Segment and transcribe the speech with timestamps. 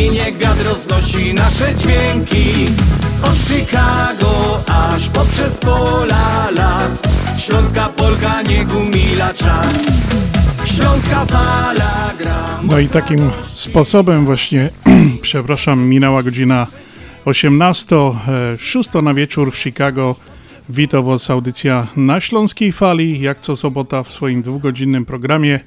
[0.00, 2.64] I niech wiatr roznosi nasze dźwięki
[3.22, 7.02] Od Chicago aż poprzez pola las
[7.38, 9.74] Śląska Polka niech umila czas
[10.64, 14.70] Śląska fala gra No i takim sposobem właśnie,
[15.22, 16.66] przepraszam, minęła godzina
[17.24, 17.96] 18,
[18.58, 20.16] 6 na wieczór w Chicago.
[20.68, 25.60] Witam Was, audycja na Śląskiej Fali, jak co sobota w swoim dwugodzinnym programie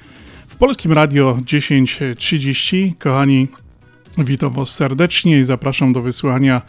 [0.48, 2.92] w Polskim Radio 10.30.
[2.98, 3.48] Kochani,
[4.24, 6.62] witam Was serdecznie i zapraszam do wysłuchania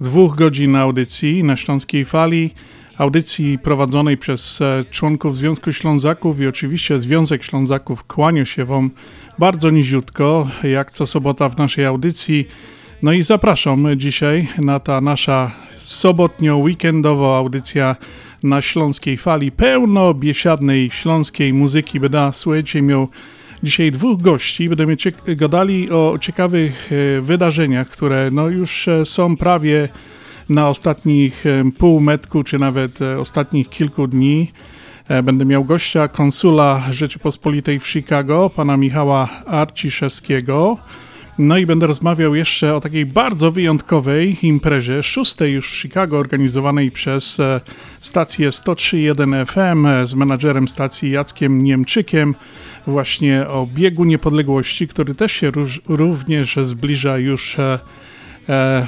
[0.00, 2.50] dwóch godzin audycji na Śląskiej Fali.
[2.98, 8.90] Audycji prowadzonej przez e, członków Związku Ślązaków i oczywiście Związek Ślązaków kłania się Wam
[9.38, 12.48] bardzo niziutko, jak co sobota w naszej audycji.
[13.02, 17.96] No i zapraszam dzisiaj na ta nasza sobotnio-weekendowa audycja
[18.42, 22.00] na Śląskiej Fali, pełno biesiadnej śląskiej muzyki.
[22.00, 23.08] Będę, słuchajcie, miał
[23.62, 24.68] dzisiaj dwóch gości.
[24.68, 24.96] Będziemy
[25.26, 29.88] gadali o ciekawych e, wydarzeniach, które no już e, są prawie
[30.48, 34.52] na ostatnich e, półmetku, czy nawet ostatnich kilku dni.
[35.22, 40.78] Będę miał gościa konsula Rzeczypospolitej w Chicago, pana Michała Arciszewskiego.
[41.38, 46.90] No i będę rozmawiał jeszcze o takiej bardzo wyjątkowej imprezie, szóstej już w Chicago, organizowanej
[46.90, 47.38] przez
[48.00, 52.34] stację 103.1 FM z menadżerem stacji Jackiem Niemczykiem,
[52.86, 55.52] właśnie o biegu niepodległości, który też się
[55.88, 57.78] również zbliża już e,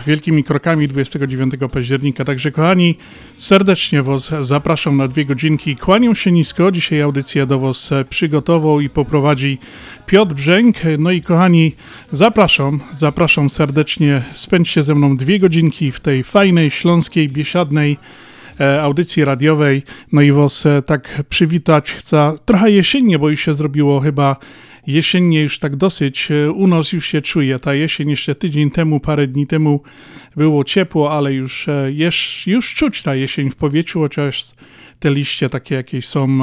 [0.06, 2.24] wielkimi krokami 29 października.
[2.24, 2.94] Także kochani,
[3.38, 5.76] serdecznie Was zapraszam na dwie godzinki.
[5.76, 6.72] Kłaniam się nisko.
[6.72, 9.58] Dzisiaj audycję do Was przygotował i poprowadzi
[10.06, 10.76] Piotr Brzęk.
[10.98, 11.72] No i kochani,
[12.12, 14.22] zapraszam, zapraszam serdecznie.
[14.32, 17.96] Spędźcie ze mną dwie godzinki w tej fajnej, śląskiej, biesiadnej
[18.82, 19.82] audycji radiowej.
[20.12, 24.36] No i Was tak przywitać chcę trochę jesiennie, bo już się zrobiło chyba
[24.86, 27.58] jesiennie już tak dosyć, u nas już się czuje.
[27.58, 29.82] Ta jesień jeszcze tydzień temu, parę dni temu
[30.36, 34.44] było ciepło, ale już, już, już czuć ta jesień w powietrzu, chociaż
[35.00, 36.38] te liście takie jakieś są,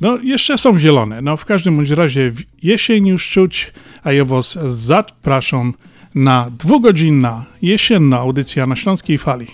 [0.00, 1.22] no jeszcze są zielone.
[1.22, 2.32] No w każdym bądź razie
[2.62, 3.72] jesień już czuć,
[4.04, 5.74] a ja Was zapraszam
[6.14, 9.46] na dwugodzinna jesienna audycja na Śląskiej Fali.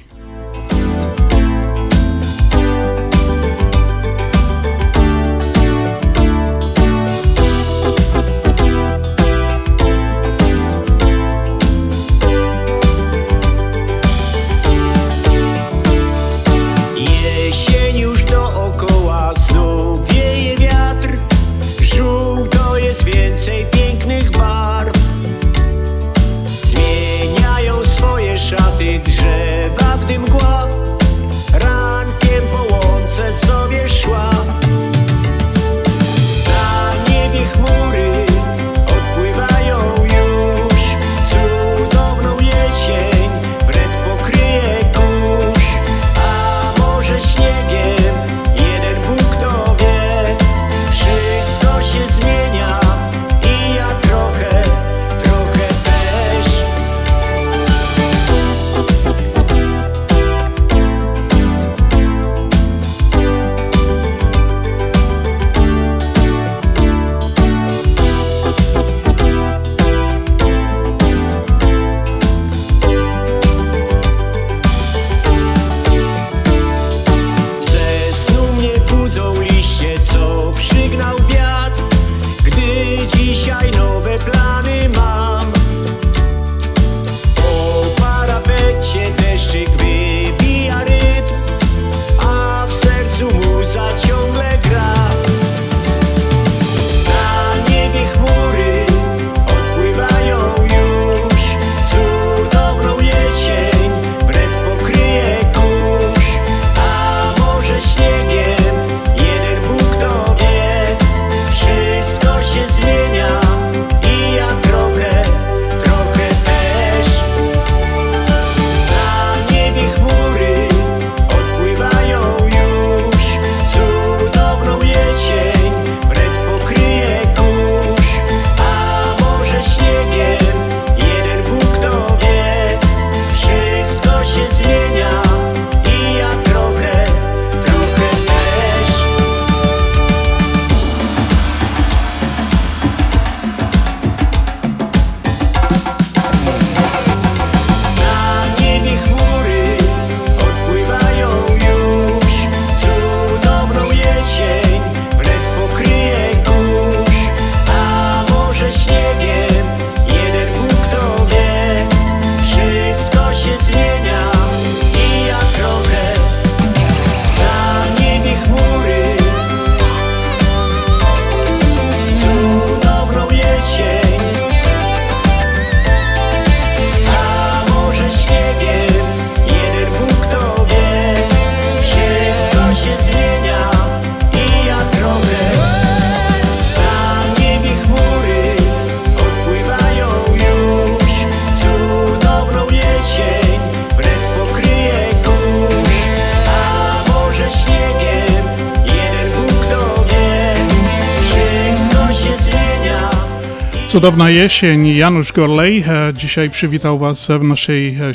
[203.94, 204.86] Cudowna jesień.
[204.86, 208.12] Janusz Gorlej e, dzisiaj przywitał Was w naszej e,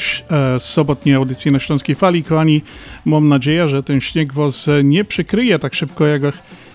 [0.55, 2.23] e, sobotniej audycji na Śląskiej Fali.
[2.23, 2.61] Kochani,
[3.05, 6.21] mam nadzieję, że ten śnieg Was nie przykryje tak szybko, jak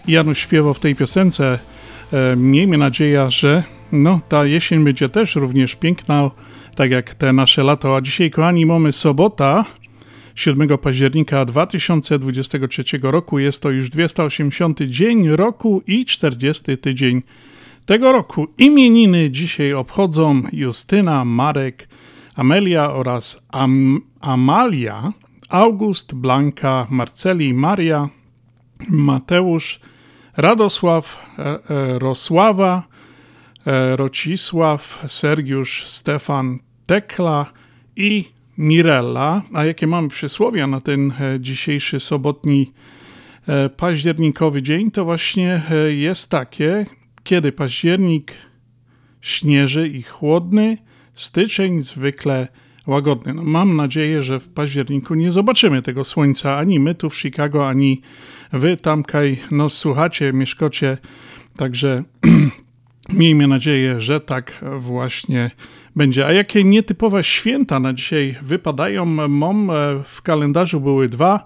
[0.09, 1.59] Janusz śpiewał w tej piosence.
[2.37, 3.63] Miejmy nadzieję, że
[3.93, 6.31] no, ta jesień będzie też również piękna,
[6.77, 7.97] tak jak te nasze lato.
[7.97, 9.65] A dzisiaj, kochani, mamy sobota,
[10.35, 13.39] 7 października 2023 roku.
[13.39, 17.23] Jest to już 280 dzień roku i 40 tydzień
[17.87, 21.89] tego roku imieniny dzisiaj obchodzą Justyna, Marek,
[22.37, 25.13] Amelia oraz Am Amalia,
[25.49, 28.09] August, Blanka, Marceli, Maria,
[28.89, 29.81] Mateusz,
[30.37, 32.83] Radosław, e, e, Rosława,
[33.67, 37.53] e, Rocisław, Sergiusz, Stefan, Tekla
[37.97, 38.25] i
[38.59, 39.43] Mirella.
[39.55, 42.73] A jakie mamy przysłowia na ten dzisiejszy sobotni
[43.77, 46.87] październikowy dzień, to właśnie jest takie,
[47.25, 48.33] kiedy październik
[49.21, 50.79] śnieży i chłodny,
[51.15, 52.49] styczeń zwykle
[52.87, 53.35] łagodny.
[53.35, 57.69] No, mam nadzieję, że w październiku nie zobaczymy tego słońca ani my tu w Chicago,
[57.69, 58.01] ani
[58.53, 60.99] wy tamkaj no, słuchacie, mieszkocie.
[61.57, 62.03] Także
[63.09, 65.51] miejmy nadzieję, że tak właśnie
[65.97, 66.27] będzie.
[66.27, 69.05] A jakie nietypowe święta na dzisiaj wypadają?
[69.29, 69.75] Mom e,
[70.05, 71.45] w kalendarzu były dwa.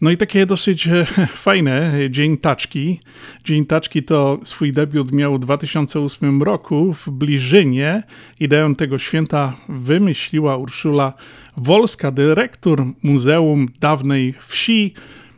[0.00, 1.06] No i takie dosyć e,
[1.46, 3.00] fajne, Dzień Taczki.
[3.44, 8.02] Dzień Taczki to swój debiut miał w 2008 roku w Bliżynie.
[8.40, 11.12] Ideę tego święta wymyśliła Urszula
[11.56, 14.94] Wolska, dyrektor Muzeum Dawnej Wsi,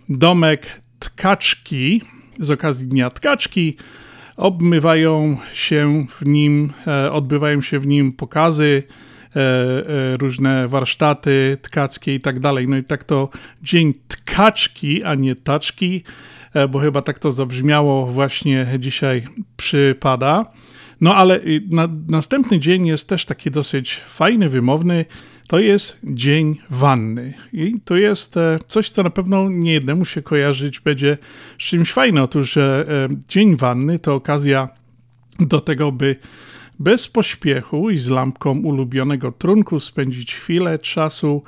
[0.09, 2.03] domek Tkaczki.
[2.39, 3.77] Z okazji Dnia Tkaczki
[4.37, 9.10] obmywają się w nim, e, odbywają się w nim pokazy, E, e,
[10.19, 12.69] różne warsztaty tkackie i tak dalej.
[12.69, 13.29] No i tak to
[13.63, 16.03] dzień tkaczki, a nie taczki,
[16.55, 19.25] e, bo chyba tak to zabrzmiało właśnie dzisiaj
[19.57, 20.47] przypada.
[21.01, 21.41] No ale
[21.71, 25.05] na, następny dzień jest też taki dosyć fajny, wymowny.
[25.49, 27.35] To jest dzień wanny.
[27.53, 28.35] I to jest
[28.67, 31.19] coś, co na pewno nie jednemu się kojarzyć będzie
[31.59, 32.25] z czymś fajnym.
[32.25, 32.59] Otóż
[33.29, 34.69] dzień wanny to okazja
[35.41, 36.17] do tego, by
[36.81, 41.43] bez pośpiechu i z lampką ulubionego trunku spędzić chwilę czasu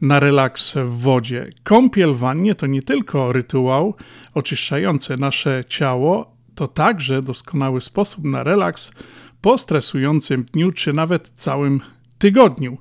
[0.00, 1.44] na relaks w wodzie.
[1.64, 3.94] Kąpiel w wannie to nie tylko rytuał
[4.34, 8.92] oczyszczający nasze ciało, to także doskonały sposób na relaks
[9.40, 11.80] po stresującym dniu czy nawet całym
[12.18, 12.78] tygodniu.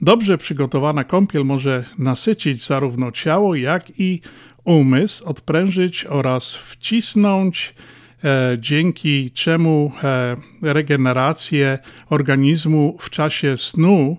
[0.00, 4.20] Dobrze przygotowana kąpiel może nasycić zarówno ciało, jak i
[4.64, 7.74] umysł, odprężyć oraz wcisnąć
[8.58, 11.78] dzięki czemu e, regeneracja
[12.10, 14.16] organizmu w czasie snu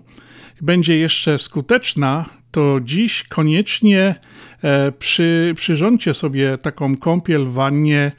[0.60, 4.14] będzie jeszcze skuteczna, to dziś koniecznie
[4.62, 8.12] e, przy, przyrządźcie sobie taką kąpiel w wannie,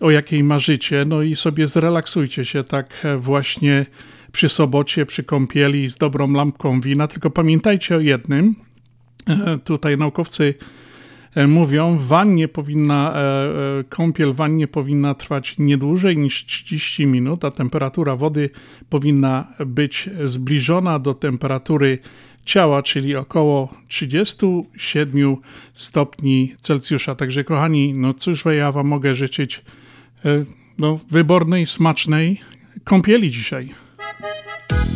[0.00, 3.86] o jakiej marzycie, no i sobie zrelaksujcie się tak właśnie
[4.32, 7.08] przy sobocie, przy kąpieli z dobrą lampką wina.
[7.08, 8.54] Tylko pamiętajcie o jednym,
[9.64, 10.79] tutaj naukowcy E,
[11.48, 17.50] mówią, wannie powinna, e, e, kąpiel wannie powinna trwać nie dłużej niż 30 minut, a
[17.50, 18.50] temperatura wody
[18.88, 21.98] powinna być zbliżona do temperatury
[22.44, 25.36] ciała, czyli około 37
[25.74, 27.14] stopni Celsjusza.
[27.14, 29.62] Także kochani, no cóż ja wam mogę życzyć
[30.78, 32.40] no, wybornej, smacznej
[32.84, 33.74] kąpieli dzisiaj.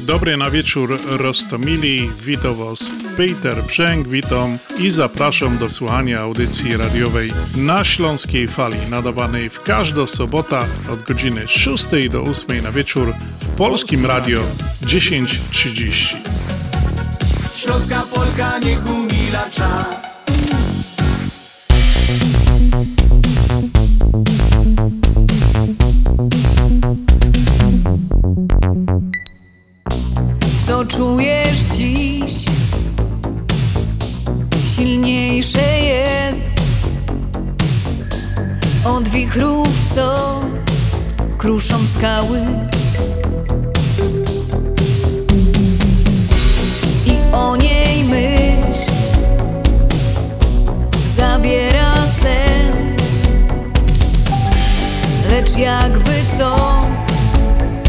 [0.06, 7.32] Dobry na wieczór Rostomili, witam Was Peter Brzęk, witam i zapraszam do słuchania audycji radiowej
[7.56, 10.58] na Śląskiej Fali, nadawanej w każdą sobotę
[10.92, 14.40] od godziny 6 do 8 na wieczór w Polskim Radio
[14.82, 16.16] 10.30.
[17.54, 20.13] Śląska Polka niech umila czas
[30.74, 32.34] Co czujesz dziś?
[34.76, 36.50] Silniejsze jest
[38.84, 40.40] od wichrów, co
[41.38, 42.40] kruszą skały.
[47.06, 48.92] I o niej myśl
[51.06, 52.96] zabiera sen,
[55.30, 56.56] lecz jakby co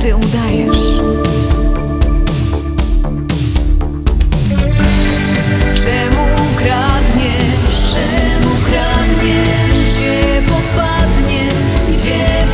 [0.01, 1.54] ty udajesz.
[9.95, 11.49] Gdzie popadnie,
[11.91, 12.44] gdzie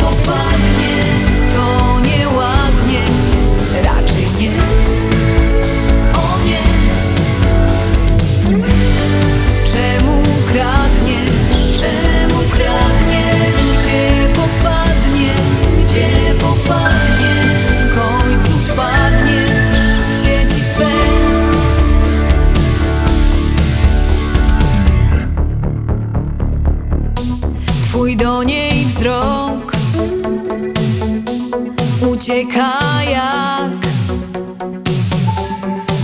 [32.32, 32.80] człowieka
[33.12, 33.72] jak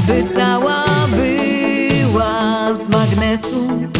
[0.07, 3.96] by cała była z magnesu.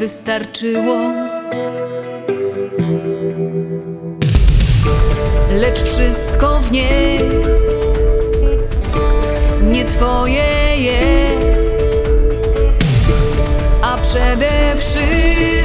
[0.00, 0.98] Wystarczyło.
[5.50, 7.20] Lecz wszystko w niej
[9.62, 11.76] nie twoje jest,
[13.82, 15.59] a przede wszystkim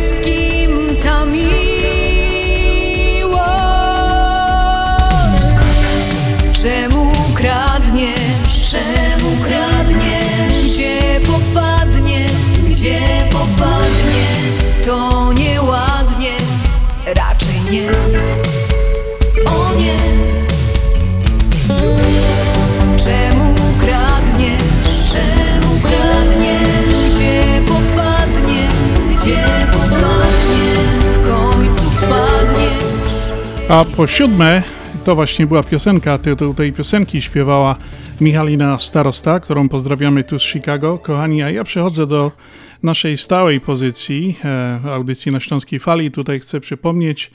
[33.70, 34.64] A po siódme,
[35.04, 37.76] to właśnie była piosenka, tytuł tej piosenki śpiewała
[38.22, 40.98] Michalina Starosta, którą pozdrawiamy tu z Chicago.
[40.98, 42.32] Kochani, a ja przechodzę do
[42.84, 46.12] naszej stałej pozycji, e, audycji na Śląskiej Fali.
[46.12, 47.32] Tutaj chcę przypomnieć,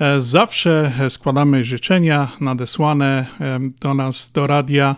[0.00, 4.96] e, zawsze składamy życzenia nadesłane e, do nas, do radia,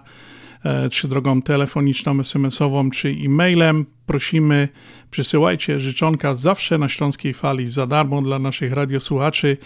[0.90, 3.86] czy drogą telefoniczną, SMS-ową, czy e-mailem.
[4.06, 4.68] Prosimy,
[5.10, 9.56] przysyłajcie życzonka zawsze na Śląskiej Fali za darmo dla naszych radiosłuchaczy,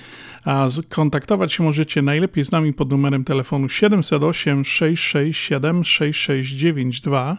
[0.44, 7.36] a kontaktować się możecie najlepiej z nami pod numerem telefonu 708 667 6692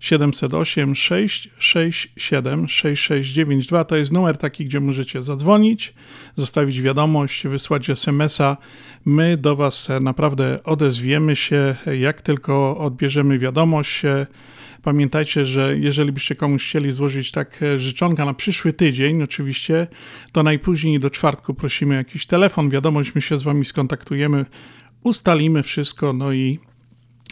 [0.00, 5.94] 708 667 6692 to jest numer taki, gdzie możecie zadzwonić,
[6.34, 8.56] zostawić wiadomość, wysłać SMS-a.
[9.04, 14.02] My do Was naprawdę odezwiemy się, jak tylko odbierzemy wiadomość.
[14.82, 19.86] Pamiętajcie, że jeżeli byście komuś chcieli złożyć tak życzonka na przyszły tydzień, oczywiście,
[20.32, 24.46] to najpóźniej do czwartku prosimy jakiś telefon, wiadomość, my się z Wami skontaktujemy,
[25.02, 26.58] ustalimy wszystko, no i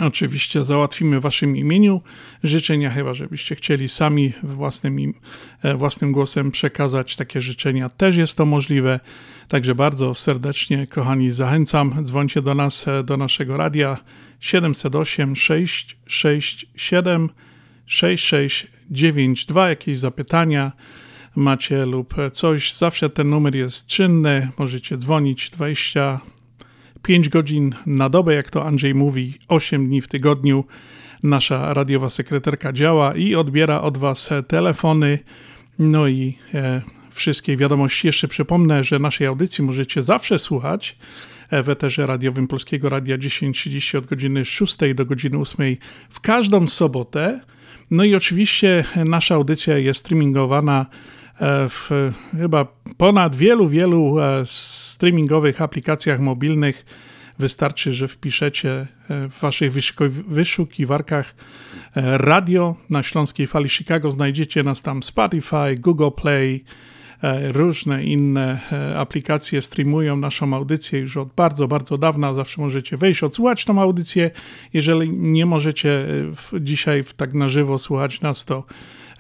[0.01, 2.01] Oczywiście załatwimy w Waszym imieniu
[2.43, 5.15] życzenia, chyba żebyście chcieli sami własnym,
[5.63, 7.89] e, własnym głosem przekazać takie życzenia.
[7.89, 9.01] Też jest to możliwe.
[9.49, 12.05] Także bardzo serdecznie, kochani, zachęcam.
[12.05, 13.99] Dzwońcie do nas, e, do naszego radia
[14.41, 17.31] 708 667
[17.87, 19.69] 6692.
[19.69, 20.73] Jakieś zapytania
[21.37, 24.49] macie lub coś, zawsze ten numer jest czynny.
[24.59, 26.21] Możecie dzwonić 20
[27.05, 30.65] 5 godzin na dobę, jak to Andrzej mówi, 8 dni w tygodniu.
[31.23, 35.19] Nasza radiowa sekretarka działa i odbiera od Was telefony.
[35.79, 38.07] No i e, wszystkie wiadomości.
[38.07, 40.97] Jeszcze przypomnę, że naszej audycji możecie zawsze słuchać
[41.63, 45.77] w eterze radiowym Polskiego Radia 10.30 od godziny 6 do godziny 8
[46.11, 47.41] w każdą sobotę.
[47.91, 50.87] No i oczywiście nasza audycja jest streamingowana
[51.69, 54.17] w chyba ponad wielu, wielu
[54.95, 56.87] streamingowych aplikacjach mobilnych.
[57.39, 59.73] Wystarczy, że wpiszecie w waszych
[60.29, 61.35] wyszukiwarkach
[61.95, 64.13] radio na Śląskiej Fali Chicago.
[64.13, 66.65] Znajdziecie nas tam Spotify, Google Play,
[67.53, 68.61] różne inne
[68.97, 72.35] aplikacje streamują naszą audycję już od bardzo, bardzo dawna.
[72.35, 74.31] Zawsze możecie wejść, odsłuchać tą audycję.
[74.73, 76.07] Jeżeli nie możecie
[76.61, 78.65] dzisiaj tak na żywo słuchać nas, to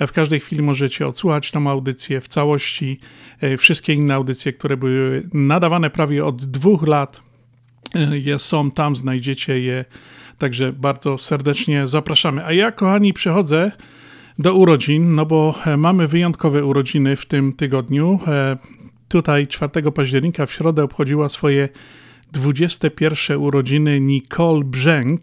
[0.00, 3.00] w każdej chwili możecie odsłuchać tą audycję w całości.
[3.58, 7.20] Wszystkie inne audycje, które były nadawane prawie od dwóch lat,
[8.12, 9.84] je, są tam, znajdziecie je.
[10.38, 12.44] Także bardzo serdecznie zapraszamy.
[12.44, 13.72] A ja, kochani, przechodzę
[14.38, 18.18] do urodzin, no bo mamy wyjątkowe urodziny w tym tygodniu.
[19.08, 21.68] Tutaj 4 października w środę obchodziła swoje
[22.32, 25.22] 21 urodziny Nicole Brzęk,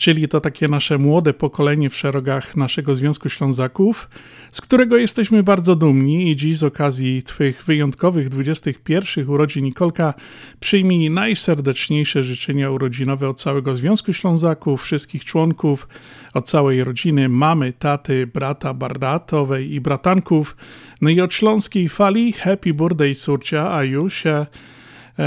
[0.00, 4.08] czyli to takie nasze młode pokolenie w szeregach naszego Związku Ślązaków,
[4.50, 10.14] z którego jesteśmy bardzo dumni i dziś z okazji Twych wyjątkowych 21 urodzin Nikolka
[10.60, 15.88] przyjmij najserdeczniejsze życzenia urodzinowe od całego Związku Ślązaków, wszystkich członków,
[16.34, 20.56] od całej rodziny, mamy, taty, brata, bardatowej i bratanków,
[21.00, 24.24] no i od śląskiej fali Happy Birthday córcia, a już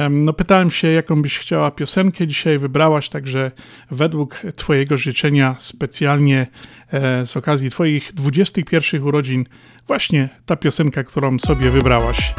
[0.10, 3.52] no pytałem się, jaką byś chciała piosenkę dzisiaj wybrałaś, także
[3.92, 6.48] według Twojego życzenia specjalnie
[6.94, 9.46] e, z okazji Twoich 21 urodzin
[9.88, 12.34] właśnie ta piosenka, którą sobie wybrałaś.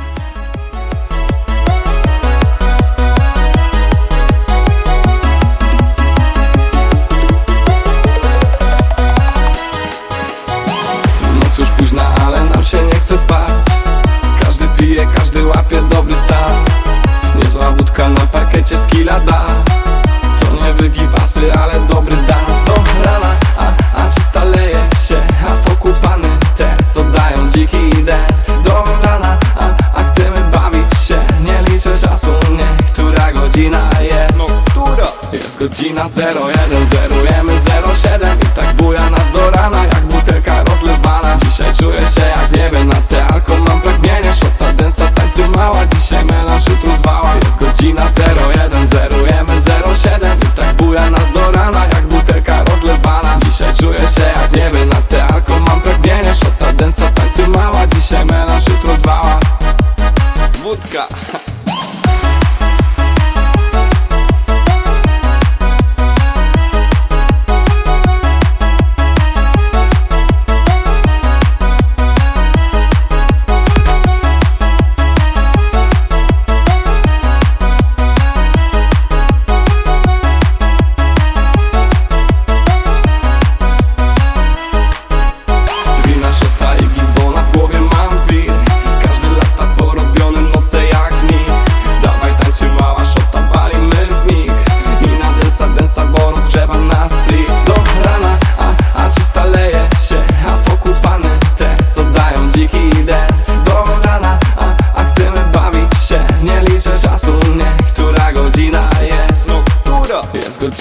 [11.58, 13.66] Noc późna, ale nam się nie chce spać
[14.40, 16.64] Każdy pije, każdy łapie dobry stan
[17.42, 18.86] Niezła wódka na pakiecie z
[19.26, 19.46] da.
[20.40, 22.64] To nie wygibasy, ale dobry dans.
[22.66, 25.16] Do rana, a, a czysta leje się
[25.48, 28.52] A wokół pany te, co dają dziki dance.
[28.64, 31.18] Do rana, a, a chcemy bawić się.
[31.44, 34.36] Nie liczę czasu, nie, która godzina jest.
[34.38, 35.06] No która?
[35.32, 37.52] Jest godzina 01, zerujemy
[38.02, 40.64] 07 I tak buja nas do rana, jak butelka
[41.44, 43.52] Dzisiaj czuję się jak nie wiem na te alko.
[43.68, 45.86] Mam pragnienie, szota densa, tańcu mała.
[45.86, 47.34] Dzisiaj melanż jutro zwała.
[47.44, 48.02] Jest godzina
[48.54, 49.52] 01, zerujemy
[50.02, 53.36] 07 I tak buja nas do rana, jak butelka rozlewana.
[53.44, 55.60] Dzisiaj czuję się jak nie wiem na te alko.
[55.60, 57.86] Mam pragnienie, szota densa, tańcu mała.
[57.86, 59.40] Dzisiaj melanż jutro zwała.
[60.62, 61.06] Wódka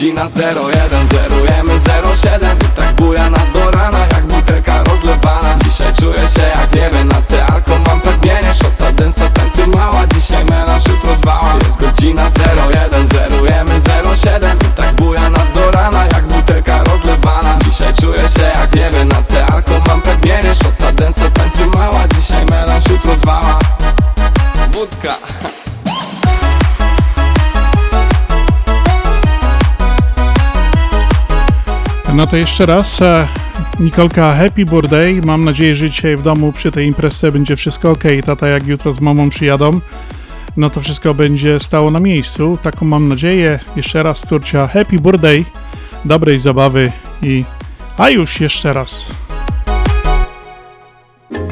[0.04, 1.80] Jest godzina 01, zerujemy
[2.16, 5.56] 07 I tak buja nas do rana, jak butelka rozlewana.
[5.64, 8.23] Dzisiaj czuję się jak nie wiem na te alko Mam pragnienie,
[32.34, 33.28] to jeszcze raz, e,
[33.80, 35.22] Nikolka, happy birthday.
[35.26, 38.04] Mam nadzieję, że dzisiaj w domu przy tej imprezie będzie wszystko ok.
[38.26, 39.80] Tata, jak jutro z mamą przyjadą,
[40.58, 42.58] no to wszystko będzie stało na miejscu.
[42.64, 43.60] Taką mam nadzieję.
[43.76, 45.46] Jeszcze raz, córcia, happy birthday,
[46.06, 46.92] dobrej zabawy
[47.22, 47.44] i
[47.98, 49.08] a już jeszcze raz.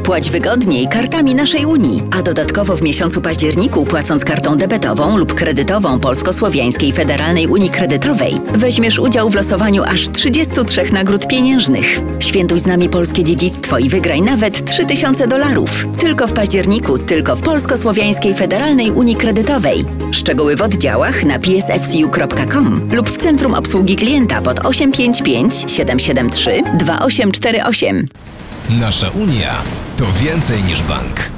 [0.04, 6.00] Płać wygodniej kartami naszej Unii, a dodatkowo w miesiącu październiku płacąc kartą debetową lub kredytową
[6.00, 12.02] Polsko-Słowiańskiej Federalnej Unii Kredytowej weźmiesz udział w losowaniu aż 33 nagród pieniężnych.
[12.20, 15.88] Świętuj z nami polskie dziedzictwo i wygraj nawet 3000 dolarów.
[16.00, 19.86] Tylko w październiku, tylko w Polsko-Słowiańskiej Federalnej Unii Kredytowej.
[20.12, 28.08] Szczegóły w oddziałach na psfcu.com lub w Centrum Obsługi Klienta pod 855 773 2848.
[28.70, 29.62] Nasza Unia
[29.98, 31.30] to więcej niż bank.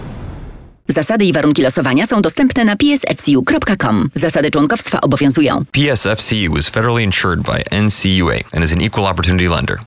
[0.87, 4.09] Zasady i warunki losowania są dostępne na psfcu.com.
[4.13, 5.65] Zasady członkowstwa obowiązują.
[5.71, 9.79] PSFCU is federally insured by NCUA and is an equal opportunity lender.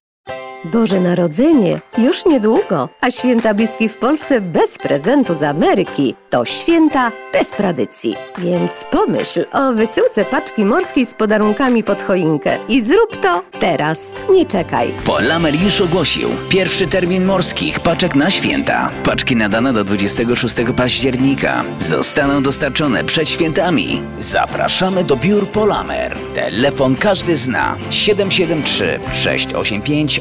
[0.73, 7.13] Boże Narodzenie już niedługo, a święta bliskie w Polsce bez prezentu z Ameryki to święta
[7.33, 8.15] bez tradycji.
[8.39, 14.15] Więc pomyśl o wysyłce paczki morskiej z podarunkami pod choinkę i zrób to teraz.
[14.31, 14.93] Nie czekaj.
[15.05, 18.91] Polamer już ogłosił pierwszy termin morskich paczek na święta.
[19.05, 24.03] Paczki nadane do 26 października zostaną dostarczone przed świętami.
[24.19, 26.17] Zapraszamy do biur Polamer.
[26.35, 30.21] Telefon każdy zna 773 685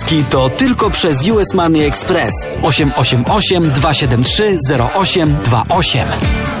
[0.29, 4.57] to tylko przez US Money Express 888 273
[5.01, 6.60] 0828.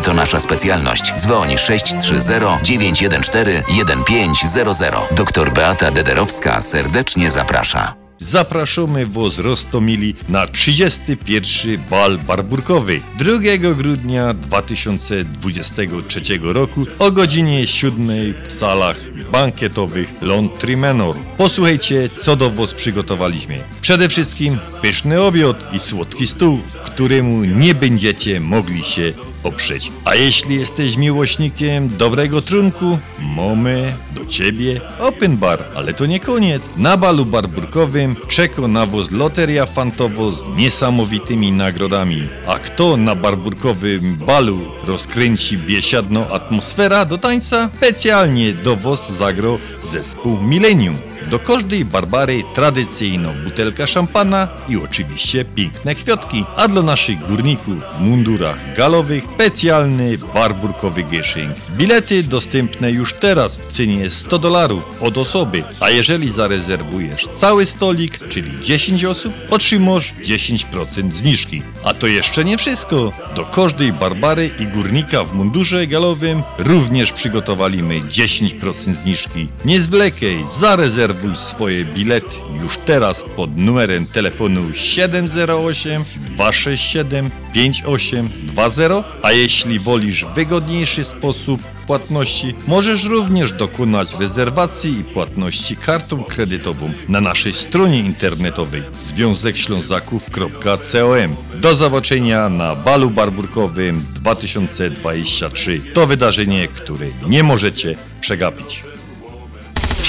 [0.00, 1.12] to nasza specjalność.
[1.16, 4.94] Dzwoń 630 914 1500.
[5.16, 8.04] Doktor Beata Dederowska serdecznie zaprasza.
[8.18, 11.78] Zapraszamy Was Rostomili na 31.
[11.90, 18.06] bal barburkowy 2 grudnia 2023 roku o godzinie 7
[18.48, 18.96] w salach
[19.32, 21.16] bankietowych Laundry Manor.
[21.36, 23.58] Posłuchajcie, co do Was przygotowaliśmy.
[23.80, 29.12] Przede wszystkim pyszny obiad i słodki stół, któremu nie będziecie mogli się
[29.44, 29.92] oprzeć.
[30.04, 32.98] A jeśli jesteś miłośnikiem dobrego trunku,
[33.36, 35.64] mamy do Ciebie open bar.
[35.74, 36.62] Ale to nie koniec.
[36.76, 42.28] Na balu barburkowym czeka na Was loteria fantowo z niesamowitymi nagrodami.
[42.46, 47.70] A kto na barburkowym balu rozkręci biesiadną atmosfera do tańca?
[47.76, 49.58] Specjalnie do Was zagrał
[49.92, 51.13] zespół Millennium.
[51.30, 58.00] Do każdej Barbary tradycyjną butelka szampana i oczywiście piękne kwiatki, a dla naszych górników w
[58.00, 61.56] mundurach galowych specjalny barburkowy gieszynk.
[61.76, 68.28] Bilety dostępne już teraz w cenie 100 dolarów od osoby, a jeżeli zarezerwujesz cały stolik,
[68.28, 71.62] czyli 10 osób, otrzymasz 10% zniżki.
[71.84, 73.12] A to jeszcze nie wszystko.
[73.36, 79.48] Do każdej Barbary i górnika w mundurze galowym również przygotowaliśmy 10% zniżki.
[79.64, 86.04] Nie zwlekaj, zarezerwuj swoje bilety już teraz pod numerem telefonu 708
[86.36, 96.24] 267 5820, a jeśli wolisz wygodniejszy sposób płatności, możesz również dokonać rezerwacji i płatności kartą
[96.24, 101.36] kredytową na naszej stronie internetowej związekślązaków.com.
[101.60, 105.80] Do zobaczenia na balu barburkowym 2023.
[105.94, 108.93] To wydarzenie, które nie możecie przegapić.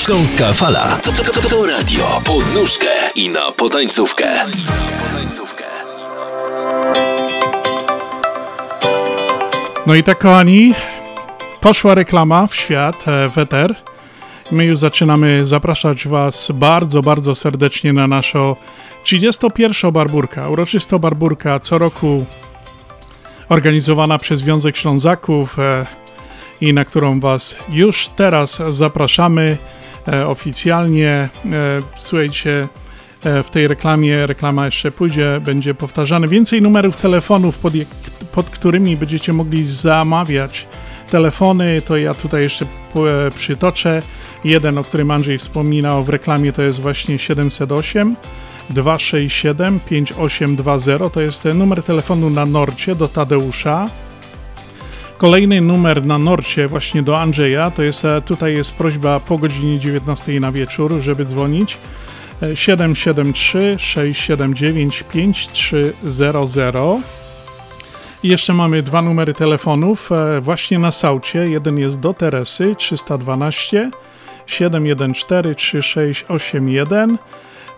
[0.05, 0.99] Śląska Fala.
[1.03, 4.23] To, to, to, to radio pod nóżkę i na potańcówkę.
[9.85, 10.73] No i tak, kochani,
[11.61, 13.75] poszła reklama w świat, e, w eter.
[14.51, 18.55] My już zaczynamy zapraszać Was bardzo, bardzo serdecznie na naszą
[19.03, 19.91] 31.
[19.91, 20.49] barburka.
[20.49, 22.25] Uroczysta barburka co roku
[23.49, 25.85] organizowana przez Związek Ślązaków e,
[26.61, 29.57] i na którą Was już teraz zapraszamy
[30.27, 31.09] oficjalnie.
[31.09, 31.29] E,
[31.97, 32.67] słuchajcie,
[33.23, 37.73] e, w tej reklamie, reklama jeszcze pójdzie, będzie powtarzane więcej numerów telefonów, pod,
[38.31, 40.67] pod którymi będziecie mogli zamawiać
[41.09, 42.65] telefony, to ja tutaj jeszcze
[43.35, 44.01] przytoczę.
[44.43, 48.15] Jeden, o którym Andrzej wspominał w reklamie, to jest właśnie 708
[48.69, 53.89] 267 5820, to jest numer telefonu na Norcie do Tadeusza.
[55.17, 59.80] Kolejny numer na Norcie właśnie do Andrzeja, to jest e, tutaj jest prośba po godzinie
[59.80, 61.78] 19 na wieczór, żeby dzwonić.
[62.41, 66.71] E, 773 679 5300.
[68.23, 71.49] I jeszcze mamy dwa numery telefonów e, właśnie na Saucie.
[71.49, 73.91] Jeden jest do Teresy 312
[74.45, 77.17] 714 3681.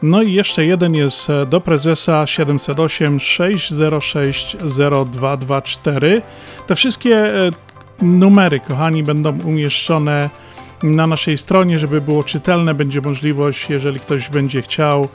[0.01, 4.57] No i jeszcze jeden jest e, do prezesa 708 606
[5.12, 6.21] 0224.
[6.67, 7.51] Te wszystkie e,
[8.01, 10.29] numery, kochani, będą umieszczone
[10.83, 12.73] na naszej stronie, żeby było czytelne.
[12.73, 15.07] Będzie możliwość, jeżeli ktoś będzie chciał,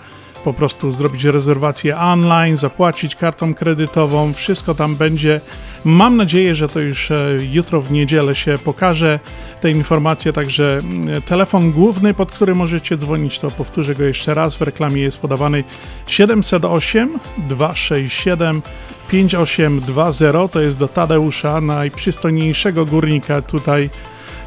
[0.44, 4.32] po prostu zrobić rezerwację online, zapłacić kartą kredytową.
[4.32, 5.40] Wszystko tam będzie.
[5.84, 9.20] Mam nadzieję, że to już e, jutro w niedzielę się pokaże
[9.60, 10.78] te informacje, także
[11.26, 15.64] telefon główny, pod który możecie dzwonić, to powtórzę go jeszcze raz, w reklamie jest podawany
[16.06, 18.62] 708 267
[19.08, 23.90] 5820, to jest do Tadeusza, najprzystojniejszego górnika tutaj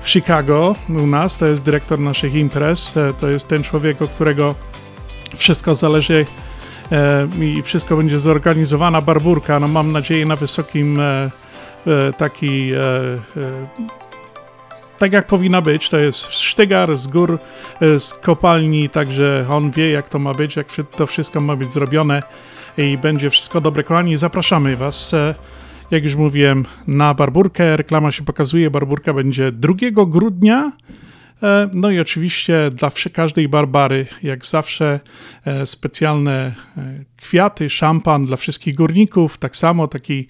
[0.02, 4.08] w Chicago u nas, to jest dyrektor naszych imprez, e, to jest ten człowiek, o
[4.08, 4.56] którego
[5.36, 6.26] wszystko zależy
[7.42, 9.60] i wszystko będzie zorganizowana barburka.
[9.60, 11.32] No mam nadzieję na wysokim e,
[11.88, 14.00] e, taki e, e,
[14.98, 15.90] tak jak powinna być.
[15.90, 17.40] To jest sztygar z gór,
[17.82, 20.68] e, z kopalni, także on wie, jak to ma być, jak
[20.98, 22.24] to wszystko ma być zrobione
[22.78, 23.84] i będzie wszystko dobre.
[23.84, 25.36] Kochani, zapraszamy Was, e,
[25.92, 27.78] jak już mówiłem, na Barburkę.
[27.78, 28.72] Reklama się pokazuje.
[28.72, 30.72] Barburka będzie 2 grudnia.
[31.44, 35.00] E, No i oczywiście dla każdej Barbary, jak zawsze,
[35.46, 39.38] e, specjalne e, kwiaty, szampan dla wszystkich górników.
[39.38, 40.28] Tak samo taki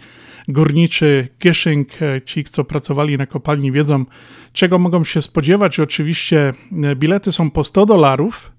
[0.47, 1.89] górniczy Gieszynk,
[2.25, 4.05] ci, co pracowali na kopalni, wiedzą,
[4.53, 5.79] czego mogą się spodziewać.
[5.79, 6.53] Oczywiście
[6.95, 8.51] bilety są po 100 dolarów.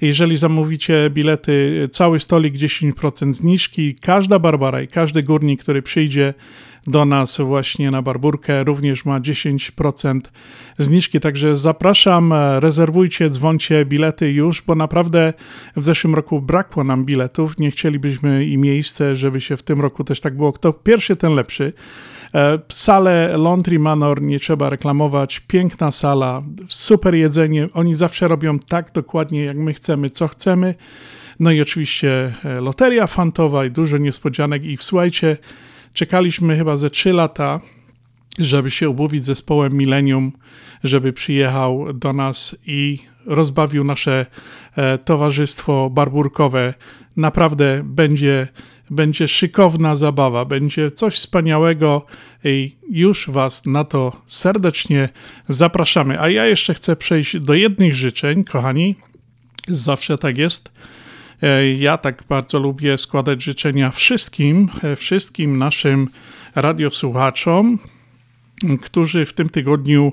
[0.00, 6.34] Jeżeli zamówicie bilety, e, cały stolik 10% zniżki, każda Barbara i każdy górnik, który przyjdzie
[6.86, 10.32] do nas właśnie na Barburkę, również ma 10%
[10.78, 11.20] zniżki.
[11.20, 15.32] Także zapraszam, e, rezerwujcie, dzwoncie bilety już, bo naprawdę
[15.76, 17.58] w zeszłym roku brakło nam biletów.
[17.58, 20.52] Nie chcielibyśmy i miejsce, żeby się w tym roku też tak było.
[20.52, 21.72] Kto pierwszy, ten lepszy.
[22.34, 25.40] E, Salę Laundry Manor nie trzeba reklamować.
[25.40, 27.68] Piękna sala, super jedzenie.
[27.74, 30.74] Oni zawsze robią tak dokładnie, jak my chcemy, co chcemy.
[31.40, 34.64] No i oczywiście e, loteria fantowa i dużo niespodzianek.
[34.64, 35.36] I słuchajcie,
[35.92, 37.60] czekaliśmy chyba ze 3 lata,
[38.38, 40.32] żeby się umówić z zespołem Millennium,
[40.84, 44.26] żeby przyjechał do nas i rozbawił nasze
[44.76, 46.74] e, towarzystwo barburkowe.
[47.16, 48.48] Naprawdę będzie,
[48.90, 52.06] będzie szykowna zabawa, będzie coś wspaniałego
[52.44, 55.08] i już Was na to serdecznie
[55.48, 56.20] zapraszamy.
[56.20, 58.94] A ja jeszcze chcę przejść do jednych życzeń, kochani.
[59.68, 60.72] Zawsze tak jest.
[61.42, 66.08] E, Ja tak bardzo lubię składać życzenia wszystkim, e, wszystkim naszym
[66.54, 67.78] radiosłuchaczom,
[68.82, 70.12] którzy w tym tygodniu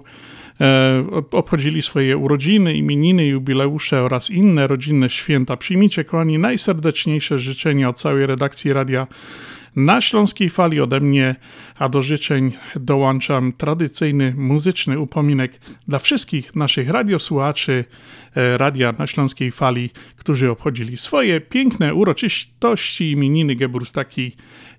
[1.32, 5.58] obchodzili swoje urodziny, imieniny, jubileusze oraz inne rodzinne święta.
[5.58, 9.08] Przyjmijcie, kochani, najserdeczniejsze życzenia od całej redakcji radia
[9.76, 11.36] na Śląskiej Fali ode mnie,
[11.80, 17.86] a do życzeń dołączam tradycyjny muzyczny upominek dla wszystkich naszych radiosłuchaczy
[18.36, 24.32] e, Radia na Śląskiej Fali, którzy obchodzili swoje piękne uroczystości, imieniny, geburstaki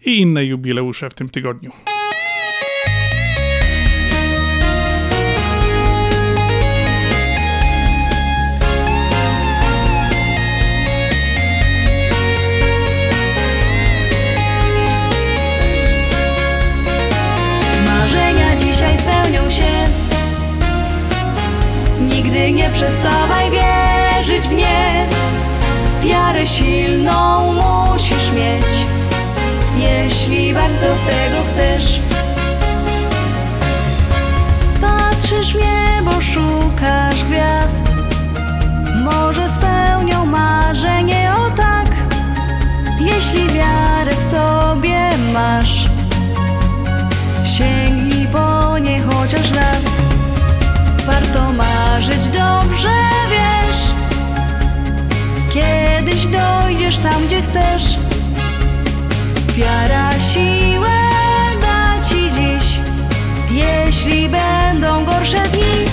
[0.07, 1.94] i inne jubileusze w tym tygodniu.
[22.09, 25.07] Nigdy nie przestawaj wierzyć w nie.
[26.03, 28.87] Wiarę silną musisz mieć.
[29.77, 32.01] Jeśli bardzo tego chcesz.
[34.81, 37.83] Patrzysz w niebo, szukasz gwiazd.
[39.05, 41.89] Może spełnią marzenie o tak.
[43.01, 45.91] Jeśli wiarę w sobie masz.
[47.45, 49.85] Sięgnij po nie chociaż raz.
[51.07, 51.53] Warto
[51.95, 52.91] marzyć dobrze,
[53.31, 53.93] wiesz?
[55.53, 57.97] Kiedyś dojdziesz tam, gdzie chcesz.
[59.57, 60.89] Wiara siłę
[61.61, 62.81] da ci dziś.
[63.51, 65.91] Jeśli będą gorsze dni.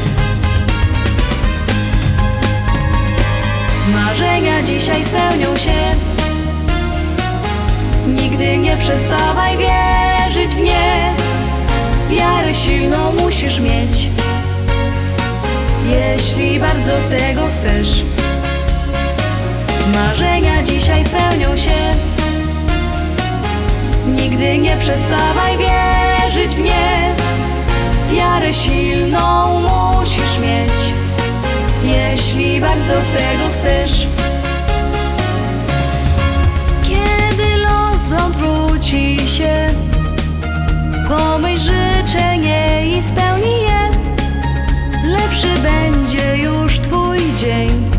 [3.94, 5.80] Marzenia dzisiaj spełnią się.
[8.08, 11.14] Nigdy nie przestawaj wierzyć w nie.
[12.10, 14.10] Wiarę silną musisz mieć
[15.90, 18.04] Jeśli bardzo tego chcesz
[19.94, 21.96] Marzenia dzisiaj spełnią się.
[24.08, 27.16] Nigdy nie przestawaj wierzyć w nie.
[28.10, 31.02] Wiarę silną musisz mieć.
[31.84, 34.08] Jeśli bardzo tego chcesz
[36.84, 39.70] Kiedy los odwróci się
[41.08, 41.72] Pomyśl
[42.06, 43.61] życzenie i spełnij
[45.42, 47.92] Lepszy będzie już twój dzień?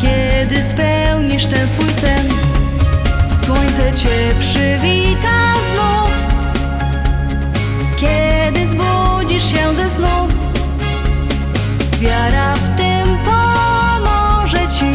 [0.00, 2.26] Kiedy spełnisz ten swój sen?
[3.44, 4.08] Słońce cię
[4.40, 6.10] przywita znów.
[8.00, 10.28] Kiedy zbudzisz się ze snu?
[12.00, 14.90] Wiara w tym pomoże ci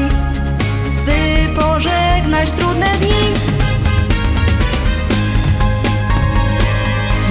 [1.06, 3.34] By pożegnać trudne dni.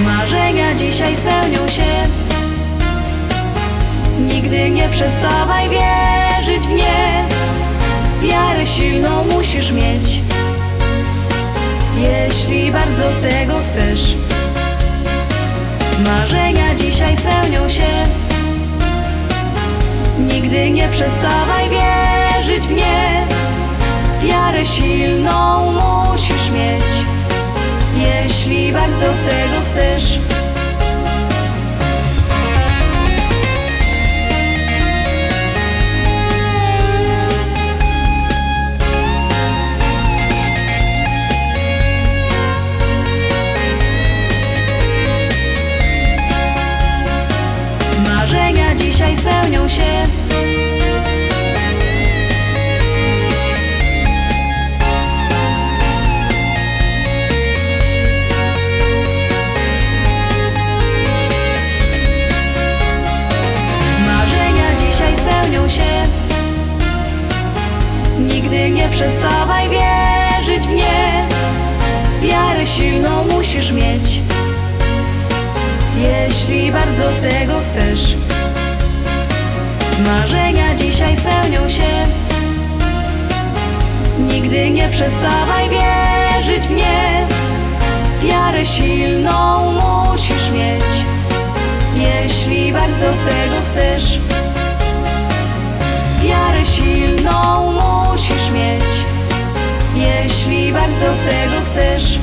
[0.05, 1.83] Marzenia dzisiaj spełnią się
[4.43, 7.25] Nigdy nie przestawaj wierzyć w nie.
[8.21, 10.21] Wiarę silną musisz mieć.
[11.97, 14.15] Jeśli bardzo tego chcesz.
[16.05, 17.87] Marzenia dzisiaj spełnią się.
[20.19, 23.27] Nigdy nie przestawaj wierzyć w nie.
[24.21, 27.05] Wiarę silną musisz mieć.
[27.95, 30.19] Jeśli bardzo tego chcesz
[49.13, 49.81] dzisiaj spełnią się.
[64.05, 65.81] Marzenia dzisiaj spełnią się.
[68.19, 71.27] Nigdy nie przestawaj wierzyć w nie.
[72.21, 74.21] Wiarę silną musisz mieć.
[75.97, 78.22] Jeśli bardzo tego chcesz
[79.99, 81.83] Marzenia dzisiaj spełnią się.
[84.19, 87.27] Nigdy nie przestawaj wierzyć w nie.
[88.21, 90.83] Wiarę silną musisz mieć.
[91.95, 94.19] Jeśli bardzo tego chcesz
[96.23, 98.83] Wiarę silną musisz mieć.
[99.95, 102.19] Jeśli bardzo tego chcesz.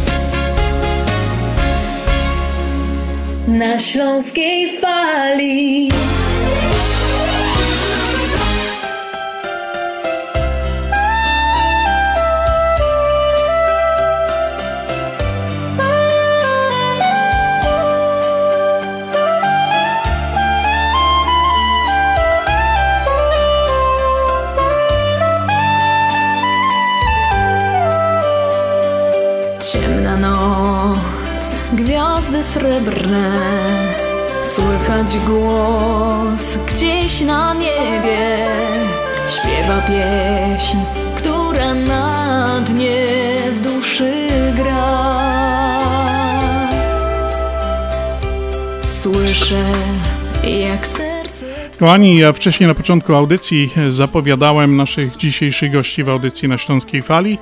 [3.48, 5.88] Na śląskiej fali
[32.52, 33.30] srebrne.
[34.54, 38.46] Słychać głos gdzieś na niebie.
[39.26, 40.76] Śpiewa pieśń,
[41.16, 43.06] która na dnie
[43.52, 45.00] w duszy gra.
[49.02, 49.64] Słyszę
[50.42, 51.46] jak serce
[51.78, 57.38] Kochani, ja wcześniej na początku audycji zapowiadałem naszych dzisiejszych gości w audycji na Śląskiej Fali.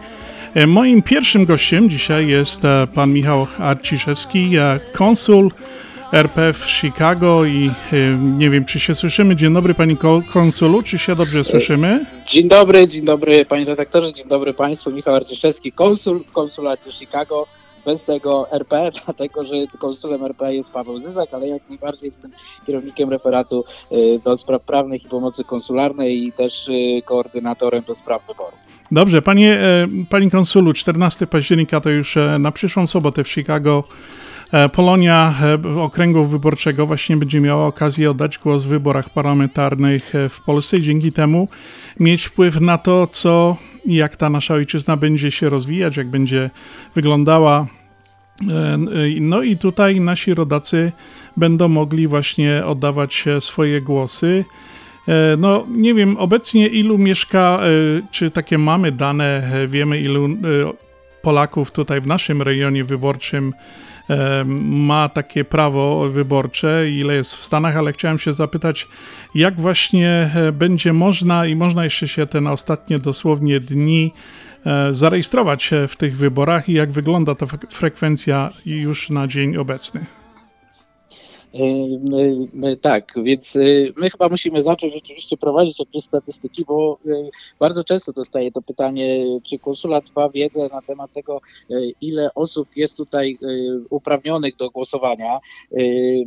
[0.54, 5.50] E, Moim pierwszym gościem dzisiaj jest e, pan Michał Arciszewski, e, konsul
[6.12, 7.70] RP w Chicago i
[8.36, 9.36] nie wiem, czy się słyszymy.
[9.36, 12.06] Dzień dobry panie ko- konsulu, czy się dobrze słyszymy?
[12.26, 14.90] Dzień dobry, dzień dobry panie redaktorze, dzień dobry państwu.
[14.90, 17.46] Michał Arciszewski, konsul w konsulacie Chicago.
[17.84, 22.30] Bez tego RP, dlatego że konsulem RP jest Paweł Zyzak, ale jak najbardziej jestem
[22.66, 23.64] kierownikiem referatu
[24.24, 26.66] do spraw prawnych i pomocy konsularnej i też
[27.04, 28.77] koordynatorem do spraw wyborów.
[28.92, 33.84] Dobrze, panie, e, panie konsulu, 14 października to już e, na przyszłą sobotę w Chicago
[34.52, 35.34] e, Polonia
[35.80, 41.12] okręgu wyborczego właśnie będzie miała okazję oddać głos w wyborach parlamentarnych w Polsce i dzięki
[41.12, 41.46] temu
[42.00, 46.50] mieć wpływ na to, co jak ta nasza ojczyzna będzie się rozwijać, jak będzie
[46.94, 47.66] wyglądała.
[49.20, 50.92] No i tutaj nasi rodacy
[51.36, 54.44] będą mogli właśnie oddawać swoje głosy.
[55.08, 57.66] E, No, nie wiem obecnie ilu mieszka, e,
[58.10, 60.28] czy takie mamy dane, e, wiemy ilu
[61.22, 63.54] Polaków tutaj w naszym rejonie wyborczym
[64.64, 68.88] ma takie prawo wyborcze, ile jest w Stanach, ale chciałem się zapytać,
[69.34, 74.12] jak właśnie będzie można i można jeszcze się te na ostatnie dosłownie dni
[74.92, 80.06] zarejestrować w tych wyborach i jak wygląda ta fre- frekwencja już na dzień obecny.
[81.54, 83.58] Y, y, y, Tak, więc
[83.96, 86.98] my chyba musimy zacząć rzeczywiście prowadzić jakieś statystyki, bo
[87.60, 91.40] bardzo często dostaję to pytanie, czy konsulat ma wiedzę na temat tego,
[92.00, 93.38] ile osób jest tutaj
[93.90, 95.38] uprawnionych do głosowania.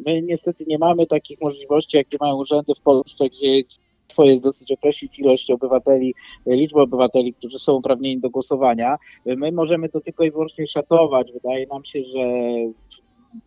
[0.06, 3.64] My niestety nie mamy takich możliwości, jakie mają urzędy w Polsce, gdzie
[4.12, 6.14] łatwo jest dosyć określić ilość obywateli,
[6.46, 8.98] liczbę obywateli, którzy są uprawnieni do głosowania.
[9.26, 11.32] My możemy to tylko i wyłącznie szacować.
[11.32, 12.20] Wydaje nam się, że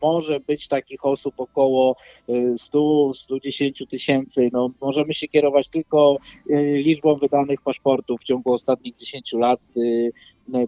[0.03, 1.97] może być takich osób około
[2.28, 4.49] y, 100-110 tysięcy.
[4.53, 6.18] No, możemy się kierować tylko
[6.51, 10.12] y, liczbą wydanych paszportów w ciągu ostatnich 10 lat, y, y,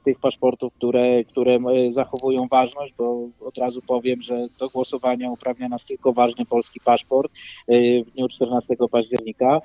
[0.04, 1.58] tych paszportów, które, które
[1.88, 6.80] y, zachowują ważność, bo od razu powiem, że do głosowania uprawnia nas tylko ważny polski
[6.84, 7.32] paszport
[7.70, 9.60] y, w dniu 14 października,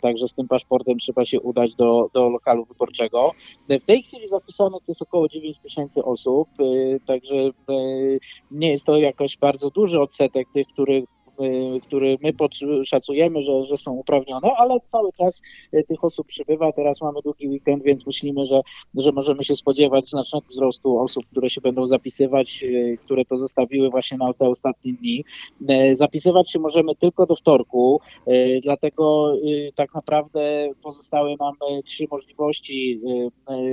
[0.00, 3.32] także z tym paszportem trzeba się udać do, do lokalu wyborczego.
[3.68, 6.48] W tej chwili zapisanych jest około 9 tysięcy osób,
[7.06, 7.50] także
[8.50, 11.04] nie jest to jakoś bardzo duży odsetek tych, których
[11.82, 12.32] który my
[12.84, 15.42] szacujemy, że, że są uprawnione, ale cały czas
[15.88, 16.72] tych osób przybywa.
[16.72, 18.60] Teraz mamy długi weekend, więc myślimy, że,
[18.98, 22.64] że możemy się spodziewać znacznego wzrostu osób, które się będą zapisywać,
[23.04, 25.24] które to zostawiły właśnie na te ostatnie dni.
[25.92, 28.00] Zapisywać się możemy tylko do wtorku,
[28.62, 29.32] dlatego
[29.74, 33.00] tak naprawdę pozostałe mamy trzy możliwości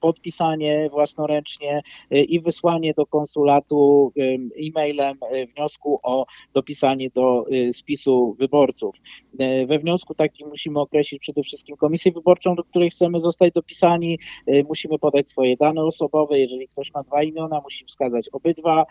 [0.00, 4.12] podpisanie własnoręcznie i wysłanie do konsulatu
[4.66, 5.18] e-mailem
[5.54, 8.96] wniosku o dopisanie do spisu wyborców.
[9.66, 14.18] We wniosku takim musimy określić przede wszystkim komisję wyborczą, do której chcemy zostać dopisani.
[14.68, 16.38] Musimy podać swoje dane osobowe.
[16.38, 18.84] Jeżeli ktoś ma dwa imiona, musi wskazać obydwa.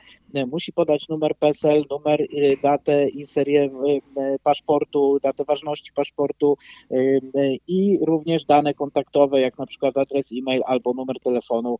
[0.52, 2.28] Musi podać numer PESEL, numer,
[2.64, 3.70] datę i serię
[4.44, 6.58] paszportu, datę ważności paszportu
[7.68, 11.78] i również dane kontaktowe, jak na przykład adres e-mail albo numer telefonu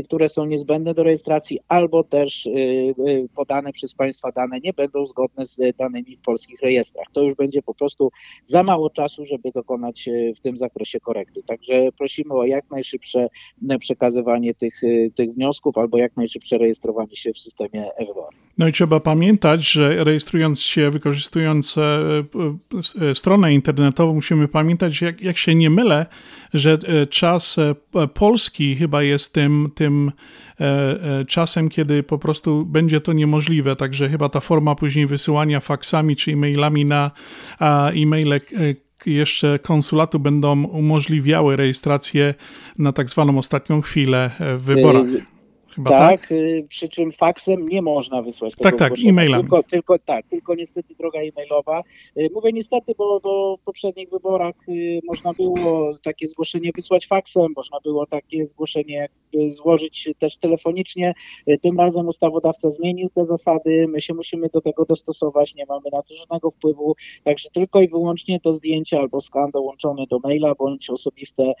[0.05, 2.49] które są niezbędne do rejestracji, albo też
[3.35, 7.07] podane przez Państwa dane nie będą zgodne z danymi w polskich rejestrach.
[7.13, 8.11] To już będzie po prostu
[8.43, 11.43] za mało czasu, żeby dokonać w tym zakresie korekty.
[11.43, 13.27] Także prosimy o jak najszybsze
[13.79, 14.81] przekazywanie tych,
[15.15, 18.37] tych wniosków albo jak najszybsze rejestrowanie się w systemie e-wybory.
[18.57, 21.75] No i trzeba pamiętać, że rejestrując się, wykorzystując
[23.13, 26.05] stronę internetową, musimy pamiętać, jak, jak się nie mylę,
[26.53, 26.77] że
[27.09, 27.55] czas
[28.13, 30.11] polski chyba jest tym, tym
[31.27, 33.75] czasem, kiedy po prostu będzie to niemożliwe.
[33.75, 37.11] Także chyba ta forma później wysyłania faksami czy e-mailami na
[37.95, 38.39] e-maile
[39.05, 42.33] jeszcze konsulatu będą umożliwiały rejestrację
[42.79, 45.05] na tak zwaną ostatnią chwilę w wyborach.
[45.77, 46.31] Chyba tak, tak?
[46.31, 49.41] y, przy czym faksem nie można wysłać tego Tak, tak, e-mailem.
[49.41, 51.83] Tylko, tylko, tak, tylko niestety droga e-mailowa.
[52.17, 57.45] Y, Mówię niestety, bo, bo w poprzednich wyborach y, można było takie zgłoszenie wysłać faksem,
[57.55, 58.95] można było takie zgłoszenie
[59.33, 61.13] jakby złożyć też telefonicznie.
[61.61, 66.01] Tym razem ustawodawca zmienił te zasady, my się musimy do tego dostosować, nie mamy na
[66.01, 70.89] to żadnego wpływu, także tylko i wyłącznie to zdjęcie albo skan dołączony do maila, bądź
[70.89, 71.53] osobiste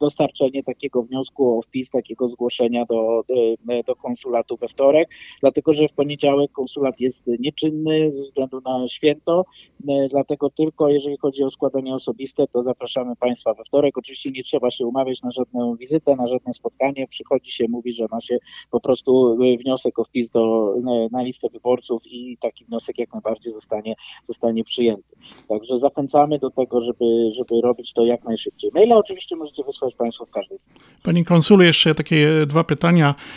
[0.00, 5.08] dostarczenie takiego wniosku o wpis takiego zgłoszenia do, do, do konsulatu we wtorek,
[5.40, 9.44] dlatego że w poniedziałek konsulat jest nieczynny ze względu na święto,
[9.88, 13.98] e, dlatego tylko jeżeli chodzi o składanie osobiste, to zapraszamy Państwa we wtorek.
[13.98, 18.06] Oczywiście nie trzeba się umawiać na żadną wizytę, na żadne spotkanie, przychodzi się, mówi, że
[18.10, 18.38] ma się
[18.70, 23.12] po prostu e, wniosek o wpis do, e, na listę wyborców i taki wniosek jak
[23.12, 23.94] najbardziej zostanie,
[24.24, 25.16] zostanie przyjęty.
[25.48, 28.70] Także zachęcamy do tego, żeby, żeby robić to jak najszybciej.
[28.74, 30.58] Maila oczywiście możecie wysłać Państwo w każdej
[31.02, 32.89] Panie konsulu, jeszcze takie dwa pytania.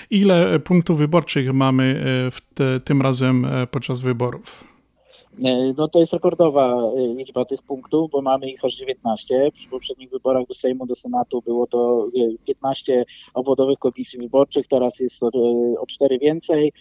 [0.09, 2.01] Ile punktów wyborczych mamy
[2.31, 4.72] w te, tym razem podczas wyborów?
[5.77, 9.51] No to jest rekordowa liczba tych punktów, bo mamy ich aż 19.
[9.53, 12.07] Przy poprzednich wyborach do Sejmu, do Senatu było to
[12.45, 15.29] 15 obwodowych komisji wyborczych, teraz jest o,
[15.79, 16.73] o 4 więcej.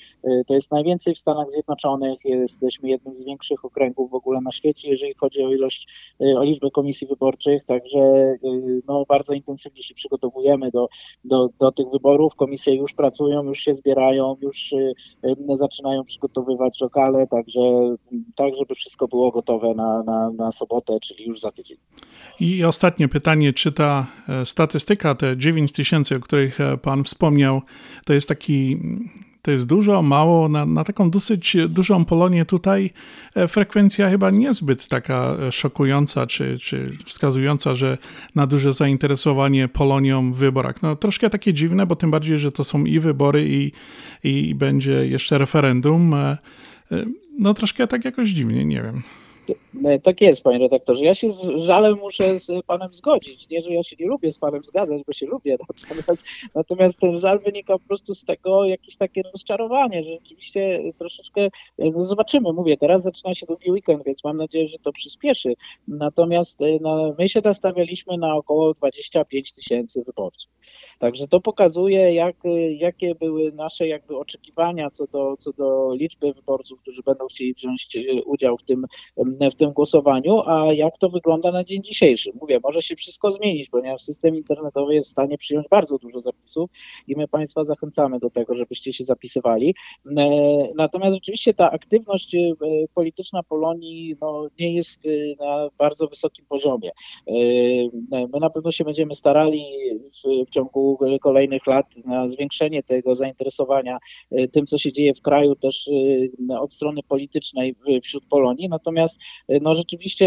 [0.47, 4.91] To jest najwięcej w Stanach Zjednoczonych, jesteśmy jednym z większych okręgów w ogóle na świecie,
[4.91, 8.01] jeżeli chodzi o ilość, o liczbę komisji wyborczych, także
[8.89, 10.89] no, bardzo intensywnie się przygotowujemy do,
[11.25, 12.37] do, do tych wyborów.
[12.37, 14.75] Komisje już pracują, już się zbierają, już
[15.55, 17.61] zaczynają przygotowywać lokale, także
[18.43, 21.77] tak, żeby wszystko było gotowe na, na, na sobotę, czyli już za tydzień.
[22.41, 27.63] I ostatnie pytanie, czy ta e, statystyka, te 9 tysięcy, o których e, Pan wspomniał,
[28.07, 28.79] to jest taki
[29.43, 30.49] to jest dużo, mało.
[30.49, 32.91] Na, na, taką dosyć dużą Polonię tutaj
[33.35, 37.99] e, frekwencja chyba niezbyt taka szokująca, czy, czy wskazująca, że
[38.35, 40.83] na duże zainteresowanie Polonią w wyborach.
[40.83, 43.73] No troszkę takie dziwne, bo tym bardziej, że to są i wybory, i,
[44.25, 46.15] i będzie jeszcze referendum.
[47.39, 49.03] No troszkę tak jakoś dziwnie, nie wiem.
[49.85, 51.05] E, tak jest, panie redaktorze.
[51.05, 53.49] Ja się z żalem muszę z panem zgodzić.
[53.49, 55.57] Nie, że ja się nie lubię z panem zgadzać, bo się lubię.
[55.61, 61.41] Natomiast, natomiast ten żal wynika po prostu z tego jakieś takie rozczarowanie, że rzeczywiście troszeczkę,
[61.79, 65.55] e, no zobaczymy, mówię, teraz zaczyna się długi weekend, więc mam nadzieję, że to przyspieszy.
[65.89, 70.53] Natomiast e, no, my się nastawialiśmy na około 25 tysięcy wyborców.
[70.99, 72.37] Także to pokazuje, jak,
[72.79, 77.99] jakie były nasze jakby oczekiwania co do, co do liczby wyborców, którzy będą chcieli wziąć
[78.27, 78.87] udział w tym,
[79.51, 82.31] w tym głosowaniu, a jak to wygląda na dzień dzisiejszy.
[82.41, 86.71] Mówię, może się wszystko zmienić, ponieważ system internetowy jest w stanie przyjąć bardzo dużo zapisów
[87.09, 89.75] i my Państwa zachęcamy do tego, żebyście się zapisywali.
[90.17, 90.31] E,
[90.77, 92.39] natomiast rzeczywiście ta aktywność e,
[92.95, 95.09] polityczna Polonii no, nie jest e,
[95.45, 96.91] na bardzo wysokim poziomie.
[98.33, 103.99] My na pewno się będziemy starali w, w ciągu kolejnych lat na zwiększenie tego zainteresowania
[104.53, 105.91] tym, co się dzieje w kraju, też
[106.61, 108.69] od strony politycznej wśród Polonii.
[108.69, 109.21] Natomiast
[109.61, 110.27] no rzeczywiście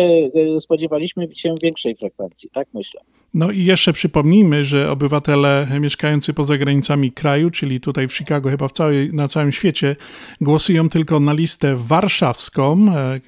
[0.56, 3.02] e, spodziewaliśmy się większej frekwencji, tak myślę.
[3.34, 8.68] No i jeszcze przypomnijmy, że obywatele mieszkający poza granicami kraju, czyli tutaj w Chicago, chyba
[8.68, 9.96] w całej, na całym świecie,
[10.42, 13.20] głosują tylko na listę warszawską, e, e,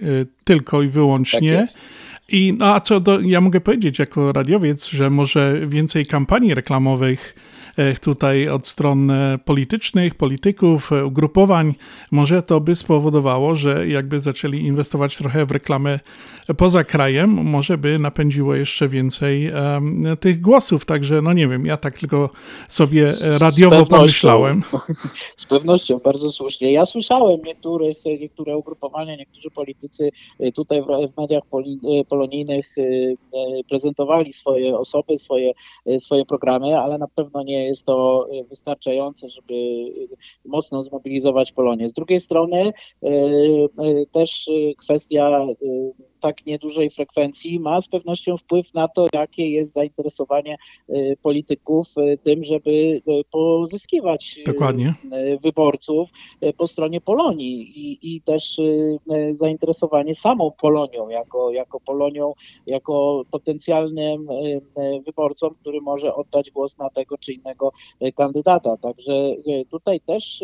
[0.43, 1.57] tylko i wyłącznie.
[1.57, 1.81] Tak
[2.29, 7.46] I no, a co do, ja mogę powiedzieć jako radiowiec, że może więcej kampanii reklamowych
[8.01, 11.75] tutaj od stron e, politycznych, polityków, e, ugrupowań,
[12.11, 15.99] może to by spowodowało, że jakby zaczęli inwestować trochę w reklamę
[16.57, 20.85] poza krajem, może by napędziło jeszcze więcej um, tych głosów.
[20.85, 22.29] Także, no nie wiem, ja tak tylko
[22.69, 23.11] sobie
[23.41, 24.63] radiowo pomyślałem.
[25.37, 26.71] Z pewnością, bardzo słusznie.
[26.71, 30.11] Ja słyszałem niektórych, niektóre ugrupowania, niektórzy politycy
[30.55, 31.43] tutaj w mediach
[32.09, 32.75] polonijnych
[33.69, 35.51] prezentowali swoje osoby, swoje,
[35.97, 40.15] swoje programy, ale na pewno nie jest to e, wystarczające, żeby e,
[40.45, 41.89] mocno zmobilizować Polonię.
[41.89, 43.09] Z drugiej strony e,
[44.11, 45.47] też kwestia
[46.19, 50.57] tak niedużej frekwencji ma z pewnością wpływ na to, jakie jest zainteresowanie
[50.89, 53.01] y, polityków y, tym, żeby y,
[53.31, 54.93] pozyskiwać Dokładnie.
[55.41, 56.09] wyborców
[56.57, 58.61] po stronie Polonii i, i też
[59.31, 62.33] zainteresowanie samą Polonią, jako, jako Polonią,
[62.65, 64.27] jako potencjalnym
[65.05, 67.71] wyborcą, który może oddać głos na tego czy innego
[68.15, 68.77] kandydata.
[68.77, 69.35] Także
[69.69, 70.43] tutaj też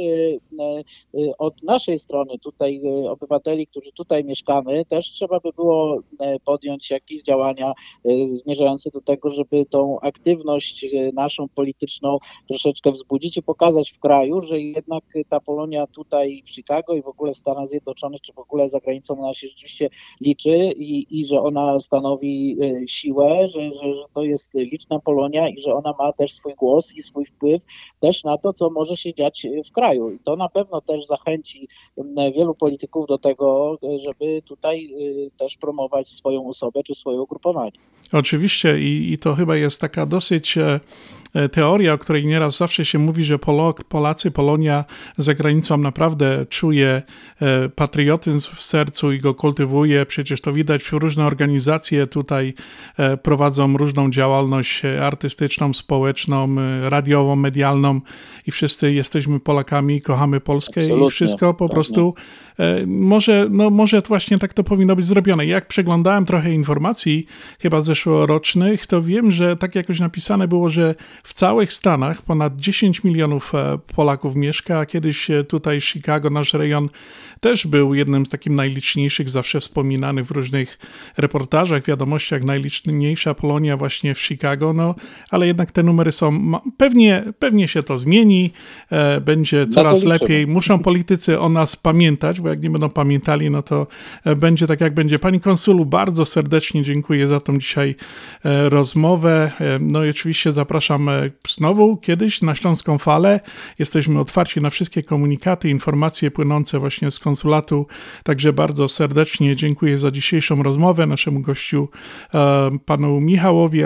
[1.37, 6.91] od naszej strony, tutaj obywateli, którzy tutaj mieszkamy, też trzeba by było było e, podjąć
[6.91, 7.73] jakieś działania
[8.05, 13.99] e, zmierzające do tego, żeby tą aktywność e, naszą polityczną troszeczkę wzbudzić i pokazać w
[13.99, 18.33] kraju, że jednak ta Polonia tutaj w Chicago i w ogóle w Stanach Zjednoczonych, czy
[18.33, 19.89] w ogóle za granicą ona się rzeczywiście
[20.21, 22.57] liczy i, i że ona stanowi
[22.87, 26.93] siłę, że, że, że to jest liczna Polonia i że ona ma też swój głos
[26.95, 27.63] i swój wpływ
[27.99, 30.11] też na to, co może się dziać w kraju.
[30.11, 31.67] I to na pewno też zachęci
[32.35, 34.93] wielu polityków do tego, żeby tutaj
[35.37, 37.71] też też promować swoją osobę czy swoje ugrupowanie.
[38.11, 40.79] Oczywiście i, i to chyba jest taka dosyć e,
[41.33, 44.85] E, teoria, o której nieraz zawsze się mówi, że Polok, Polacy, Polonia
[45.17, 47.01] za granicą naprawdę czuje
[47.41, 50.05] e, patriotyzm w sercu i go kultywuje.
[50.05, 52.53] Przecież to widać, różne organizacje tutaj
[53.23, 56.55] prowadzą różną działalność artystyczną, społeczną,
[56.89, 58.01] radiową, medialną
[58.47, 62.13] i wszyscy jesteśmy Polakami, kochamy Polskę Absolutnie, i wszystko po tak, prostu
[62.87, 65.45] może, no może właśnie tak to powinno być zrobione.
[65.45, 67.25] Jak przeglądałem trochę informacji,
[67.59, 73.03] chyba zeszłorocznych, to wiem, że tak jakoś napisane było, że w całych Stanach ponad 10
[73.03, 76.89] milionów e, Polaków mieszka, a kiedyś e, tutaj Chicago, nasz rejon,
[77.43, 80.79] też był jednym z takich najliczniejszych, zawsze wspominany w różnych
[81.17, 84.95] reportażach, wiadomościach, najliczniejsza Polonia właśnie w Chicago, no
[85.29, 88.51] ale jednak te numery są, pewnie, pewnie się to zmieni,
[88.91, 90.47] e, będzie coraz lepiej.
[90.47, 93.87] Muszą politycy o nas pamiętać, bo jak nie będą pamiętali, no to
[94.25, 95.19] e, będzie tak jak będzie.
[95.19, 97.95] Pani konsulu, bardzo serdecznie dziękuję za tą dzisiaj
[98.45, 99.51] e, rozmowę.
[99.59, 101.09] E, no i oczywiście zapraszam
[101.49, 103.39] znowu kiedyś na Śląską Falę.
[103.79, 107.87] Jesteśmy otwarci na wszystkie komunikaty, informacje płynące właśnie z konsulatu.
[108.23, 111.89] Także bardzo serdecznie dziękuję za dzisiejszą rozmowę naszemu gościu,
[112.33, 113.81] e, panu Michałowi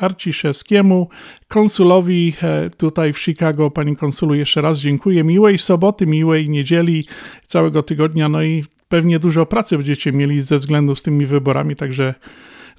[0.00, 1.08] Arciszewskiemu,
[1.48, 3.70] konsulowi e, tutaj w Chicago.
[3.70, 5.24] Pani konsulu, jeszcze raz dziękuję.
[5.24, 7.04] Miłej soboty, miłej niedzieli,
[7.46, 8.28] całego tygodnia.
[8.28, 12.14] No i pewnie dużo pracy będziecie mieli ze względu z tymi wyborami, także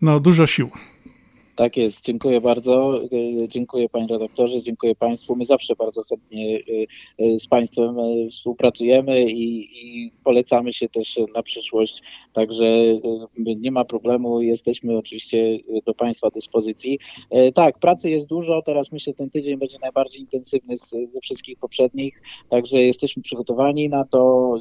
[0.01, 0.69] no dużo sił.
[1.55, 3.03] Tak jest, dziękuję bardzo.
[3.03, 5.35] E, dziękuję panie redaktorze, dziękuję państwu.
[5.35, 6.61] My zawsze bardzo chętnie e,
[7.25, 7.95] e, z państwem
[8.29, 9.69] współpracujemy i,
[10.05, 12.03] i, polecamy się też na przyszłość.
[12.33, 12.65] Także
[13.37, 16.99] nie ma problemu, jesteśmy oczywiście do państwa dyspozycji.
[17.53, 18.61] Tak, pracy jest dużo.
[18.61, 22.21] Teraz myślę, ten tydzień będzie najbardziej intensywny z, ze wszystkich poprzednich.
[22.49, 24.53] Także jesteśmy przygotowani na to,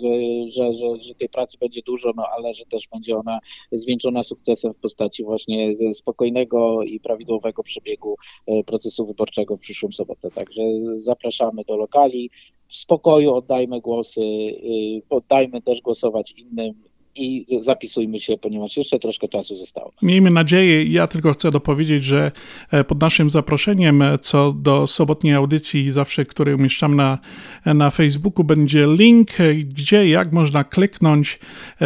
[0.53, 3.39] że, że, że tej pracy będzie dużo, no ale że też będzie ona
[3.73, 8.17] zwieńczona sukcesem w postaci właśnie spokojnego i prawidłowego przebiegu
[8.47, 10.31] e, procesu wyborczego w przyszłą sobotę.
[10.31, 10.63] Także
[10.99, 12.31] zapraszamy do lokali.
[12.69, 19.29] W spokoju oddajmy głosy, y, poddajmy też głosować innym i zapisujmy się, ponieważ jeszcze troszkę
[19.29, 19.93] czasu zostało.
[20.03, 22.33] Miejmy nadzieję, ja tylko chcę dopowiedzieć, że
[22.71, 27.19] e, pod naszym zaproszeniem e, co do sobotniej audycji, zawsze, który umieszczam na,
[27.65, 29.31] e, na Facebooku, będzie link,
[29.65, 31.39] gdzie jak można kliknąć,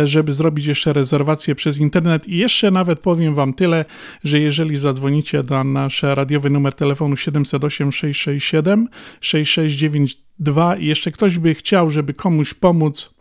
[0.04, 2.28] żeby zrobić jeszcze rezerwację przez internet.
[2.28, 3.84] I jeszcze nawet powiem Wam tyle,
[4.24, 8.88] że jeżeli zadzwonicie na nasz radiowy numer telefonu 708 667
[9.20, 13.14] 6692 i jeszcze ktoś by chciał, żeby komuś pomóc,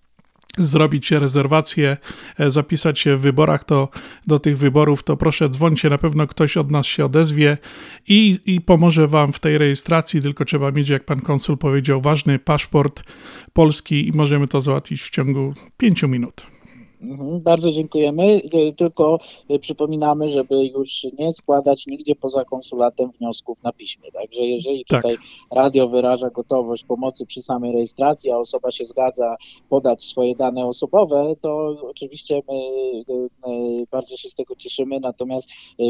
[0.58, 1.97] zrobić rezerwację,
[2.39, 3.89] e, zapisać się w wyborach, to
[4.28, 7.58] do tych wyborów, to proszę dzwońcie, na pewno ktoś od nas się odezwie
[8.08, 12.39] i, i pomoże wam w tej rejestracji, tylko trzeba mieć, jak pan konsul powiedział, ważny
[12.39, 13.04] paszport
[13.54, 16.53] polski i możemy to załatwić w ciągu pięciu minut.
[17.04, 18.41] Mhm, bardzo dziękujemy.
[18.54, 24.12] E, tylko e, przypominamy, żeby już nie składać nigdzie poza konsulatem wniosków na piśmie.
[24.12, 25.01] Także jeżeli tak.
[25.01, 25.18] tutaj
[25.51, 29.36] radio wyraża gotowość pomocy przy samej rejestracji, a osoba się zgadza
[29.70, 34.99] podać swoje dane osobowe, to oczywiście my, bardzo się z tego cieszymy.
[34.99, 35.49] Natomiast
[35.80, 35.84] e,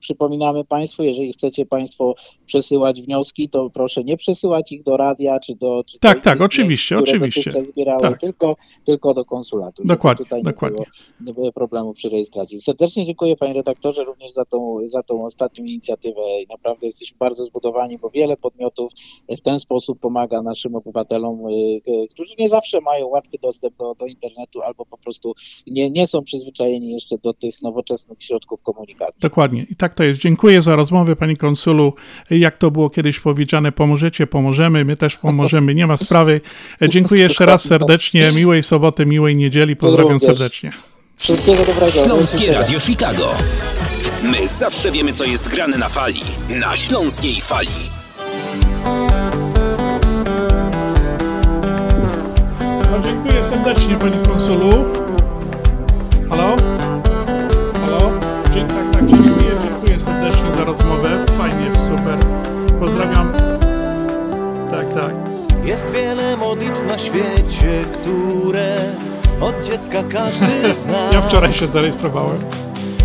[0.00, 2.14] przypominamy Państwu, jeżeli chcecie Państwo
[2.46, 5.82] przesyłać wnioski, to proszę nie przesyłać ich do radia czy do.
[5.86, 7.64] Czy tak, tak, oczywiście, oczywiście.
[7.64, 8.20] Zbierały, tak.
[8.20, 9.82] tylko, tylko do konsulatu.
[9.84, 10.24] Dokładnie.
[10.24, 10.84] Tutaj Dokładnie.
[11.20, 12.60] Nie było problemu przy rejestracji.
[12.60, 17.46] Serdecznie dziękuję Panie redaktorze również za tą, za tą ostatnią inicjatywę i naprawdę jesteśmy bardzo
[17.46, 18.92] zbudowani, bo wiele podmiotów
[19.28, 24.06] w ten sposób pomaga naszym obywatelom, y, którzy nie zawsze mają łatwy dostęp do, do
[24.06, 25.34] internetu albo po prostu
[25.66, 29.20] nie, nie są przyzwyczajeni jeszcze do tych nowoczesnych środków komunikacji.
[29.22, 29.66] Dokładnie.
[29.70, 30.20] I tak to jest.
[30.20, 31.94] Dziękuję za rozmowę Pani Konsulu.
[32.30, 36.40] Jak to było kiedyś powiedziane, pomożecie, pomożemy, my też pomożemy, nie ma sprawy.
[36.88, 40.72] Dziękuję jeszcze raz serdecznie, miłej soboty, miłej niedzieli, pozdrawiam serdecznie.
[41.16, 41.90] Wszystkiego dobrego.
[41.90, 43.34] Śląskie Radio Chicago.
[44.22, 46.20] My zawsze wiemy, co jest grane na fali.
[46.60, 47.68] Na Śląskiej Fali.
[52.90, 54.70] No, dziękuję serdecznie, Pani Konsulu.
[56.30, 56.56] Halo?
[56.56, 56.69] Halo?
[60.60, 61.08] Za rozmowę.
[61.38, 62.18] Fajnie, super.
[62.80, 63.32] Pozdrawiam.
[64.70, 65.14] Tak, tak.
[65.64, 68.76] Jest wiele modlitw na świecie, które
[69.40, 71.10] od dziecka każdy zna.
[71.12, 72.38] Ja wczoraj się zarejestrowałem.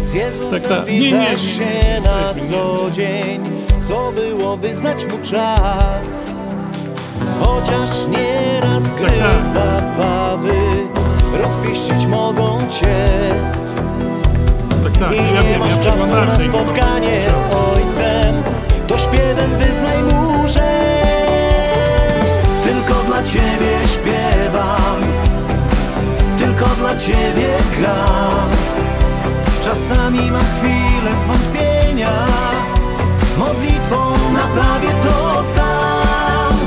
[0.03, 0.87] Z Jezusem tak, tak.
[0.87, 3.43] Nie, nie, nie, się na co dzień,
[3.81, 6.25] co było wyznać mu czas.
[7.39, 9.43] Chociaż nieraz gry tak, tak.
[9.43, 10.53] zabawy
[11.43, 13.09] rozpieścić mogą cię.
[14.99, 15.13] Tak.
[15.13, 18.43] I ja nie wiem, masz ja czasu na spotkanie z ojcem,
[18.87, 20.95] to śpiewem wyznaj mu, że
[22.63, 25.01] tylko dla ciebie śpiewam.
[26.37, 28.49] Tylko dla Ciebie gram.
[29.63, 32.11] Czasami mam chwilę zwątpienia.
[33.37, 36.57] Modlitwą naprawię to sam.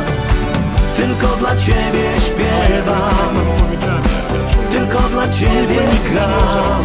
[0.97, 3.35] Tylko dla Ciebie śpiewam.
[4.71, 5.81] Tylko dla Ciebie
[6.13, 6.83] gram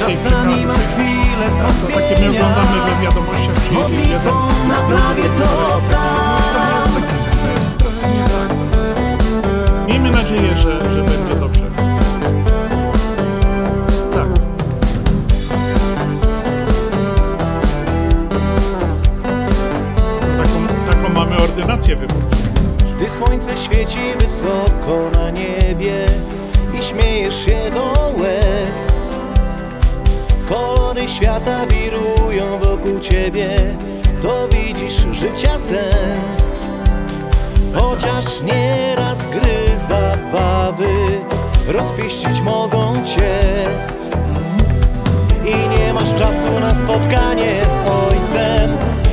[0.00, 3.72] Czasami mam chwilę zwątpienia, to takie my oglądamy we wiadomościach,
[4.10, 4.24] jest
[4.68, 6.39] na prawie to samo.
[33.30, 33.48] Ciebie,
[34.22, 36.60] to widzisz życia sens.
[37.74, 40.88] Chociaż nieraz gry zabawy
[41.68, 43.40] rozpieścić mogą cię.
[45.44, 48.70] I nie masz czasu na spotkanie z ojcem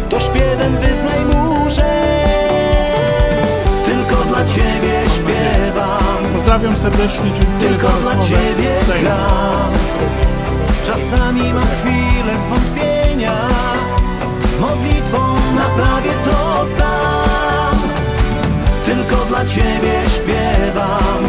[0.09, 2.23] To śpiewem wyznaj mu, że
[3.85, 6.33] Tylko dla ciebie śpiewam.
[6.33, 9.71] Pozdrawiam serdecznie, dziękuję Tylko za dla ciebie gram.
[10.87, 13.56] Czasami mam chwilę zwątpienia
[14.59, 17.79] Modlitwą naprawię to sam.
[18.85, 21.23] Tylko dla ciebie śpiewam.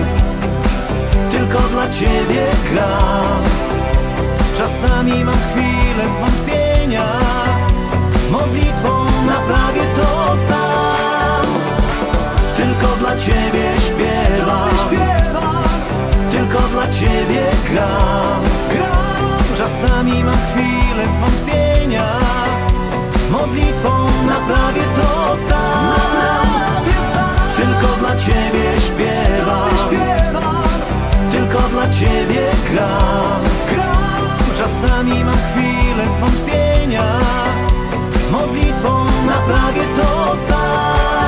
[1.30, 3.42] Tylko dla ciebie gram.
[4.58, 7.06] Czasami mam chwilę zwątpienia.
[8.30, 11.46] Modlitwą naprawię to sam.
[12.56, 14.68] Tylko dla ciebie śpiewam.
[16.30, 18.42] Tylko dla ciebie gram.
[19.58, 22.18] Czasami mam chwilę zwątpienia
[23.30, 25.94] Modlitwą naprawię to sam.
[27.56, 29.68] Tylko dla ciebie śpiewam.
[31.30, 33.42] Tylko dla ciebie gram.
[34.58, 37.04] Czasami mam chwilę zwątpienia.
[38.30, 41.27] Modlitwą naprawię to sam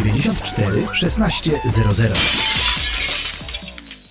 [0.03, 2.70] 794 1600.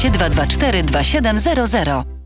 [0.00, 2.19] 224 2700.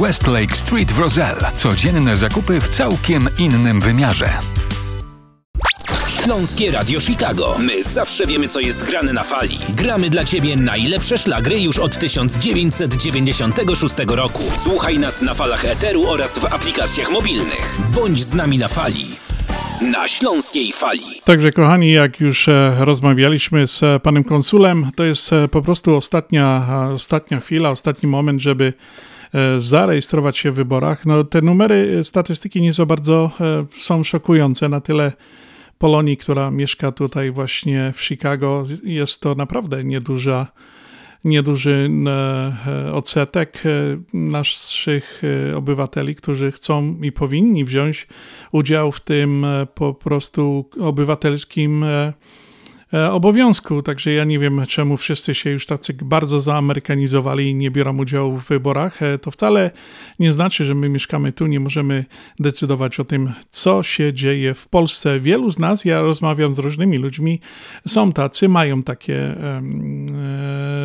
[0.00, 1.50] West Lake Street w Roselle.
[1.54, 4.28] Codzienne zakupy w całkiem innym wymiarze.
[6.22, 7.56] Śląskie Radio Chicago.
[7.58, 9.58] My zawsze wiemy, co jest grane na fali.
[9.68, 14.42] Gramy dla Ciebie najlepsze szlagry już od 1996 roku.
[14.62, 17.78] Słuchaj nas na falach Eteru oraz w aplikacjach mobilnych.
[17.94, 19.06] Bądź z nami na fali.
[19.92, 21.20] Na Śląskiej Fali.
[21.24, 25.96] Także kochani, jak już e, rozmawialiśmy z e, panem konsulem, to jest e, po prostu
[25.96, 28.72] ostatnia, ostatnia chwila, ostatni moment, żeby
[29.58, 31.06] zarejestrować się w wyborach.
[31.06, 35.12] No, te numery e, statystyki nie za bardzo e, są szokujące na tyle
[35.78, 38.66] Polonii, która mieszka tutaj właśnie w Chicago.
[38.84, 40.46] Jest to naprawdę nieduża
[41.24, 43.70] nieduży e, odsetek e,
[44.16, 45.22] naszych
[45.52, 48.06] e, obywateli, którzy chcą i powinni wziąć
[48.52, 52.12] udział w tym e, po prostu obywatelskim e, e,
[53.10, 53.82] obowiązku.
[53.82, 58.36] Także ja nie wiem, czemu wszyscy się już tacy bardzo zaamerykanizowali i nie biorą udziału
[58.38, 59.02] w wyborach.
[59.02, 59.70] E, To wcale
[60.18, 62.04] nie znaczy, że my mieszkamy tu, nie możemy
[62.38, 65.20] decydować o tym, co się dzieje w Polsce.
[65.20, 67.40] Wielu z nas, ja rozmawiam z różnymi ludźmi,
[67.88, 69.62] są tacy, mają takie e,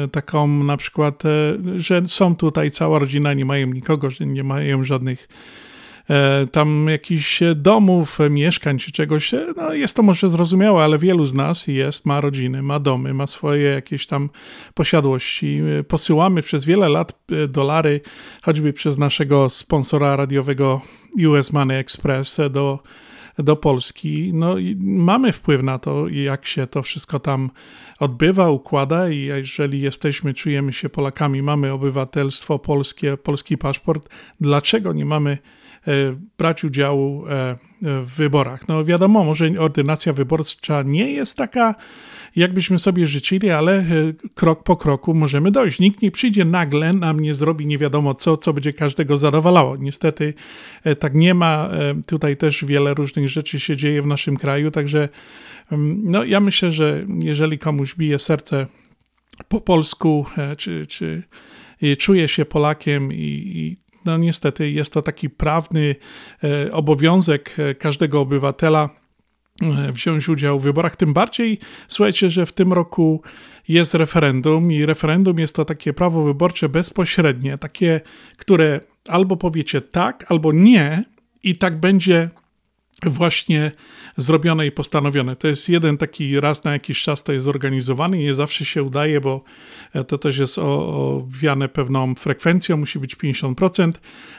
[0.04, 1.30] e, taką na przykład, e,
[1.78, 5.59] że są tutaj cała rodzina, nie mają nikogo, nie mają żadnych e,
[6.51, 9.34] tam jakichś domów, e, mieszkań czy czegoś.
[9.34, 13.14] E, No jest to może zrozumiałe, ale wielu z nas jest, ma rodziny, ma domy,
[13.14, 14.30] ma swoje jakieś tam
[14.74, 15.62] posiadłości.
[15.80, 18.01] E, Posyłamy przez wiele lat e, dolary,
[18.43, 20.82] choćby przez naszego sponsora radiowego
[21.28, 22.80] US Money Express e, do
[23.38, 24.32] do Polski.
[24.34, 27.49] No i mamy wpływ na to, jak się to wszystko tam
[27.99, 34.10] odbywa, układa i jeżeli jesteśmy, czujemy się Polakami, mamy obywatelstwo polskie, polski paszport,
[34.41, 35.59] dlaczego nie mamy e,
[36.38, 38.67] brać udziału e, w wyborach?
[38.67, 41.75] No wiadomo, może ordynacja wyborcza nie jest taka,
[42.36, 43.86] jakbyśmy sobie życzyli, ale e,
[44.36, 45.80] krok po kroku możemy dojść.
[45.80, 49.77] Nikt nie przyjdzie nagle, nam nie zrobi nie wiadomo co, co będzie każdego zadowalało.
[49.77, 50.34] Niestety
[50.84, 51.69] e, tak nie ma.
[51.73, 55.09] E, Tutaj też wiele różnych rzeczy się dzieje w naszym kraju, także
[55.71, 58.65] mm, no, ja myślę, że jeżeli komuś bije serce
[59.47, 61.23] po polsku, e, czy, czy
[61.82, 63.17] e, czuje się Polakiem i,
[63.55, 65.95] i no niestety jest to taki prawny
[66.43, 68.89] e, obowiązek e, każdego obywatela,
[69.62, 70.95] e, wziąć udział w wyborach.
[70.95, 73.22] Tym bardziej, słuchajcie, że w tym roku
[73.68, 78.02] jest referendum i referendum jest to takie prawo wyborcze bezpośrednie, takie,
[78.38, 81.04] które albo powiecie tak, albo nie
[81.43, 82.30] i tak będzie
[83.04, 83.72] właśnie
[84.22, 85.36] zrobione i postanowione.
[85.36, 88.84] To jest jeden taki raz na jakiś czas to jest zorganizowany i nie zawsze się
[88.84, 89.41] udaje, bo
[89.93, 93.91] e, to też jest owiane pewną frekwencją, musi być 50%,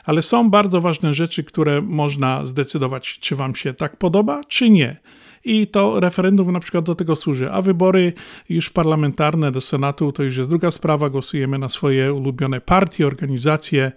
[0.05, 4.97] ale są bardzo ważne rzeczy, które można zdecydować, czy wam się tak podoba, czy nie.
[5.45, 8.12] I to referendum na przykład do tego służy, a wybory
[8.49, 11.11] już parlamentarne do Senatu to już jest druga sprawa.
[11.11, 13.93] Głosujemy na swoje ulubione partie, organizacje,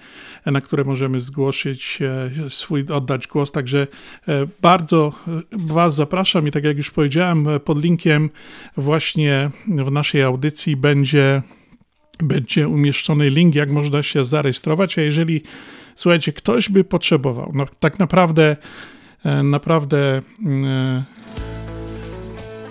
[0.45, 3.51] na które możemy zgłosić e, swój, oddać głos.
[3.51, 3.87] Także
[4.27, 8.29] e, bardzo e, Was zapraszam i tak jak już powiedziałem, pod linkiem
[8.77, 11.41] właśnie w naszej audycji będzie
[12.19, 15.41] będzie umieszczony link, jak można się zarejestrować, a jeżeli,
[15.95, 18.57] słuchajcie, ktoś by potrzebował, no tak naprawdę,
[19.43, 20.21] naprawdę e,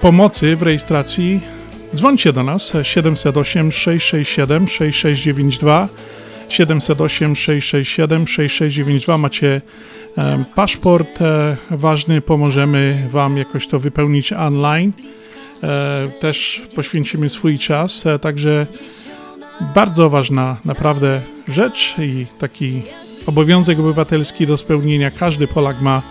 [0.01, 1.41] pomocy w rejestracji,
[1.95, 5.89] dzwońcie do nas 708 667 6692
[6.49, 9.61] 708 667 6692 macie
[10.19, 14.93] e, paszport e, ważny, pomożemy Wam jakoś to wypełnić online.
[15.63, 18.67] E, Też poświęcimy swój czas, e, także
[19.75, 22.83] bardzo ważna naprawdę rzecz i taki
[23.27, 25.11] obowiązek obywatelski do spełnienia.
[25.11, 26.03] Każdy Polak ma,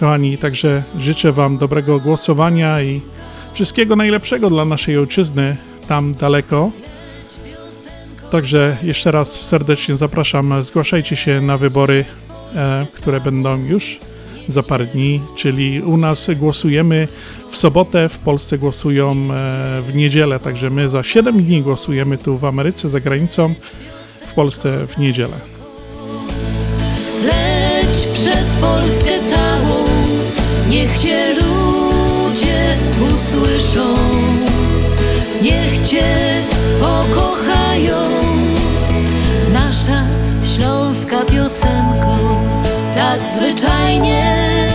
[0.00, 0.38] kochani.
[0.38, 3.00] Także życzę Wam dobrego głosowania i
[3.52, 5.56] wszystkiego najlepszego dla naszej ojczyzny
[5.88, 6.70] tam daleko.
[8.30, 10.62] Także jeszcze raz serdecznie zapraszam.
[10.62, 12.04] Zgłaszajcie się na wybory,
[12.54, 13.98] e, które będą już
[14.48, 17.08] za parę dni, czyli u nas głosujemy
[17.50, 22.38] w sobotę, w Polsce głosują e, w niedzielę, także my za 7 dni głosujemy tu
[22.38, 23.54] w Ameryce, za granicą,
[24.26, 25.36] w Polsce w niedzielę.
[27.24, 29.33] Leć przez Polskę
[30.84, 32.76] niech Cię ludzie
[33.14, 33.94] usłyszą,
[35.42, 36.04] niech Cię
[36.80, 38.02] pokochają.
[39.52, 40.02] Nasza
[40.44, 42.16] śląska piosenko,
[42.94, 44.68] tak zwyczajnie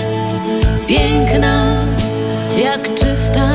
[0.87, 1.85] piękna,
[2.63, 3.49] jak czysta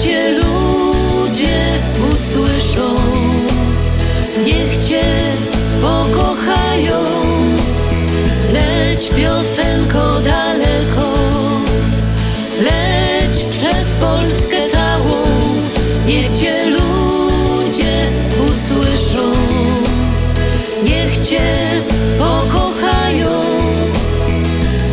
[0.00, 1.78] Cię ludzie
[2.14, 2.94] usłyszą,
[4.44, 5.02] niech Cię
[5.82, 7.04] pokochają.
[8.52, 11.12] Leć piosenko daleko,
[12.60, 15.22] leć przez Polskę całą,
[16.06, 18.06] niech Cię ludzie
[18.46, 19.32] usłyszą,
[20.84, 21.56] niech Cię
[22.18, 23.40] pokochają.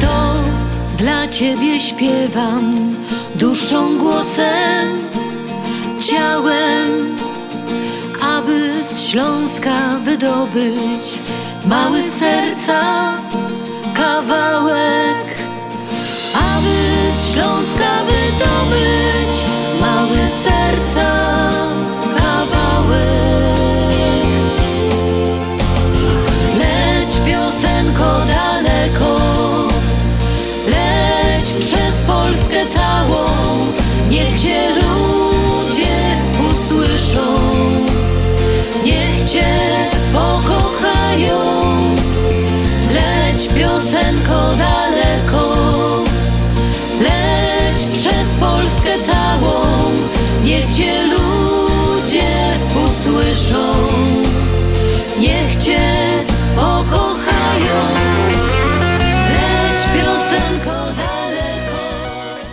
[0.01, 0.33] To
[0.97, 2.87] dla Ciebie śpiewam
[3.37, 4.96] duszą, głosem,
[8.21, 11.19] aby z Śląska wydobyć
[11.65, 13.13] mały serca
[13.93, 15.37] kawałek,
[16.33, 19.43] aby z Śląska wydobyć
[19.81, 21.36] mały serca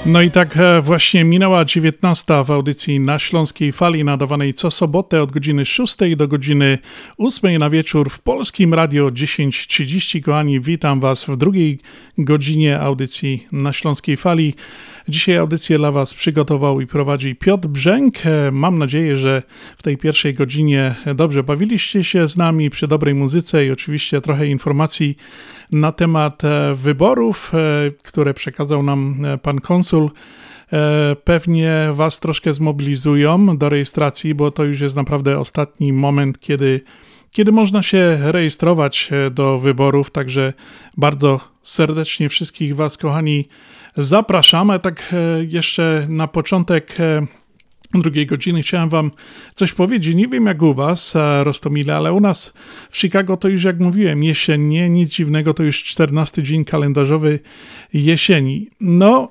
[0.06, 5.22] No i tak e, właśnie minęła 19 w audycji na Śląskiej Fali nadawanej co sobotę
[5.22, 6.78] od godziny 6 do godziny
[7.18, 10.22] 8 na wieczór w Polskim Radio 10.30.
[10.22, 11.78] Kochani, witam Was w drugiej
[12.18, 14.54] godzinie audycji na Śląskiej Fali.
[15.08, 18.26] Dzisiaj audycję dla Was przygotował i prowadzi Piotr Brzęk.
[18.26, 19.42] E, mam nadzieję, że
[19.76, 24.46] w tej pierwszej godzinie dobrze bawiliście się z nami przy dobrej muzyce i oczywiście trochę
[24.46, 25.16] informacji
[25.72, 27.58] na temat e, wyborów, e,
[28.02, 30.10] które przekazał nam pan konsul
[31.24, 36.80] pewnie Was troszkę zmobilizują do rejestracji, bo to już jest naprawdę ostatni moment, kiedy,
[37.30, 40.10] kiedy można się rejestrować do wyborów.
[40.10, 40.52] Także
[40.96, 43.48] bardzo serdecznie wszystkich Was, kochani,
[43.96, 44.80] zapraszamy.
[44.80, 47.26] Tak e, jeszcze na początek e,
[47.94, 49.10] drugiej godziny chciałem wam
[49.54, 50.16] coś powiedzieć.
[50.16, 52.52] Nie wiem jak u was, e, Rostomile, ale u nas
[52.90, 57.38] w Chicago to już jak mówiłem, jesiennie, nic dziwnego, to już 14 dzień kalendarzowy
[57.92, 58.68] jesieni.
[58.80, 59.28] No,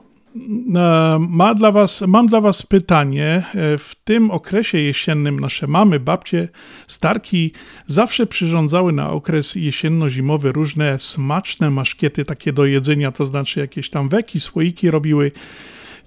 [1.19, 3.43] ma dla was, mam dla Was pytanie.
[3.55, 6.47] E, w tym okresie jesiennym nasze mamy, babcie,
[6.87, 7.51] starki
[7.87, 14.09] zawsze przyrządzały na okres jesienno-zimowy różne smaczne maszkiety takie do jedzenia, to znaczy jakieś tam
[14.09, 15.31] weki, słoiki robiły.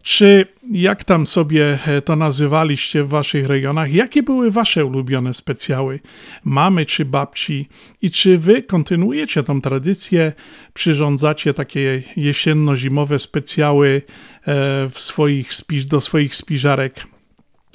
[0.07, 3.93] Czy jak tam sobie e, to nazywaliście w waszych rejonach?
[3.93, 6.01] Jakie były wasze ulubione specjały
[6.45, 7.69] mamy czy babci?
[8.03, 10.33] I czy wy kontynuujecie tą tradycję,
[10.75, 14.53] przyrządzacie takie jesienno-zimowe specjały e,
[14.91, 15.51] w swoich,
[15.91, 17.07] do swoich spiżarek?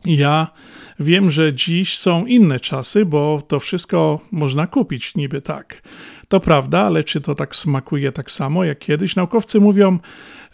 [0.05, 0.47] Ja
[0.99, 5.81] wiem, że dziś są inne czasy, bo to wszystko można kupić niby tak.
[6.27, 9.15] To prawda, ale czy to tak smakuje tak samo jak kiedyś?
[9.15, 9.99] Naukowcy mówią,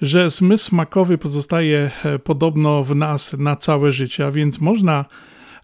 [0.01, 5.05] że zmysł smakowy pozostaje e, podobno w nas na całe życie, a więc można,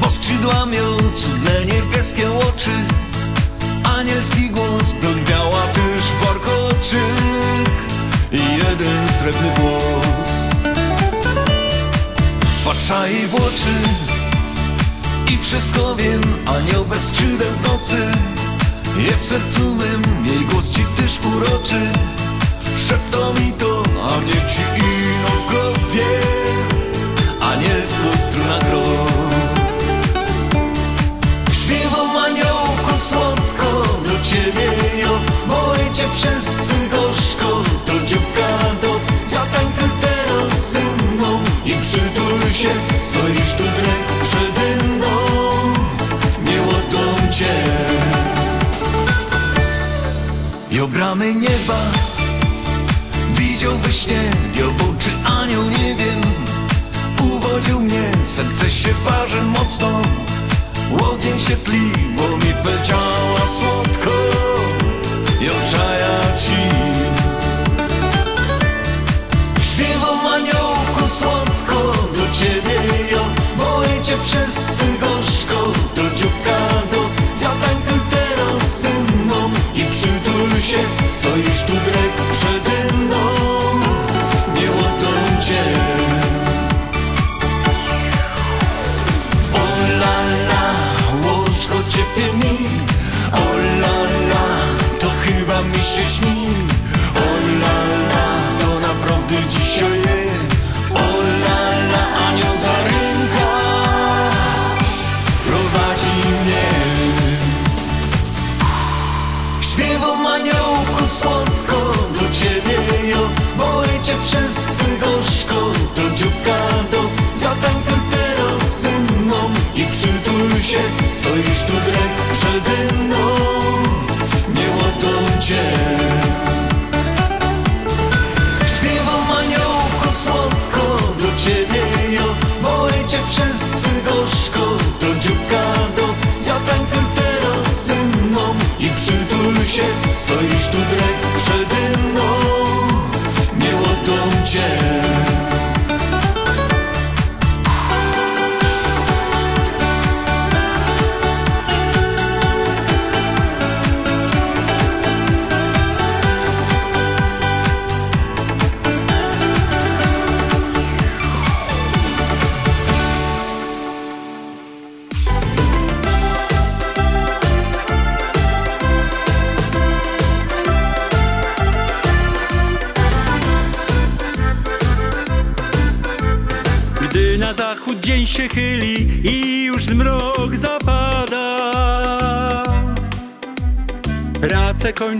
[0.00, 2.70] Bo skrzydła miał cudne niebieskie oczy.
[3.84, 7.70] Anielski głos, blond biała też warkoczyk
[8.32, 10.50] I jeden srebrny włos.
[12.64, 13.74] Patrza jej w oczy
[15.34, 18.06] i wszystko wiem Anioł bez skrzydeł w nocy.
[18.96, 21.80] Je w sercu mym, jej głos ci też uroczy.
[22.76, 26.06] Szepto mi to, a mnie ci ino w głowie
[27.40, 28.82] Anielsko struna gro.
[31.52, 34.70] Śpiewam aniołku słodko do ciebie
[35.02, 35.84] jo Boję.
[35.92, 38.48] Cię wszyscy gorzko To dzióbka
[38.82, 39.00] do.
[39.26, 42.68] Zatańcuj teraz ze mną I przytul się
[43.02, 45.06] Stoisz tu dręk przede mną.
[46.44, 47.54] Nie ładą cię.
[50.70, 51.78] I obramy nieba
[54.04, 54.20] śnie
[54.52, 56.20] Diabeł czy anioł, nie wiem.
[57.30, 60.02] Uwodził mnie, serce się waży mocno.
[60.90, 64.10] Łogień się tli, bo mi powiedziała słodko.
[65.40, 66.60] I obszaja ci.
[69.62, 72.80] Śpiewam aniołku słodko do ciebie
[73.12, 73.24] jo
[73.58, 76.58] Boję cię wszyscy gorzko Do dzióbka
[76.90, 77.00] do
[77.38, 79.50] Zatańcuj teraz ze mną.
[79.74, 80.78] I przytul się
[81.12, 82.83] Stoisz tu drek przede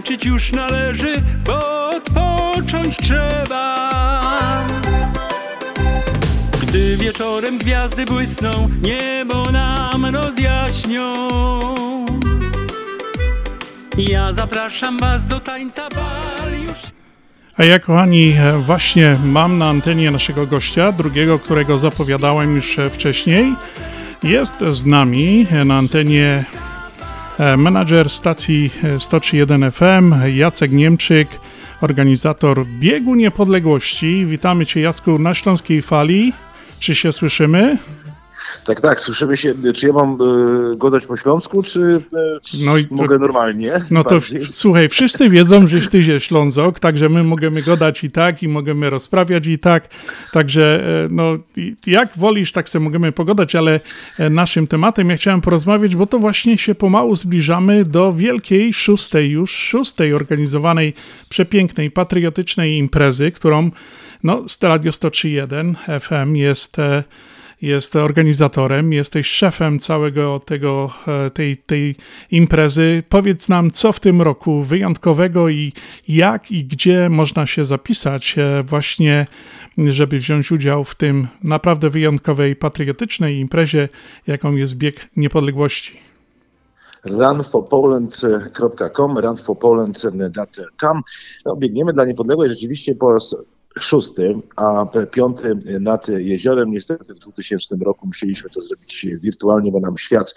[0.05, 3.91] kończyć już należy, bo odpocząć trzeba.
[6.63, 11.29] Gdy wieczorem gwiazdy błysną, niebo nam rozjaśnią.
[13.99, 16.79] Ja zapraszam was do tańca bal już.
[17.57, 18.35] A ja, kochani,
[18.67, 23.55] właśnie mam na antenie naszego gościa, drugiego, którego zapowiadałem już wcześniej.
[24.23, 26.45] Jest z nami na antenie
[27.57, 31.29] menadżer stacji e, 103.1 FM, Jacek Niemczyk,
[31.81, 34.27] organizator Biegu Niepodległości.
[34.27, 36.33] Witamy Cię, Jacku, na Śląskiej Fali.
[36.81, 37.79] Czy się słyszymy?
[38.65, 39.55] Tak, tak, słyszymy się.
[39.75, 40.19] Czy ja mam
[40.73, 43.73] y, gadać po śląsku, czy y, No i to- mogę normalnie?
[43.91, 44.19] No to
[44.53, 48.91] słuchaj, wszyscy wiedzą, że ty jest Ślązok, także my możemy gadać i tak, i możemy
[48.91, 49.89] rozprawiać i tak,
[50.33, 51.37] także e, no
[51.87, 53.81] jak wolisz, tak sobie możemy pogadać, ale
[54.31, 59.51] naszym tematem ja chciałem porozmawiać, bo to właśnie się pomału zbliżamy do wielkiej, szóstej już,
[59.51, 60.95] szóstej organizowanej,
[61.29, 63.71] przepięknej, patriotycznej imprezy, którą
[64.25, 66.77] no, Radio 103.1 FM jest...
[67.63, 71.97] jest organizatorem, jesteś szefem całego tego, e, tej, tej
[72.31, 73.03] imprezy.
[73.09, 75.73] Powiedz nam, co w tym roku wyjątkowego i
[76.09, 79.27] jak i gdzie można się zapisać e, właśnie,
[79.79, 83.89] żeby wziąć udział w tym naprawdę wyjątkowej, patriotycznej imprezie,
[84.27, 86.05] jaką jest Bieg Niepodległości.
[87.05, 91.03] runforpoland.com, runforpoland.com.
[91.45, 93.37] No, biegniemy dla niepodległej rzeczywiście po raz
[93.79, 96.71] szósty, a piąty nad jeziorem.
[96.71, 100.35] Niestety w 2000 roku musieliśmy to zrobić wirtualnie, bo nam świat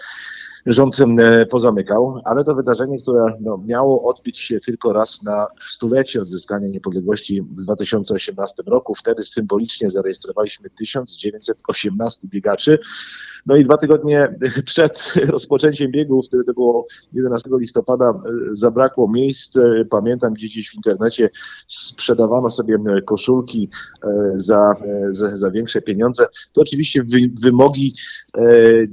[0.66, 6.22] rząd e, pozamykał, ale to wydarzenie, które no, miało odbyć się tylko raz na stulecie
[6.22, 8.94] odzyskania niepodległości w 2018 roku.
[8.94, 12.78] Wtedy symbolicznie zarejestrowaliśmy 1918 biegaczy.
[13.48, 14.34] No i dwa tygodnie
[14.64, 18.20] przed rozpoczęciem biegu, wtedy to było 11 listopada, e,
[18.52, 19.56] zabrakło miejsc.
[19.56, 21.30] E, Pamiętam, gdzie gdzieś w internecie
[21.68, 23.70] sprzedawano sobie e, koszulki
[24.34, 24.74] za,
[25.10, 26.26] za, za większe pieniądze.
[26.52, 27.94] To oczywiście wy, wymogi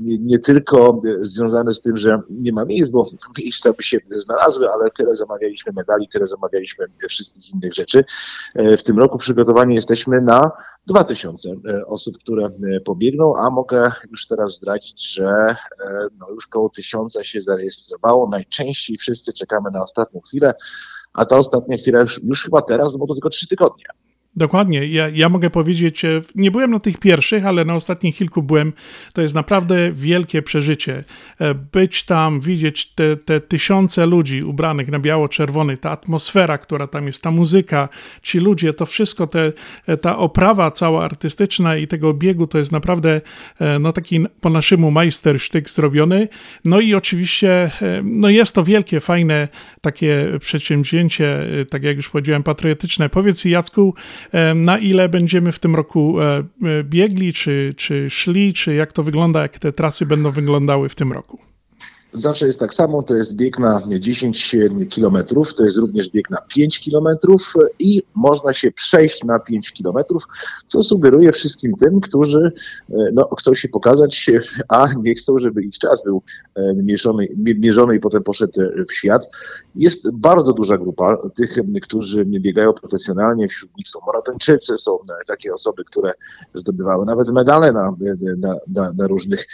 [0.01, 3.09] nie, tylko związane z tym, że nie ma miejsc, bo
[3.39, 8.03] miejsca by się znalazły, ale tyle zamawialiśmy medali, tyle zamawialiśmy wszystkich innych rzeczy.
[8.55, 10.51] W tym roku przygotowani jesteśmy na
[10.87, 15.55] 2000 e, osób, które e, pobiegną, a mogę już teraz zdradzić, że e,
[16.19, 18.29] no już koło tysiąca się zarejestrowało.
[18.29, 20.53] Najczęściej wszyscy czekamy na ostatnią chwilę,
[21.13, 23.85] a ta ostatnia chwila już, już chyba teraz, bo to tylko trzy tygodnie.
[24.37, 24.85] Dokładnie.
[24.87, 28.73] Ja, ja mogę powiedzieć, e, nie byłem na tych pierwszych, ale na ostatnich kilku byłem.
[29.13, 31.03] To jest naprawdę wielkie przeżycie.
[31.39, 37.07] E, Być tam, widzieć te, te tysiące ludzi ubranych na biało-czerwony, ta atmosfera, która tam
[37.07, 37.89] jest, ta muzyka,
[38.21, 39.51] ci ludzie, to wszystko, te,
[39.87, 43.21] e, ta oprawa cała artystyczna i tego biegu, to jest naprawdę
[43.79, 46.27] no taki po naszemu majstersztyk zrobiony.
[46.65, 47.71] No i oczywiście
[48.03, 49.47] no jest to wielkie, fajne
[49.81, 53.09] takie przedsięwzięcie, tak jak już powiedziałem, patriotyczne.
[53.09, 53.93] Powiedz Jacku,
[54.55, 56.43] na ile będziemy w tym roku e, e,
[56.83, 61.11] biegli, czy, czy szli, czy jak to wygląda, jak te trasy będą wyglądały w tym
[61.11, 61.54] roku?
[62.15, 64.55] Zawsze jest tak samo, to jest bieg na 10
[64.89, 70.23] kilometrów, to jest również bieg na 5 kilometrów i można się przejść na 5 kilometrów,
[70.67, 72.51] co sugeruje wszystkim tym, którzy
[72.89, 74.29] e, no, chcą się pokazać,
[74.69, 76.21] a nie chcą, żeby ich czas był
[76.55, 79.29] e, mierzony, mie- mierzony i potem poszedł e, w świat.
[79.75, 85.53] Jest bardzo duża grupa tych, którzy biegają profesjonalnie, wśród nich są maratończycy, są e, takie
[85.53, 86.13] osoby, które
[86.53, 87.95] zdobywały nawet medale na,
[88.37, 89.47] na, na, na różnych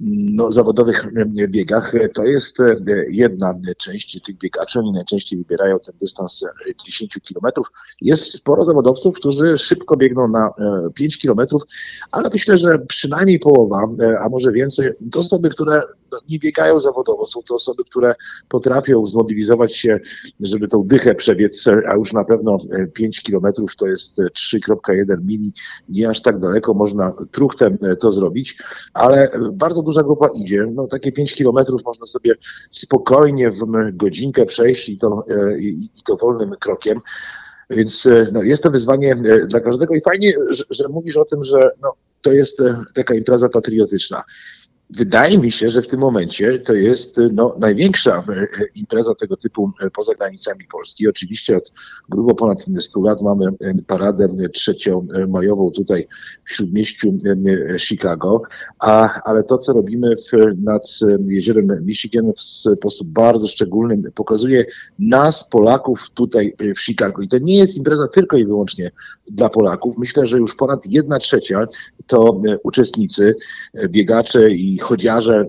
[0.00, 1.94] no, zawodowych e, biegach.
[1.94, 2.76] E, To jest e,
[3.08, 4.78] jedna część tych biegaczy.
[4.78, 7.66] Oni najczęściej wybierają ten dystans e, 10 kilometrów.
[8.00, 11.62] Jest sporo zawodowców, którzy szybko biegną na e, 5 kilometrów,
[12.10, 13.88] ale myślę, że przynajmniej połowa,
[14.20, 15.82] a może więcej, to osoby, które
[16.28, 17.26] nie biegają zawodowo.
[17.26, 18.14] Są to osoby, które
[18.48, 20.00] potrafią zmobilizować się,
[20.40, 22.58] żeby tą dychę przebiec, a już na pewno
[22.92, 25.52] 5 kilometrów to jest 3,1 mili,
[25.88, 28.58] nie aż tak daleko, można truchtem to zrobić,
[28.92, 30.66] ale bardzo duża grupa idzie.
[30.74, 32.34] No, takie 5 kilometrów można sobie
[32.70, 33.58] spokojnie w
[33.92, 35.24] godzinkę przejść i to,
[35.60, 37.00] i to wolnym krokiem.
[37.70, 39.16] Więc no, jest to wyzwanie
[39.46, 41.92] dla każdego i fajnie, że, że mówisz o tym, że no,
[42.22, 42.62] to jest
[42.94, 44.22] taka impreza patriotyczna.
[44.96, 48.24] Wydaje mi się, że w tym momencie to jest no, największa
[48.74, 51.08] impreza tego typu poza granicami Polski.
[51.08, 51.72] Oczywiście od
[52.08, 53.46] grubo ponad 100 lat mamy
[53.86, 56.06] paradę trzeciomajową tutaj
[56.44, 57.16] w śródmieściu
[57.78, 58.42] Chicago,
[58.78, 60.88] a, ale to, co robimy w, nad
[61.26, 64.66] jeziorem Michigan w sposób bardzo szczególny, pokazuje
[64.98, 67.22] nas, Polaków tutaj w Chicago.
[67.22, 68.90] I to nie jest impreza tylko i wyłącznie
[69.30, 69.98] dla Polaków.
[69.98, 71.66] Myślę, że już ponad jedna trzecia
[72.06, 73.36] to uczestnicy,
[73.88, 75.48] biegacze i chodziarze,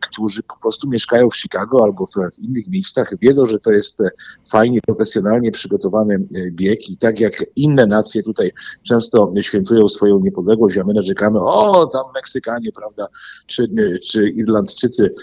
[0.00, 4.02] którzy po prostu mieszkają w Chicago albo w innych miejscach, wiedzą, że to jest
[4.50, 10.84] fajnie, profesjonalnie przygotowany bieg i tak jak inne nacje tutaj często świętują swoją niepodległość, a
[10.84, 13.08] my narzekamy, o tam Meksykanie, prawda,
[13.46, 13.68] czy,
[14.10, 15.14] czy Irlandczycy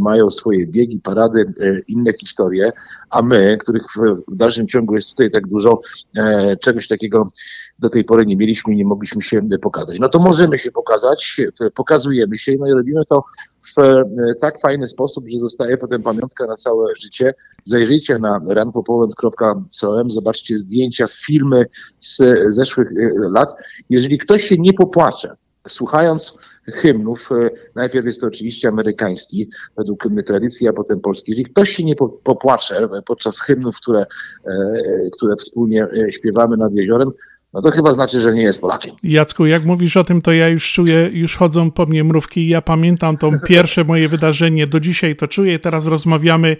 [0.00, 1.52] mają swoje biegi, parady,
[1.88, 2.72] inne historie,
[3.10, 3.82] a my, których
[4.28, 5.80] w dalszym ciągu jest tutaj tak dużo,
[6.60, 7.30] czegoś takiego
[7.78, 9.98] do tej pory nie mieliśmy i nie mogliśmy się pokazać.
[9.98, 11.40] No to możemy się pokazać,
[11.74, 13.24] pokazujemy się, no i robimy to
[13.76, 14.02] w
[14.40, 17.34] tak fajny sposób, że zostaje potem pamiątka na całe życie.
[17.64, 19.66] Zajrzyjcie na runforpoland.com,
[20.06, 21.66] zobaczcie zdjęcia, filmy
[22.00, 22.18] z
[22.54, 23.54] zeszłych lat.
[23.90, 25.36] Jeżeli ktoś się nie popłacze,
[25.68, 27.30] słuchając hymnów,
[27.74, 31.32] najpierw jest to oczywiście amerykański, według tradycji, a potem polski.
[31.32, 31.94] Jeżeli ktoś się nie
[32.24, 34.06] popłacze podczas hymnów, które,
[35.12, 37.10] które wspólnie śpiewamy nad jeziorem,
[37.54, 38.94] no to chyba znaczy, że nie jest Polakiem.
[39.02, 42.48] Jacku, jak mówisz o tym, to ja już czuję, już chodzą po mnie mrówki i
[42.48, 46.56] ja pamiętam to pierwsze moje wydarzenie, do dzisiaj to czuję, teraz rozmawiamy,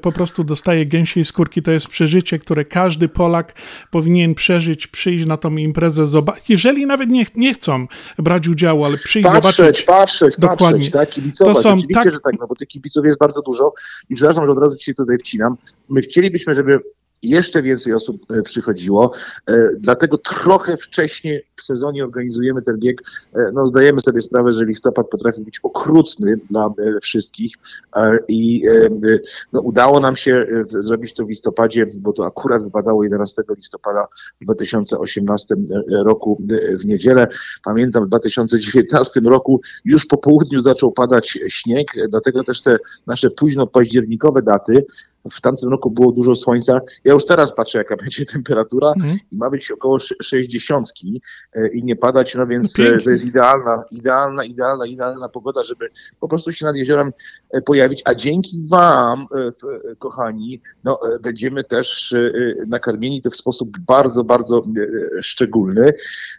[0.00, 3.54] po prostu dostaję gęsiej skórki, to jest przeżycie, które każdy Polak
[3.90, 7.86] powinien przeżyć, przyjść na tą imprezę, zobaczyć, jeżeli nawet nie, nie chcą
[8.18, 9.82] brać udziału, ale przyjść, patrzeć, zobaczyć.
[9.82, 10.68] Patrzeć, Dokładnie.
[10.78, 13.42] patrzeć, tak, kibicować, To są oczywiście, tak- że tak, no bo tych kibiców jest bardzo
[13.42, 13.72] dużo
[14.10, 15.56] i przepraszam, że od razu ci się tutaj wcinam,
[15.88, 16.80] my chcielibyśmy, żeby
[17.22, 19.12] jeszcze więcej osób e, przychodziło,
[19.46, 23.02] e, dlatego trochę wcześniej w sezonie organizujemy ten bieg.
[23.34, 26.70] E, No, zdajemy sobie sprawę, że listopad potrafi być okrutny dla
[27.02, 27.54] wszystkich
[28.28, 28.64] i
[29.52, 34.06] no, udało nam się zrobić to w listopadzie, bo to akurat wypadało 11 listopada
[34.40, 35.54] w 2018
[35.88, 36.42] roku
[36.80, 37.28] w niedzielę.
[37.64, 43.66] Pamiętam w 2019 roku już po południu zaczął padać śnieg, dlatego też te nasze późno
[43.66, 44.84] październikowe daty
[45.30, 46.80] w tamtym roku było dużo słońca.
[47.04, 48.92] Ja już teraz patrzę, jaka będzie temperatura
[49.32, 50.88] i ma być około sz- 60
[51.54, 53.04] e, i nie padać, no więc No e, pięknie.
[53.04, 55.88] to jest idealna, idealna, idealna, idealna pogoda, żeby
[56.20, 57.12] po prostu się nad jeziorem
[57.50, 58.02] e, pojawić.
[58.04, 59.26] A dzięki Wam,
[59.98, 62.14] kochani, no, będziemy też
[62.66, 64.62] nakarmieni to w sposób bardzo, bardzo
[65.20, 65.92] szczególny,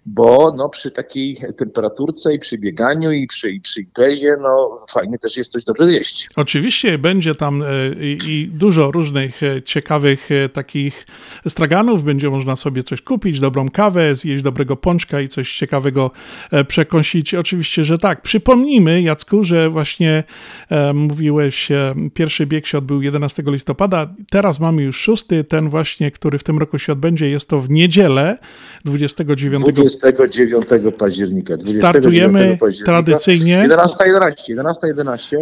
[0.06, 5.20] bo no, przy takiej temperaturce i przy bieganiu i przy, i przy imprezie, no fajnie
[5.20, 6.30] też jest coś dobrze zjeść.
[6.36, 7.64] Oczywiście będzie tam
[8.00, 11.06] i, i dużo różnych e, ciekawych e, takich
[11.48, 12.04] straganów.
[12.04, 16.12] Będzie można sobie coś kupić, dobrą kawę, zjeść dobrego pączka i coś ciekawego
[16.52, 17.34] e, przekąsić.
[17.34, 18.22] Oczywiście, że tak.
[18.22, 20.24] Przypomnijmy, Jacku, że właśnie
[20.70, 24.14] e, mówiłeś, e, pierwszy bieg się odbył 11 listopada.
[24.32, 27.30] Teraz mamy już szósty, ten właśnie, który w tym roku się odbędzie.
[27.30, 28.38] Jest to w niedzielę
[28.86, 31.58] 29 29 października.
[31.58, 32.86] 29 Startujemy października.
[32.86, 33.68] tradycyjnie.
[33.70, 34.56] 11.11.
[34.56, 35.38] 11.11.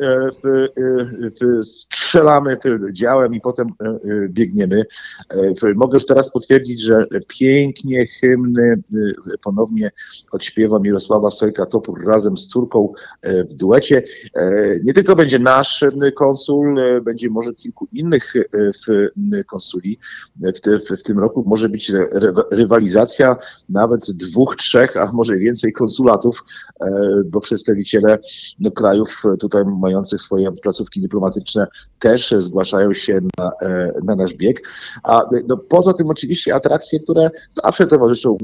[0.00, 0.70] e, w, e,
[1.30, 2.56] w, strzelamy
[2.92, 3.98] działem i potem e,
[4.28, 4.84] biegniemy.
[5.74, 8.82] Mogę już teraz potwierdzić, że pięknie hymny
[9.42, 9.90] ponownie
[10.30, 14.02] odśpiewa Mirosława Sojka-Topór razem z córką w duecie.
[14.84, 15.84] Nie tylko będzie nasz
[16.16, 18.32] konsul, będzie może kilku innych
[19.46, 19.98] konsuli
[20.56, 21.44] w, te, w, tym roku.
[21.46, 23.36] Może być ry- ry- rywalizacja
[23.68, 26.44] nawet dwóch, trzech, a może więcej konsulatów,
[27.26, 28.18] bo przedstawiciele
[28.58, 31.66] no, krajów tutaj mających swoje placówki dyplomatyczne
[31.98, 34.68] też e, zgłaszają się na, e, na nasz bieg.
[35.02, 37.30] A e, no, poza tym oczywiście atrakcje, które
[37.64, 38.36] zawsze towarzyszą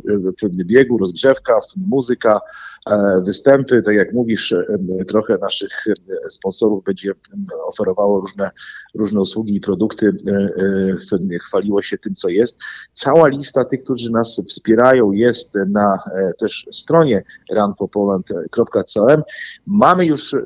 [0.43, 2.41] w biegu, rozgrzewka, muzyka,
[3.25, 4.65] występy, tak jak mówisz, e,
[5.09, 7.15] trochę naszych e, sponsorów będzie e,
[7.63, 8.51] oferowało różne,
[8.95, 10.33] różne usługi i produkty, e,
[11.35, 12.61] e, chwaliło się tym, co jest.
[12.93, 19.23] Cała lista tych, którzy nas wspierają jest na e, też stronie runforpoland.com.
[19.67, 20.41] Mamy już e,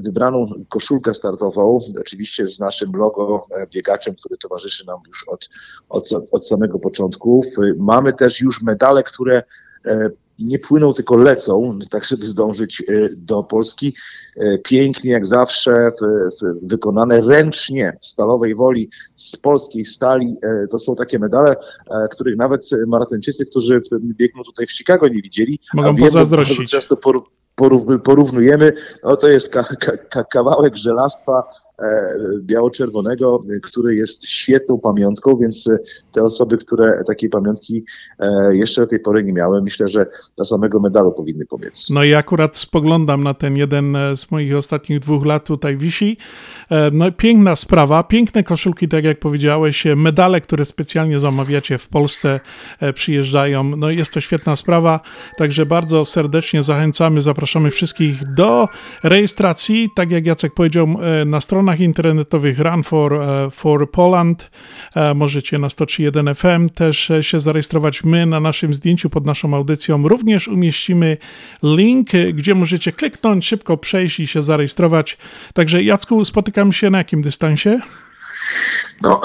[0.00, 5.50] wybraną koszulkę startową, oczywiście z naszym logo e, biegaczem, który towarzyszy nam już od,
[5.88, 7.44] od, od samego początku.
[7.78, 9.42] Mamy też już medale, które e,
[10.38, 12.82] nie płyną, tylko lecą, tak żeby zdążyć
[13.16, 13.94] do Polski.
[14.64, 15.92] Pięknie jak zawsze,
[16.62, 20.36] wykonane ręcznie, stalowej woli, z polskiej stali.
[20.70, 21.56] To są takie medale,
[22.10, 25.60] których nawet maratończycy, którzy biegną tutaj w Chicago nie widzieli.
[25.74, 26.70] Mogą pozazdrościć.
[26.70, 26.96] Często
[28.04, 28.72] porównujemy,
[29.04, 29.64] no to jest ka
[30.10, 31.73] ka kawałek żelastwa e,
[32.40, 35.70] biało-czerwonego, który jest świetną pamiątką, więc
[36.12, 37.84] te osoby, które takiej pamiątki
[38.18, 40.06] e, jeszcze do tej pory nie miały, myślę, że
[40.36, 41.86] do samego medalu powinny pobiec.
[41.90, 46.16] No i akurat spoglądam na ten jeden z moich ostatnich dwóch lat tutaj wisi.
[46.70, 52.40] E, no piękna sprawa, piękne koszulki, tak jak powiedziałeś, medale, które specjalnie zamawiacie w Polsce
[52.94, 53.64] przyjeżdżają.
[53.64, 55.00] No jest to świetna sprawa,
[55.36, 58.68] także bardzo serdecznie zachęcamy, zapraszamy wszystkich do
[59.02, 60.88] rejestracji, tak jak Jacek powiedział,
[61.26, 63.20] na stronach internetowych Run for,
[63.50, 64.50] for Poland,
[65.14, 68.04] możecie na 103.1 FM też się zarejestrować.
[68.04, 71.16] My na naszym zdjęciu pod naszą audycją również umieścimy
[71.62, 75.18] link, gdzie możecie kliknąć, szybko przejść i się zarejestrować.
[75.54, 77.80] Także Jacku, spotykamy się na jakim dystansie?
[79.02, 79.20] No,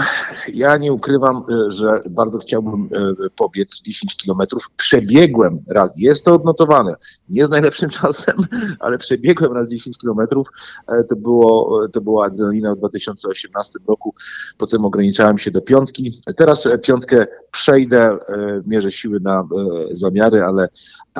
[0.53, 4.69] ja nie ukrywam, e, że bardzo chciałbym e, pobiec 10 kilometrów.
[4.77, 6.95] Przebiegłem raz, jest to odnotowane,
[7.29, 8.35] nie z najlepszym czasem,
[8.79, 10.47] ale przebiegłem raz 10 kilometrów.
[10.87, 14.15] E, to, było, to była adrenalina w 2018 roku,
[14.57, 16.11] potem ograniczałem się do piątki.
[16.35, 18.17] Teraz piątkę przejdę,
[18.65, 19.47] mierzę siły na
[19.91, 20.69] zamiary, ale,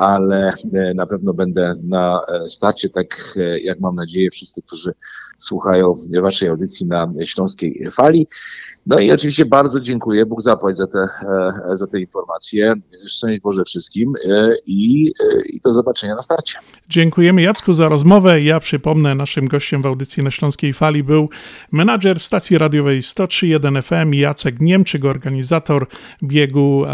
[0.00, 0.54] ale
[0.94, 4.92] na pewno będę na starcie, tak jak mam nadzieję wszyscy, którzy
[5.40, 8.26] słuchają waszej audycji na Śląskiej Fali.
[8.86, 12.74] No i oczywiście bardzo dziękuję, Bóg zapłać za te, e, za te informacje.
[13.08, 16.58] Szczęść Boże wszystkim e, i, e, i do zobaczenia na starcie.
[16.88, 18.40] Dziękujemy Jacku za rozmowę.
[18.40, 21.28] Ja przypomnę, naszym gościem w audycji na Śląskiej Fali był
[21.72, 25.86] menadżer stacji radiowej 103.1 FM Jacek Niemczyk, organizator
[26.22, 26.84] biegu,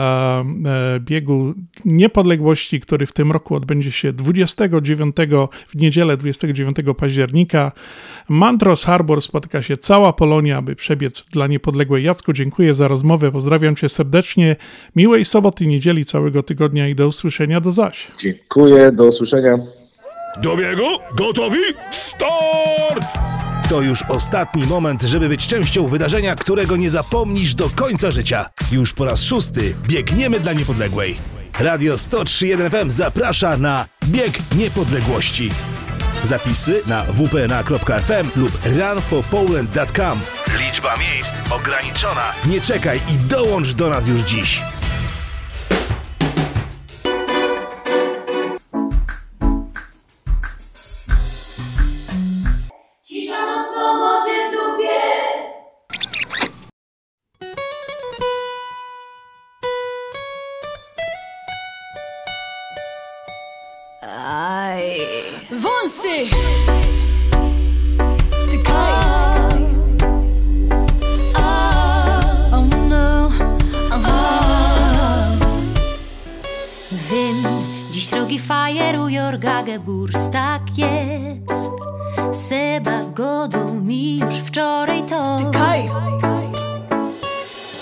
[1.01, 1.55] biegu
[1.85, 5.16] niepodległości, który w tym roku odbędzie się 29,
[5.68, 7.73] w niedzielę 29 października.
[8.28, 12.05] Mantros Harbor spotyka się cała Polonia, aby przebiec dla niepodległej.
[12.05, 14.56] Jacku, dziękuję za rozmowę, pozdrawiam cię serdecznie.
[14.97, 18.06] Miłej soboty, niedzieli, całego tygodnia i do usłyszenia, do zaś.
[18.18, 19.59] Dziękuję, do usłyszenia.
[20.43, 20.89] Do biegu?
[21.16, 21.62] Gotowi?
[21.90, 23.18] Start!
[23.68, 28.47] To już ostatni moment, żeby być częścią wydarzenia, którego nie zapomnisz do końca życia.
[28.73, 31.16] Już po raz szósty biegniemy dla niepodległej.
[31.61, 35.51] Radio 103.1 FM zaprasza na Bieg Niepodległości.
[36.23, 40.20] Zapisy na wpna.fm lub runforpoland.com.
[40.59, 42.33] Liczba miejsc ograniczona.
[42.47, 44.62] Nie czekaj i dołącz do nas już dziś.
[79.77, 81.70] Gageburs, tak jest.
[82.32, 85.39] Seba godą mi już wczoraj to.
[85.39, 85.86] Ty kaj!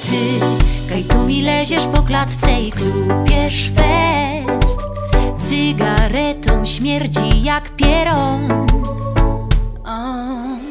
[0.03, 0.41] Ty,
[0.89, 4.81] kaj tu mi leziesz po klatce i klupiesz fest.
[5.39, 8.67] Cygaretą śmierdzi jak pieron.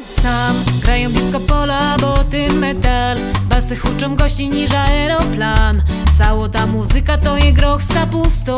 [0.08, 3.18] Sam grają blisko pola, bo tym metal.
[3.48, 5.82] Basy huczą gości niż aeroplan.
[6.18, 8.54] Cało ta muzyka to je groch z kapustą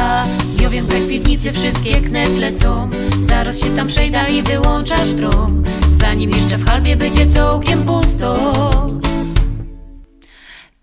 [0.00, 0.24] Ja,
[0.62, 2.90] ja wiem, jak w piwnicy wszystkie knefle są.
[3.22, 5.62] Zaraz się tam przejda i wyłączasz drom
[5.92, 8.36] Zanim jeszcze w halbie będzie całkiem pusto.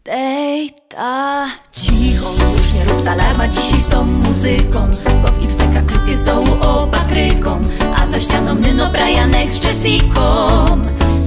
[0.05, 4.87] Dej, ta, cicho, już nie rób alarma dzisiaj z tą muzyką
[5.23, 7.61] Bo w Ipsteka klub jest dołu opakryką
[7.95, 10.21] A za ścianą Nyno Brianek z Jessiką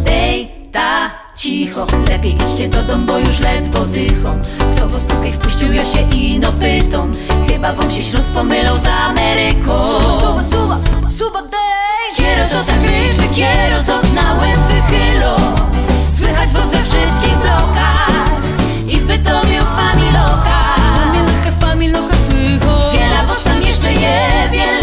[0.04, 4.42] Dej, ta, cicho, lepiej idźcie do dom, bo już ledwo dychą
[4.80, 7.10] Kto was tutaj wpuścił, ja się ino pytą
[7.48, 9.82] Chyba wam się śluz pomylą z Ameryką.
[9.84, 12.16] Suba, suba, suba, suba, dej.
[12.16, 15.36] Kiero to tak ryczy, kiero z okna łeb wychylą.
[16.18, 18.30] Słychać was we wszystkich blokach.
[18.88, 20.60] I w Bytomiu familoka
[20.96, 24.79] Familoka, familoka słycho Wiele was tam jeszcze je, wiele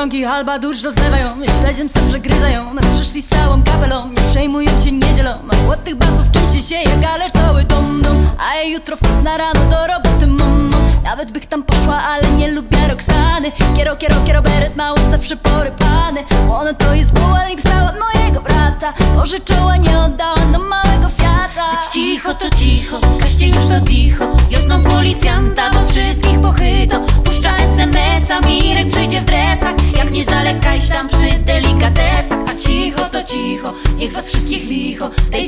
[0.00, 1.28] Biedronki halba dursz rozlewają
[1.60, 5.94] Śledziem sam przegryzają Na przyszli z całą kapelą Nie przejmują się niedzielą No od tych
[5.94, 10.26] basów częściej się jak ale cały dom dom A ja jutro na rano do roboty
[10.26, 10.70] mam
[11.04, 13.52] Nawet bych tam poszła, ale nie lubię Roxany.
[13.76, 18.92] Kiero, kiero, kiero, beret mały, zawsze porypany Ona to jest bułalik stała od mojego brata.
[19.16, 21.76] Pożyczała, nie oddała do małego fiata.
[21.76, 24.24] Być cicho to cicho, skaście już to ticho.
[24.50, 27.00] Wiosną policjanta was wszystkich pochyto.
[27.24, 29.24] Puszcza SMS-a, Mirek przyjdzie w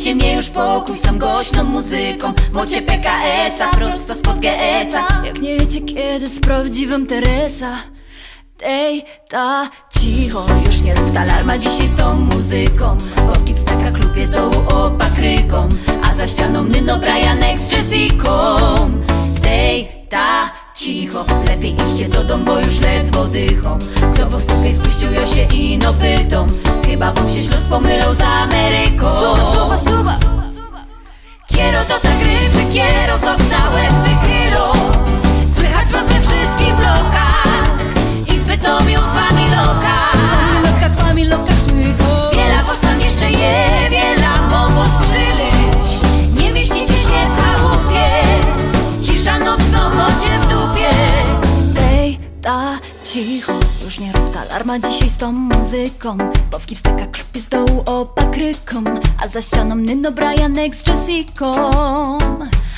[0.03, 2.33] Dejcie mnie już pokój z tą głośną muzyką.
[2.53, 7.77] Mocie PKS-a, prosto spod GS-a Jak nie wiecie kiedy z prawdziwym Teresa?
[8.59, 9.69] Dej, ta,
[10.01, 12.97] Cicho, już nie rób alarma dzisiaj z tą muzyką.
[13.27, 15.69] Bo w Gipstaka klubie z dołu opakryką
[16.05, 18.31] A za ścianą Nyno Brianek z Jessiką
[19.43, 20.51] Dej, ta,
[20.83, 21.25] cicho.
[21.47, 23.79] Lepiej idźcie do domu, bo już ledwo dychą.
[24.15, 26.47] Kto was tutaj wpuścił, ja się ino pytą.
[26.87, 29.07] Chyba wam się śluz pomylą z Ameryką.
[29.09, 30.19] Suba, suba, suba.
[31.47, 34.73] Kiero to tak ryczy, kiero z okna łeb wychylą
[35.55, 37.69] Słychać was we wszystkich blokach
[38.27, 42.37] I w Bytomiu w familokach Familokach, familokach słychać.
[42.37, 46.03] Wiela was tam jeszcze je, wiela mogło sprzylyć
[46.41, 48.07] Nie mieścicie się w chałupie.
[49.01, 50.62] Cisza nocną mocie w Dej,
[52.43, 53.53] ta, cicho
[53.85, 56.19] Już nie rób alarma dzisiaj z tą muzyką
[56.51, 58.85] Bo w Gipstaka klub jest dołu opakryką
[59.25, 61.53] A za ścianą Nyno Brianek z Jessiką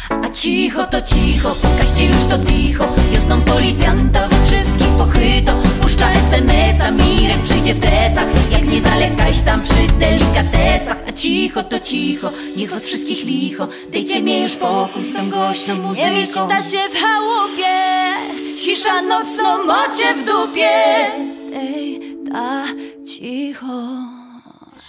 [0.08, 6.90] A cicho to cicho, skaście już to ticho Wiosną policjanta was wszystkich pochyto Puszcza SMS-a,
[6.90, 10.96] Mirek przyjdzie w dresach Jak nie zalekajś tam przy delikatesach.
[11.08, 13.68] A cicho to cicho, niech was wszystkich licho.
[13.92, 16.06] Dejcie mnie już pokój z tą głośną muzyką.
[16.06, 17.74] Nie mieści ta się w chałupie
[18.56, 20.70] Cisza nocną mocie w dupie.
[21.50, 22.00] Dej,
[22.32, 22.64] ta,
[23.06, 24.13] cicho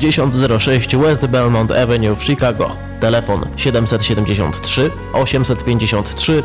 [0.00, 2.70] 6006 West Belmont Avenue w Chicago.
[3.00, 6.42] Telefon 773 853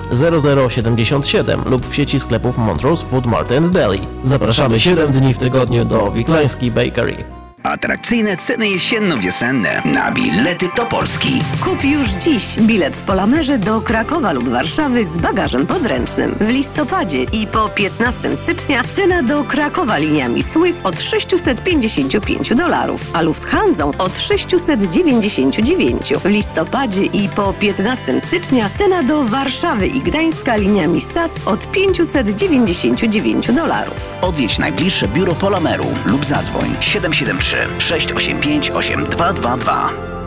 [0.69, 4.07] 0077 lub w sieci sklepów Montrose Food Mart and Deli.
[4.23, 7.40] Zapraszamy 7 dni w tygodniu do Wiklański Bakery.
[7.63, 11.41] Atrakcyjne ceny jesienno-wiosenne na bilety do Polski.
[11.63, 16.35] Kup już dziś bilet w Polamerze do Krakowa lub Warszawy z bagażem podręcznym.
[16.39, 23.21] W listopadzie i po 15 stycznia cena do Krakowa liniami Swiss od 655 dolarów, a
[23.21, 26.13] Lufthansa od 699.
[26.23, 33.51] W listopadzie i po 15 stycznia cena do Warszawy i Gdańska liniami SAS od 599
[33.51, 34.17] dolarów.
[34.21, 40.20] Odwiedź najbliższe biuro Polameru lub zadzwoń 773 685 8222.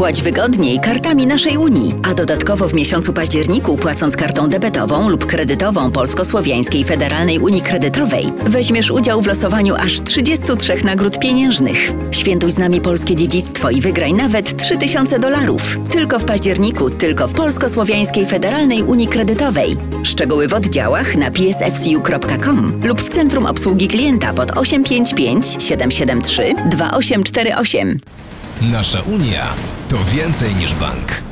[0.00, 5.90] Płać wygodniej kartami naszej Unii, a dodatkowo w miesiącu październiku płacąc kartą debetową lub kredytową
[5.90, 11.92] Polsko-Słowiańskiej Federalnej Unii Kredytowej weźmiesz udział w losowaniu aż 33 nagród pieniężnych.
[12.10, 15.78] Świętuj z nami polskie dziedzictwo i wygraj nawet 3000 dolarów.
[15.90, 19.76] Tylko w październiku, tylko w Polsko-Słowiańskiej Federalnej Unii Kredytowej.
[20.02, 28.00] Szczegóły w oddziałach na psfcu.com lub w Centrum Obsługi Klienta pod 855 773 2848.
[28.60, 29.54] Nasza Unia
[29.88, 31.22] to więcej niż bank.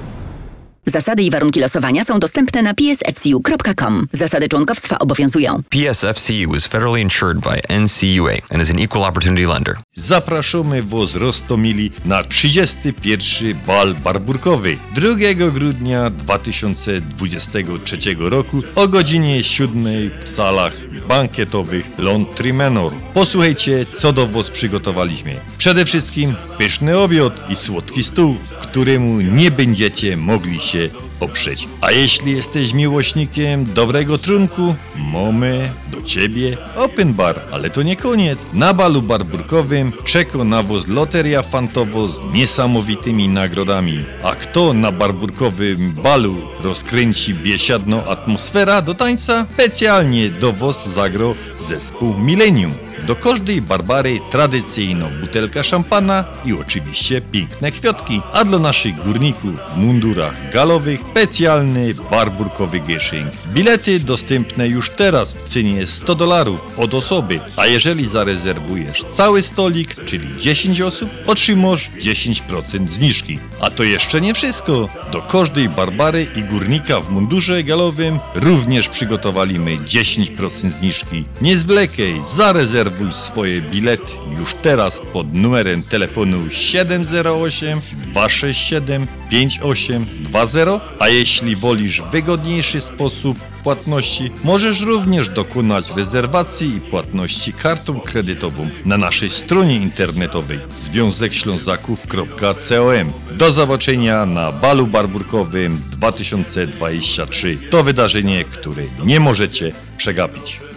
[0.86, 4.06] Zasady i warunki losowania są dostępne na psfcu.com.
[4.12, 5.62] Zasady członkowstwa obowiązują.
[5.70, 9.76] PSFCU is federally insured by NCUA and is an equal opportunity lender.
[9.96, 13.54] Zapraszamy was Rostomili na 31.
[13.66, 19.84] bal barburkowy 2 grudnia 2023 roku o godzinie 7
[20.24, 22.92] w salach bankietowych Laundry Manor.
[23.14, 25.34] Posłuchajcie, co do was przygotowaliśmy.
[25.58, 30.88] Przede wszystkim pyszny obiad i słodki stół, któremu nie będziecie mogli się
[31.20, 31.68] oprzeć.
[31.80, 38.38] A jeśli jesteś miłośnikiem dobrego trunku, mamy do ciebie open bar, ale to nie koniec.
[38.52, 44.04] Na balu barburkowym czeka nawóz loteria fantowo z niesamowitymi nagrodami.
[44.22, 49.46] A kto na barburkowym balu rozkręci biesiadną atmosfera do tańca?
[49.52, 51.34] Specjalnie do WOS zagro
[51.68, 52.87] zespół Millennium.
[53.08, 59.76] Do każdej Barbary tradycyjną butelka szampana i oczywiście piękne kwiatki, a dla naszych górników w
[59.76, 63.28] mundurach galowych specjalny barburkowy gieszynk.
[63.54, 70.04] Bilety dostępne już teraz w cenie 100 dolarów od osoby, a jeżeli zarezerwujesz cały stolik,
[70.04, 73.38] czyli 10 osób, otrzymasz 10% zniżki.
[73.60, 74.88] A to jeszcze nie wszystko.
[75.12, 81.24] Do każdej Barbary i górnika w mundurze galowym również przygotowaliśmy 10% zniżki.
[81.42, 87.80] Nie zwlekaj, zarezerwuj swoje bilety już teraz pod numerem telefonu 708
[88.12, 98.00] 267 5820, a jeśli wolisz wygodniejszy sposób płatności, możesz również dokonać rezerwacji i płatności kartą
[98.00, 103.12] kredytową na naszej stronie internetowej związekślązaków.com.
[103.36, 107.58] Do zobaczenia na balu barburkowym 2023.
[107.70, 110.67] To wydarzenie, które nie możecie przegapić.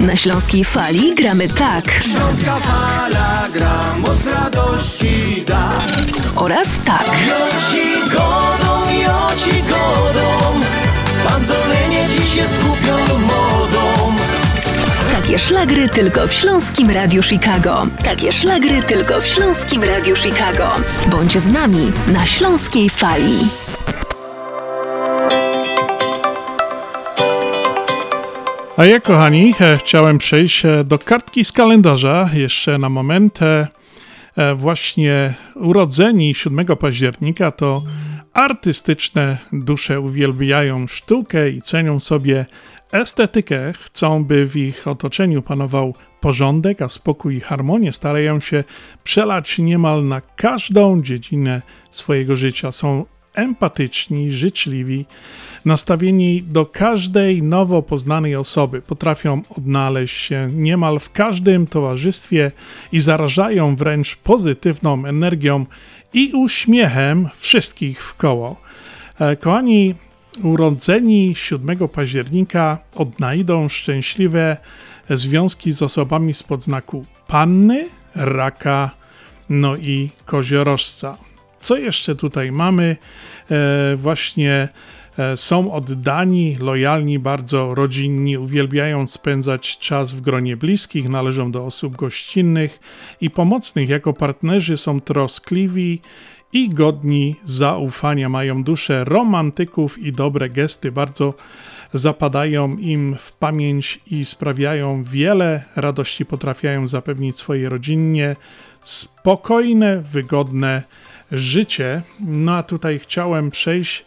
[0.00, 1.84] Na Śląskiej Fali gramy tak.
[2.02, 5.68] Śląska fala gra, moc radości da.
[6.36, 7.06] Oraz tak.
[7.06, 10.60] Joci godą, joci godą,
[11.28, 14.16] panzolenie dziś jest kupią modą.
[15.12, 17.86] Takie szlagry tylko w Śląskim Radiu Chicago.
[18.04, 20.74] Takie szlagry tylko w Śląskim Radiu Chicago.
[21.10, 23.48] Bądź z nami na Śląskiej Fali.
[28.80, 33.42] A ja, kochani, e, chciałem przejść e, do kartki z kalendarza jeszcze na moment.
[33.42, 33.66] E,
[34.54, 37.82] Właśnie urodzeni 7 października to
[38.32, 42.46] artystyczne dusze uwielbiają sztukę i cenią sobie
[42.92, 43.72] estetykę.
[43.84, 47.92] Chcą, by w ich otoczeniu panował porządek, a spokój i harmonię.
[47.92, 48.64] Starają się
[49.04, 52.72] przelać niemal na każdą dziedzinę swojego życia.
[52.72, 53.04] Są
[53.34, 55.06] empatyczni, życzliwi,
[55.64, 58.82] nastawieni do każdej nowo poznanej osoby.
[58.82, 62.52] Potrafią odnaleźć się niemal w każdym towarzystwie
[62.92, 65.66] i zarażają wręcz pozytywną energią
[66.12, 68.60] i uśmiechem wszystkich w koło.
[69.18, 69.94] E, Kochani,
[70.42, 74.56] urodzeni 7 października odnajdą szczęśliwe
[75.10, 78.90] związki z osobami spod znaku panny, raka,
[79.48, 81.16] no i koziorożca.
[81.60, 82.96] Co jeszcze tutaj mamy?
[83.50, 84.68] E, właśnie
[85.36, 92.80] są oddani, lojalni, bardzo rodzinni, uwielbiają spędzać czas w gronie bliskich, należą do osób gościnnych
[93.20, 93.88] i pomocnych.
[93.88, 96.00] Jako partnerzy są troskliwi
[96.52, 101.34] i godni zaufania, mają duszę romantyków i dobre gesty, bardzo
[101.94, 108.36] zapadają im w pamięć i sprawiają wiele radości, potrafiają zapewnić swojej rodzinie
[108.82, 110.82] spokojne, wygodne
[111.32, 112.02] życie.
[112.20, 114.04] No a tutaj chciałem przejść e,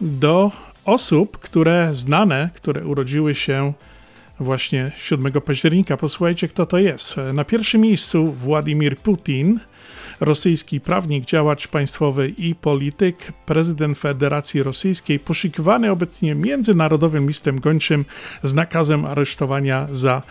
[0.00, 0.50] do
[0.84, 3.72] osób, które znane, które urodziły się
[4.40, 5.96] właśnie 7 października.
[5.96, 7.14] Posłuchajcie, kto to jest.
[7.34, 9.60] Na pierwszym miejscu Władimir Putin,
[10.20, 18.04] rosyjski prawnik, działacz państwowy i polityk, prezydent Federacji Rosyjskiej, poszukiwany obecnie międzynarodowym listem gończym
[18.42, 20.22] z nakazem aresztowania za e,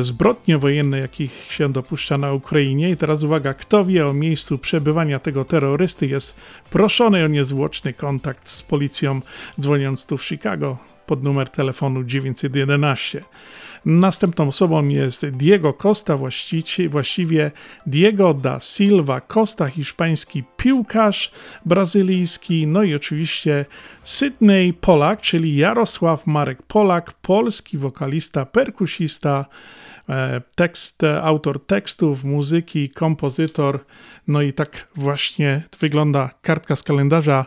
[0.00, 2.90] zbrodnie wojenne, jakich się dopuszcza na Ukrainie.
[2.90, 6.36] I teraz uwaga, kto wie o miejscu przebywania tego terrorysty, jest
[6.70, 9.20] proszony o niezwłoczny kontakt z policją,
[9.60, 10.76] dzwoniąc tu w Chicago
[11.06, 13.24] pod numer telefonu 911.
[13.84, 16.18] Następną osobą jest Diego Costa,
[16.88, 17.50] właściwie,
[17.86, 21.32] Diego da Silva Costa, hiszpański piłkarz
[21.64, 23.64] brazylijski, no i oczywiście
[24.04, 29.46] Sydney Polak, czyli Jarosław Marek Polak, polski wokalista, perkusista,
[30.08, 33.84] e, tekst, autor tekstów, muzyki, kompozytor.
[34.28, 37.44] No i tak właśnie wygląda kartka z kalendarza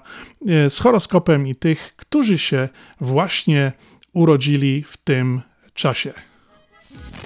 [0.47, 3.71] e, z horoskopem i tych, którzy się właśnie
[4.13, 5.41] urodzili w tym
[5.73, 6.13] czasie.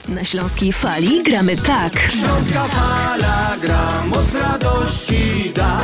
[0.09, 1.93] Na Śląskiej Fali gramy tak.
[1.99, 5.77] Śląska fala gra, moc radości da.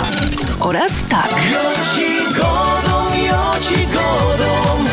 [0.59, 1.29] Oraz tak.
[1.51, 4.85] Joci godą, joci godą,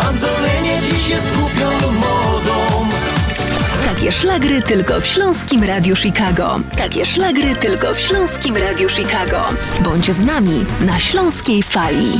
[0.00, 2.88] panzolenie dziś jest kupią modą.
[3.84, 6.60] Takie szlagry tylko w Śląskim Radiu Chicago.
[6.76, 9.48] Takie szlagry tylko w Śląskim Radiu Chicago.
[9.80, 12.12] Bądź z nami na Śląskiej Fali.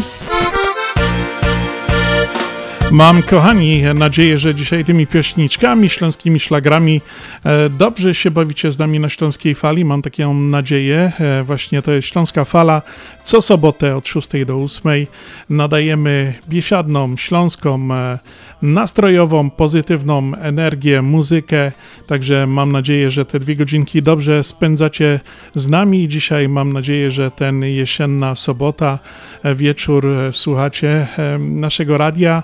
[2.93, 7.01] Mam, kochani, nadzieję, że dzisiaj tymi piośniczkami, śląskimi szlagrami
[7.45, 9.85] e, dobrze się bawicie z nami na Śląskiej Fali.
[9.85, 11.13] Mam taką nadzieję.
[11.21, 12.83] E, właśnie to jest Śląska Fala.
[13.25, 15.07] Co sobotę od 6 do 8
[15.51, 18.19] nadajemy biesiadną, śląską, e,
[18.63, 21.73] nastrojową, pozytywną energię, muzykę.
[22.07, 25.21] Także mam nadzieję, że te dwie godzinki dobrze spędzacie
[25.55, 26.09] z nami.
[26.09, 28.99] Dzisiaj mam nadzieję, że ten jesienna sobota,
[29.45, 31.07] wieczór słuchacie
[31.39, 32.43] naszego radia.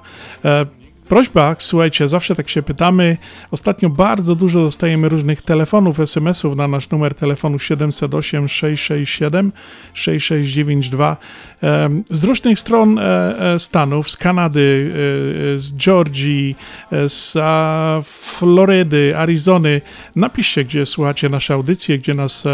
[1.09, 3.17] Prośba, słuchajcie, zawsze tak się pytamy.
[3.51, 9.53] Ostatnio bardzo dużo dostajemy różnych telefonów, SMS-ów na nasz numer telefonu 708 667
[9.95, 11.17] 6692
[12.11, 13.03] z różnych stron e,
[13.39, 14.93] e, Stanów, z Kanady,
[15.55, 16.57] e, z Georgii,
[17.09, 17.39] z
[18.07, 19.81] Florydy, Arizony.
[20.17, 22.45] Napiszcie, gdzie słuchacie nasze audycje, gdzie nas,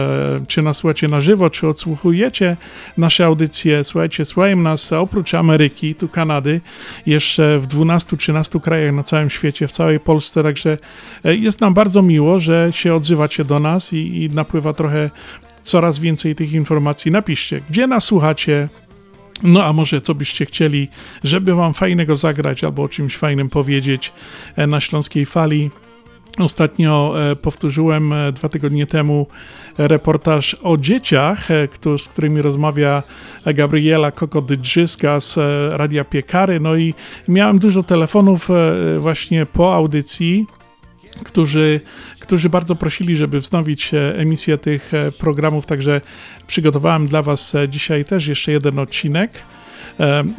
[0.46, 2.56] czy nas słuchacie na żywo, czy odsłuchujecie
[2.96, 3.84] nasze audycje.
[3.84, 6.60] Słuchajcie, słuchają nas oprócz Ameryki, tu Kanady,
[7.06, 10.78] jeszcze w 12-13 krajach na całym świecie, w całej Polsce, także
[11.24, 15.10] jest nam bardzo miło, że się odzywacie do nas i, i napływa trochę
[15.62, 17.10] coraz więcej tych informacji.
[17.10, 18.68] Napiszcie, gdzie nas słuchacie,
[19.42, 20.88] no a może co byście chcieli,
[21.24, 24.12] żeby wam fajnego zagrać albo o czymś fajnym powiedzieć
[24.56, 25.70] e, na Śląskiej Fali.
[26.38, 29.26] Ostatnio e, powtórzyłem e, dwa tygodnie temu
[29.78, 31.48] reportaż o dzieciach,
[31.98, 33.02] z którymi rozmawia
[33.46, 35.36] Gabriela Kokodydrzyska z
[35.72, 36.60] Radia Piekary.
[36.60, 36.94] No i
[37.28, 38.48] miałem dużo telefonów
[38.98, 40.46] właśnie po audycji
[41.24, 41.80] którzy,
[42.20, 46.00] którzy bardzo prosili, żeby wznowić e, emisję tych e, programów, także
[46.46, 49.32] przygotowałem dla Was e, dzisiaj też jeszcze jeden odcinek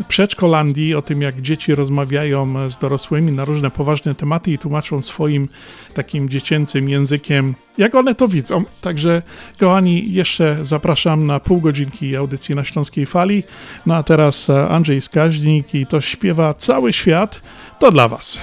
[0.07, 5.49] przedszkolandii, o tym jak dzieci rozmawiają z dorosłymi na różne poważne tematy i tłumaczą swoim
[5.93, 8.63] takim dziecięcym językiem, jak one to widzą.
[8.81, 9.21] Także,
[9.59, 13.43] kochani, jeszcze zapraszam na pół godzinki audycji na Śląskiej Fali.
[13.85, 17.41] No a teraz Andrzej Skaźnik i to śpiewa cały świat.
[17.79, 18.39] To dla Was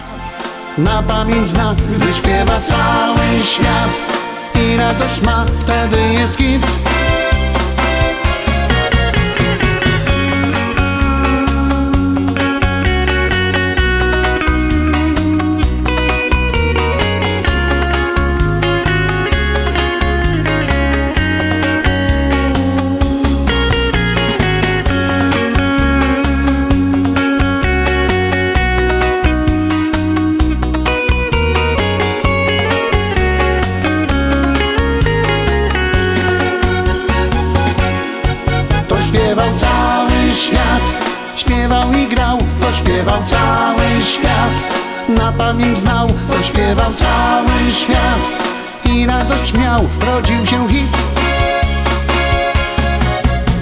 [0.78, 3.90] na pamięć zna, gdy śpiewa cały świat
[4.54, 6.66] i radość ma, wtedy jest hit.
[49.80, 50.96] Miał, rodził się hit.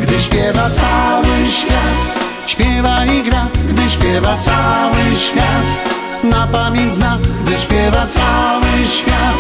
[0.03, 5.65] Gdy śpiewa cały świat Śpiewa i gra, gdy śpiewa cały świat
[6.25, 9.37] Na pamięć zna, gdy śpiewa cały świat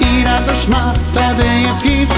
[0.00, 2.10] I radość ma, wtedy jest hit.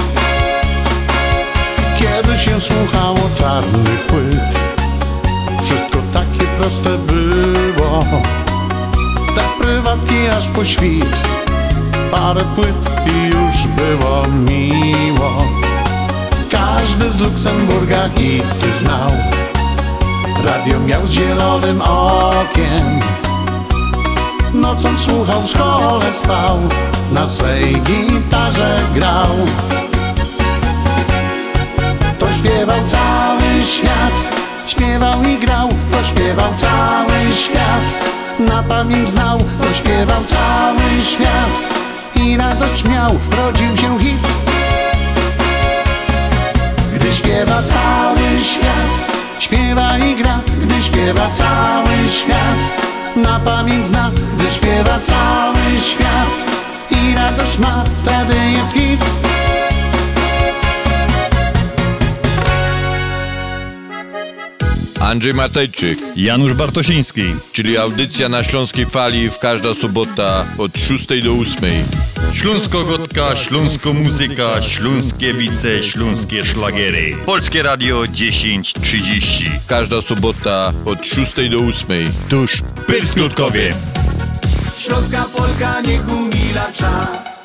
[1.99, 4.59] Kiedy się słuchało czarnych płyt
[5.63, 8.03] Wszystko takie proste było.
[9.35, 11.17] Tak prywatnie aż po świt
[12.11, 15.37] Parę płyt i już było miło.
[16.51, 19.09] Każdy z Luksemburga hity znał.
[20.45, 22.99] Radio miał z zielonym okiem.
[24.53, 26.59] Nocą słuchał, w szkole spał.
[27.11, 29.27] Na swej gitarze grał.
[32.19, 34.13] To śpiewał cały świat.
[34.67, 37.83] Śpiewał i grał, to śpiewał cały świat.
[38.39, 41.72] Na pamięć znał, to śpiewał cały świat
[42.15, 44.43] I radość miał, rodził się hit.
[46.95, 52.57] Gdy śpiewa cały świat Śpiewa i gra, gdy śpiewa cały świat
[53.15, 56.29] Na pamięć zna, gdy śpiewa cały świat
[56.91, 58.99] I radość ma, wtedy jest hit.
[64.99, 67.23] Andrzej Matejczyk, Janusz Bartosiński,
[67.53, 72.02] czyli audycja na Śląskiej Fali w każda sobota od 6 do 8.
[72.31, 77.11] Śląsko-gotka, śląsko-muzyka, śląskie wice, śląskie szlagiery.
[77.25, 79.49] Polskie Radio 10.30.
[79.67, 82.11] Każda sobota od 6 do 8.
[82.29, 83.73] Tuż Pyrskutkowie.
[84.77, 87.43] Śląska Polka niech umila czas.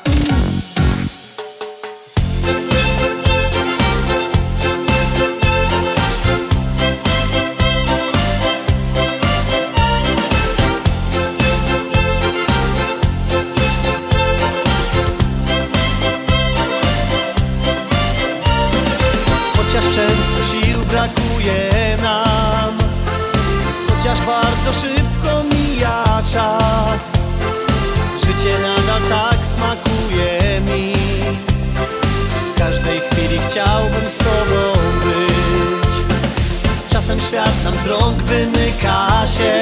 [39.29, 39.61] Kasie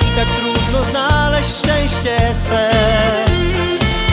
[0.00, 2.70] I tak trudno znaleźć szczęście swe.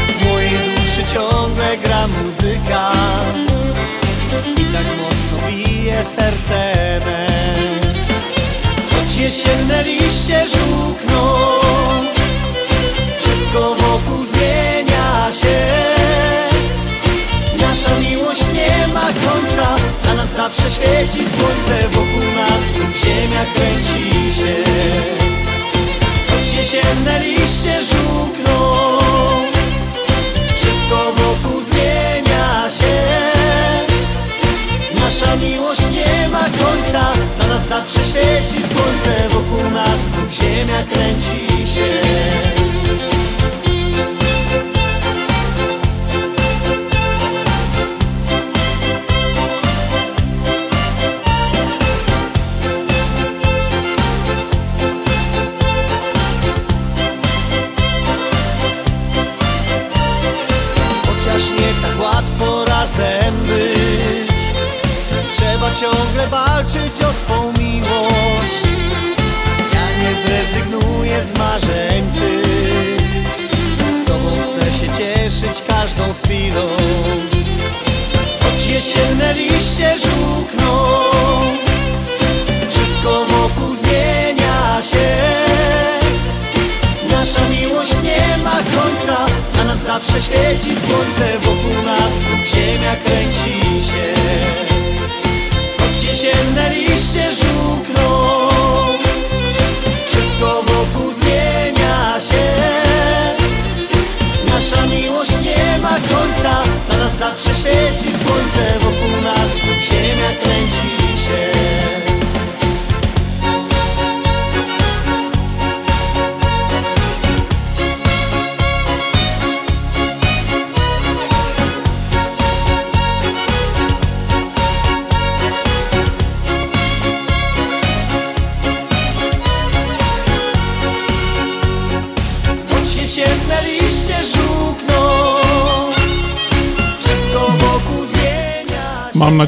[0.08, 2.92] W mojej duszy ciągle gra muzyka.
[4.58, 7.28] I tak mocno bije serce me.
[8.92, 11.38] Choć jesienne liście żółkną.
[13.20, 15.71] Wszystko wokół zmienia się
[20.42, 24.56] zawsze świeci słońce Wokół nas lub ziemia kręci się.
[26.30, 28.98] Choć jesienne liście żółkną
[30.56, 33.02] Wszystko wokół zmienia się.
[35.00, 41.68] Nasza miłość nie ma końca Dla nas zawsze świeci słońce Wokół nas lub ziemia kręci
[41.68, 42.31] się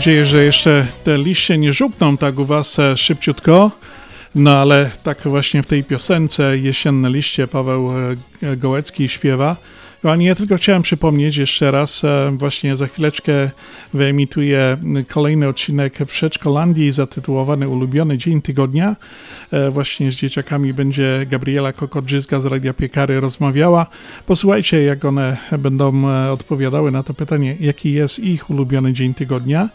[0.04, 3.72] nadzieję, że jeszcze te liście nie żupną tak u Was e, szybciutko.
[4.36, 7.92] No ale tak właśnie w tej piosence Jesienne liście Paweł
[8.44, 9.58] e, Gołecki śpiewa.
[10.04, 13.50] Kochani, ja tylko chciałem przypomnieć jeszcze raz, e, właśnie za chwileczkę
[13.94, 14.78] wyemituję
[15.08, 18.96] kolejny odcinek Przedszkolandii zatytułowany Ulubiony Dzień Tygodnia.
[19.52, 23.88] E, Właśnie z dzieciakami będzie Gabriela Kokodrzyzga z Radia Piekary rozmawiała.
[24.26, 29.70] Posłuchajcie, jak one będą e, odpowiadały na to pytanie, jaki jest ich ulubiony dzień tygodnia.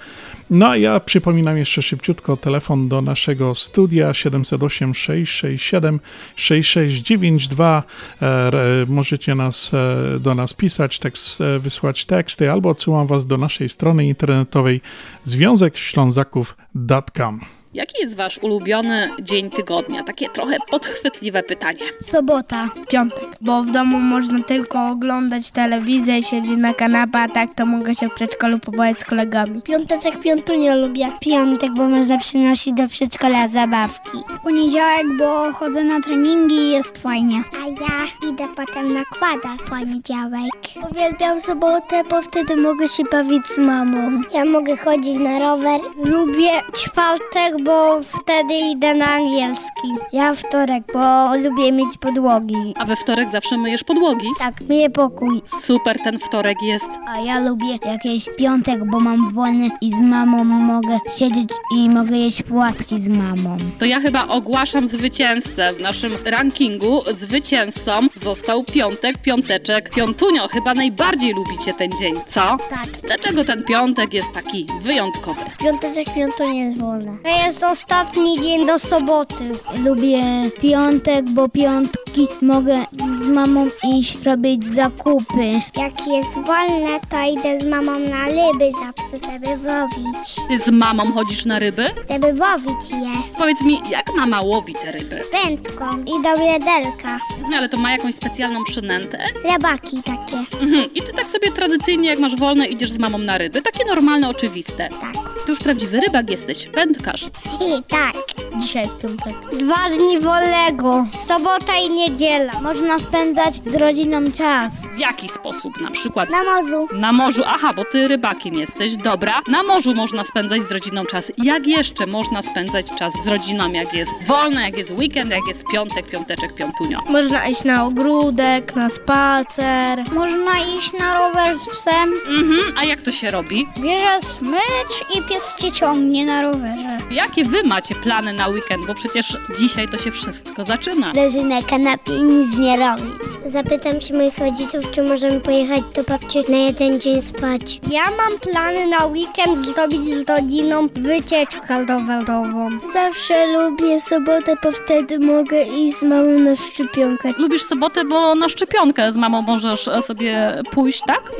[0.50, 6.00] No a ja przypominam jeszcze szybciutko telefon do naszego studia 708 667
[6.36, 7.82] 6692.
[8.22, 13.26] E, r- Możecie nas, e, do nas pisać, tekst, e, wysłać teksty albo odsyłam Was
[13.26, 14.80] do naszej strony internetowej
[15.24, 17.40] związekślązaków.com.
[17.74, 20.04] Jaki jest wasz ulubiony dzień tygodnia?
[20.04, 21.80] Takie trochę podchwytliwe pytanie.
[22.02, 27.66] Sobota, piątek, bo w domu można tylko oglądać telewizję, siedzieć na kanapie, a tak to
[27.66, 29.62] mogę się w przedszkolu pobawić z kolegami.
[29.62, 31.08] Piąteczek, piątunie lubię.
[31.20, 34.18] Piątek, bo można przynosić do przedszkola zabawki.
[34.42, 37.42] Poniedziałek, bo chodzę na treningi i jest fajnie.
[37.64, 40.52] A ja idę potem na kwada w poniedziałek.
[40.90, 44.20] Uwielbiam sobotę, bo wtedy mogę się bawić z mamą.
[44.34, 45.80] Ja mogę chodzić na rower.
[46.04, 49.88] Lubię czwartek, bo wtedy idę na angielski.
[50.12, 52.74] Ja wtorek, bo lubię mieć podłogi.
[52.78, 54.26] A we wtorek zawsze myjesz podłogi?
[54.38, 55.42] Tak, myję pokój.
[55.62, 56.90] Super ten wtorek jest.
[57.08, 62.16] A ja lubię jakiś piątek, bo mam wolny i z mamą mogę siedzieć i mogę
[62.16, 63.56] jeść płatki z mamą.
[63.78, 65.72] To ja chyba ogłaszam zwycięzcę.
[65.72, 70.48] W naszym rankingu zwycięzcą został piątek, piąteczek, piątunio.
[70.48, 72.40] Chyba najbardziej lubicie ten dzień, co?
[72.70, 72.88] Tak.
[73.02, 75.40] Dlaczego ten piątek jest taki wyjątkowy?
[75.58, 77.16] Piąteczek, piątunie jest wolne.
[77.22, 79.44] To jest ostatni dzień do soboty.
[79.84, 80.22] Lubię
[80.62, 82.84] piątek, bo piątki mogę
[83.22, 83.66] z mamą
[83.98, 85.52] iść robić zakupy.
[85.76, 90.36] Jak jest wolne, to idę z mamą na ryby zawsze, żeby łowić.
[90.48, 91.90] Ty z mamą chodzisz na ryby?
[92.10, 95.20] Żeby łowić je Powiedz mi, jak mama łowi te ryby?
[95.44, 97.18] wędką i do wiaderka.
[97.50, 99.18] No, Ale to ma jakąś specjalną przynętę?
[99.44, 100.36] Rabaki takie.
[100.60, 100.94] Mhm.
[100.94, 103.62] I ty tak sobie tradycyjnie, jak masz wolne, idziesz z mamą na ryby.
[103.62, 104.88] Takie normalne, oczywiste.
[105.00, 105.28] Tak.
[105.46, 107.26] Ty już prawdziwy rybak jesteś, wędkarz.
[107.60, 108.14] I tak.
[108.56, 109.34] Dzisiaj jest piątek.
[109.58, 111.06] Dwa dni wolnego.
[111.26, 112.60] Sobota i niedziela.
[112.60, 114.72] Można spędzać z rodziną czas.
[114.98, 115.80] W jaki sposób?
[115.80, 116.88] Na przykład Na morzu.
[116.92, 117.42] na morzu.
[117.46, 118.96] Aha, bo ty rybakiem jesteś.
[118.96, 119.40] Dobra.
[119.48, 121.32] Na morzu można spędzać z rodziną czas.
[121.38, 125.64] Jak jeszcze można spędzać czas z rodziną, jak jest wolne, jak jest weekend, jak jest
[125.72, 127.00] piątek, piąteczek, piątunio?
[127.10, 130.04] Można iść na ogródek, na spacer.
[130.12, 132.10] Można iść na rower z psem.
[132.28, 133.68] Mhm, a jak to się robi?
[133.80, 136.98] Bierze smycz i pies cię ciągnie na rowerze.
[137.10, 138.86] Jakie wy macie plany na weekend?
[138.86, 141.12] Bo przecież dzisiaj to się wszystko zaczyna.
[141.12, 143.14] Leży na kanapie i nic nie robić.
[143.44, 147.80] Zapytam się moich rodziców, czy możemy pojechać do babci na jeden dzień spać.
[147.90, 152.68] Ja mam plany na weekend zrobić z rodziną wycieczkę rowerową.
[152.92, 157.32] Zawsze lubię sobotę, bo wtedy mogę iść z mamą na szczepionkę.
[157.38, 161.30] Lubisz sobotę, bo na szczepionkę z mamą możesz e, sobie pójść, tak?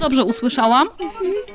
[0.00, 0.88] Dobrze usłyszałam.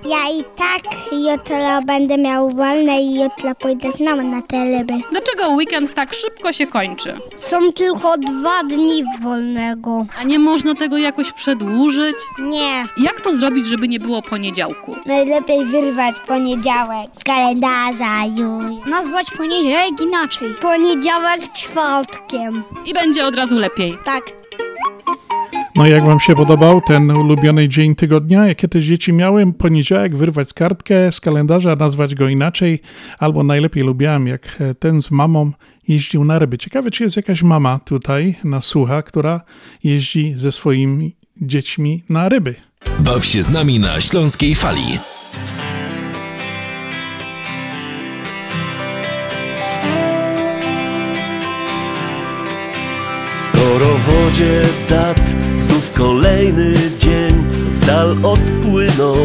[0.06, 4.94] Ja i tak jutro będę miał wolne i jutro pójdę z mamą na te ryby.
[5.12, 7.14] Dlaczego weekend tak szybko się kończy?
[7.40, 10.06] Są tylko dwa dni wolnego.
[10.20, 12.16] A nie można tego jakoś przedłużyć?
[12.40, 12.86] Nie.
[12.98, 14.96] Jak to zrobić, żeby nie było poniedziałku?
[15.06, 18.88] Najlepiej wyrwać poniedziałek z kalendarza już.
[18.90, 20.48] Nazwać poniedziałek inaczej.
[20.62, 22.64] Poniedziałek czwartkiem.
[22.86, 23.98] I będzie od razu lepiej.
[24.06, 24.24] Tak.
[25.76, 28.48] No jak wam się podobał ten ulubiony dzień tygodnia?
[28.48, 32.82] Jak kiedyś dzieci miałem poniedziałek wyrwać kartkę z kalendarza, nazwać go inaczej,
[33.20, 35.52] albo najlepiej lubiłem jak ten z mamą
[35.88, 36.58] jeździł na ryby.
[36.58, 39.42] Ciekawe, czy jest jakaś mama tutaj na słucha, która
[39.84, 42.56] jeździ ze swoimi dziećmi na ryby.
[43.00, 45.00] Baw się z nami na Śląskiej Fali.
[53.44, 59.16] W korowodzie dat znów kolejny dzień w dal odpłynął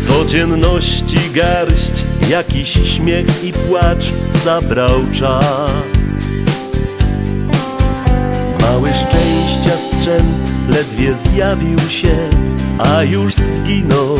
[0.00, 1.92] Codzienności garść,
[2.30, 4.12] jakiś śmiech i płacz
[4.44, 6.21] zabrał czas
[9.62, 12.16] szczęścia strzęt ledwie zjawił się,
[12.78, 14.18] a już zginął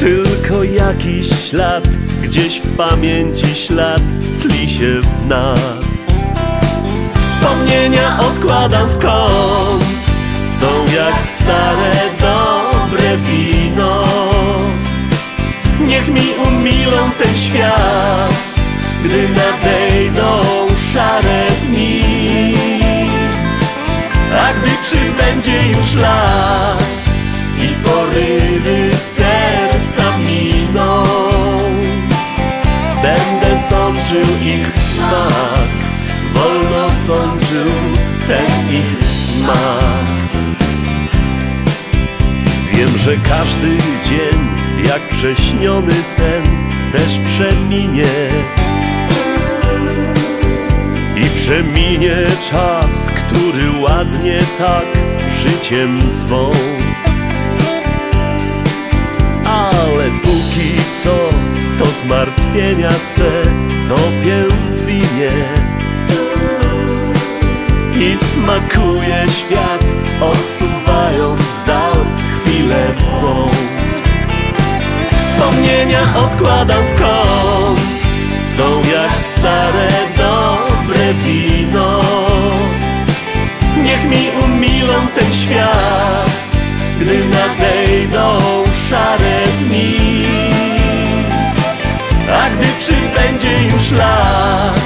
[0.00, 1.88] tylko jakiś ślad,
[2.22, 4.02] gdzieś w pamięci ślad
[4.40, 6.06] tli się w nas.
[7.20, 9.84] Wspomnienia odkładam w kąt,
[10.60, 14.04] są jak stare dobre wino.
[15.86, 18.34] Niech mi umilą ten świat,
[19.04, 22.02] gdy nadejdą szare dni.
[24.32, 26.82] A gdy przybędzie już lat,
[27.56, 31.04] i porywy serca miną.
[33.02, 35.68] Będę sączył ich smak,
[36.34, 37.72] wolno sączył
[38.28, 40.28] ten ich smak.
[42.72, 43.68] Wiem, że każdy
[44.08, 44.48] dzień,
[44.86, 46.44] jak prześniony sen,
[46.92, 48.28] też przeminie.
[51.20, 52.16] I przeminie
[52.50, 54.84] czas, który ładnie tak
[55.38, 56.52] życiem zwą.
[59.44, 60.70] Ale póki
[61.02, 61.14] co
[61.78, 63.42] to zmartwienia swe
[63.88, 65.30] topię w winie.
[68.00, 69.84] I smakuje świat,
[70.20, 73.48] odsuwając dal chwilę złą.
[75.16, 77.80] Wspomnienia odkładam w kąt,
[78.56, 80.57] są jak stare dobre
[81.14, 82.00] wino.
[83.82, 86.30] Niech mi umilą ten świat,
[87.00, 88.38] gdy nadejdą
[88.88, 89.98] szare dni.
[92.32, 94.80] A gdy przybędzie już lat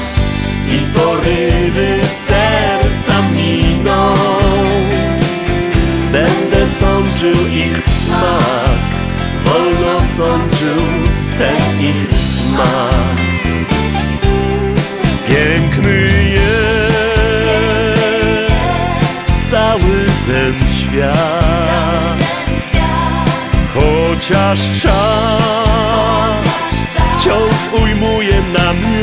[0.68, 4.14] i porywy serca miną,
[6.12, 8.82] będę sączył ich smak,
[9.44, 10.82] wolno sączył
[11.38, 12.31] ten ich
[22.58, 23.28] świat.
[23.74, 26.44] Chociaż czas
[27.18, 29.01] wciąż ujmuje nam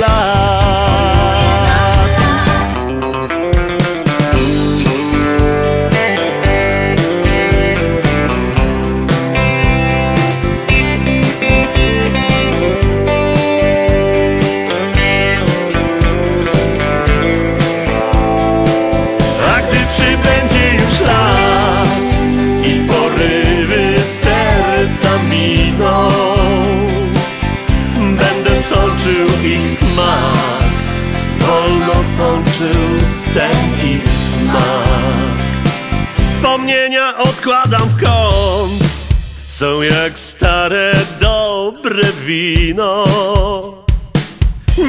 [39.60, 43.06] są jak stare dobre wino.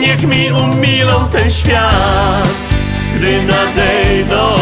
[0.01, 2.59] Niech mi umilą ten świat,
[3.16, 4.59] gdy nadejdą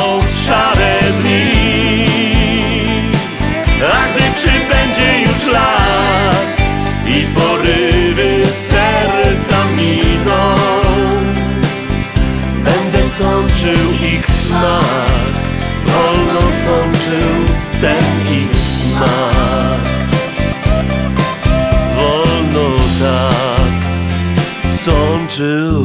[25.29, 25.85] sączył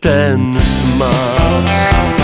[0.00, 2.23] ten smak.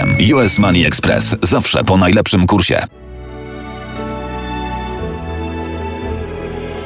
[0.33, 3.00] US Money Express zawsze po najlepszym kursie.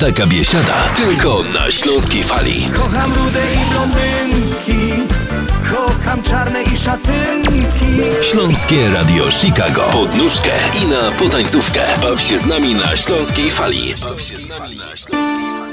[0.00, 2.66] Taka biesiada tylko na śląskiej fali.
[2.76, 5.02] Kocham rude i blondynki
[5.70, 7.86] Kocham czarne i szatynki
[8.30, 9.82] Śląskie Radio Chicago.
[9.92, 10.50] Pod nóżkę
[10.82, 11.80] i na potańcówkę.
[12.02, 13.94] Baw się z nami na śląskiej fali.
[14.04, 15.69] Baw się z nami na śląskiej fali.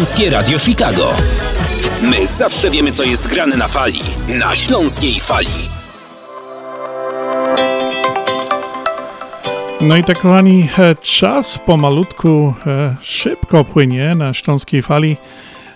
[0.00, 1.12] Śląskie Radio Chicago.
[2.02, 4.00] My zawsze wiemy, co jest grane na fali.
[4.38, 5.46] Na Śląskiej Fali.
[9.80, 15.16] No i tak kochani, e, czas pomalutku e, szybko płynie na Śląskiej Fali.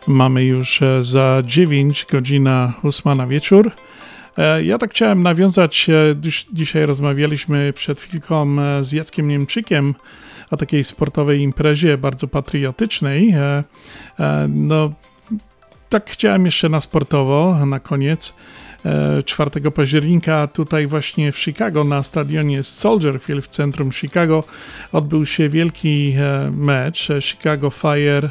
[0.07, 3.71] Mamy już e, za 9 godzina 8 na wieczór.
[4.63, 5.87] Ja tak chciałem nawiązać,
[6.53, 9.95] dzisiaj rozmawialiśmy przed chwilką z Jackiem Niemczykiem
[10.55, 13.35] o takiej sportowej imprezie bardzo patriotycznej.
[14.49, 14.93] No,
[15.89, 18.35] tak chciałem jeszcze na sportowo, na koniec.
[19.25, 24.45] 4 października tutaj właśnie w Chicago na stadionie Soldier Field w centrum Chicago
[24.93, 28.31] odbył się wielki e, mecz e, Chicago Fire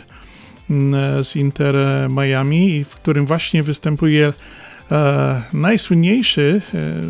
[0.69, 1.75] mm, z Inter
[2.09, 4.33] Miami, w którym właśnie występuje
[4.91, 6.61] e, najsłynniejszy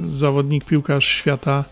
[0.08, 1.64] zawodnik piłkarz świata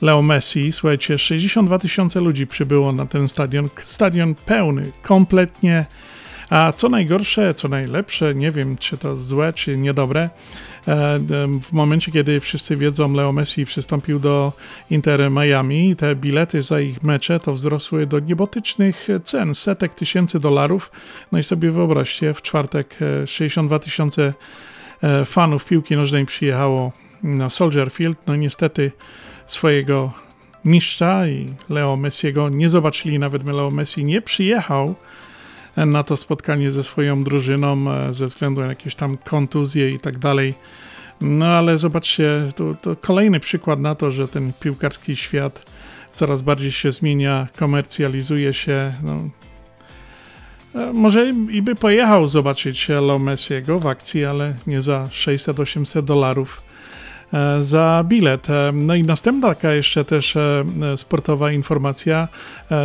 [0.00, 0.72] Leo Messi.
[0.72, 3.68] Słuchajcie, 62 tysiące ludzi przybyło na ten stadion.
[3.84, 5.86] Stadion pełny, kompletnie.
[6.50, 10.30] A co najgorsze, co najlepsze, nie wiem czy to złe, czy niedobre,
[10.88, 11.18] E,
[11.62, 14.52] w momencie, kiedy wszyscy wiedzą, Leo Messi przystąpił do
[14.90, 20.90] Inter Miami, te bilety za ich mecze to wzrosły do niebotycznych cen, setek tysięcy dolarów.
[21.32, 24.34] No i sobie wyobraźcie, w czwartek 62 e, tysiące
[25.02, 28.18] e, fanów piłki nożnej przyjechało na Soldier Field.
[28.26, 28.92] No niestety
[29.52, 30.12] swojego
[30.64, 34.94] mistrza i Leo Messiego nie zobaczyli, nawet Leo Messi nie przyjechał
[35.76, 40.18] na to spotkanie ze swoją drużyną e, ze względu na jakieś tam kontuzje i tak
[40.18, 40.54] dalej.
[41.20, 45.66] No ale zobaczcie, to, to kolejny przykład na to, że ten piłkarski świat
[46.12, 48.92] coraz bardziej się zmienia, komercjalizuje się.
[49.02, 49.28] No,
[50.74, 56.69] e, może i by pojechał zobaczyć Leo Messiego w akcji, ale nie za 600-800 dolarów
[57.60, 58.50] za bilet.
[58.50, 60.64] E, no i następna taka jeszcze też e,
[60.96, 62.28] sportowa informacja.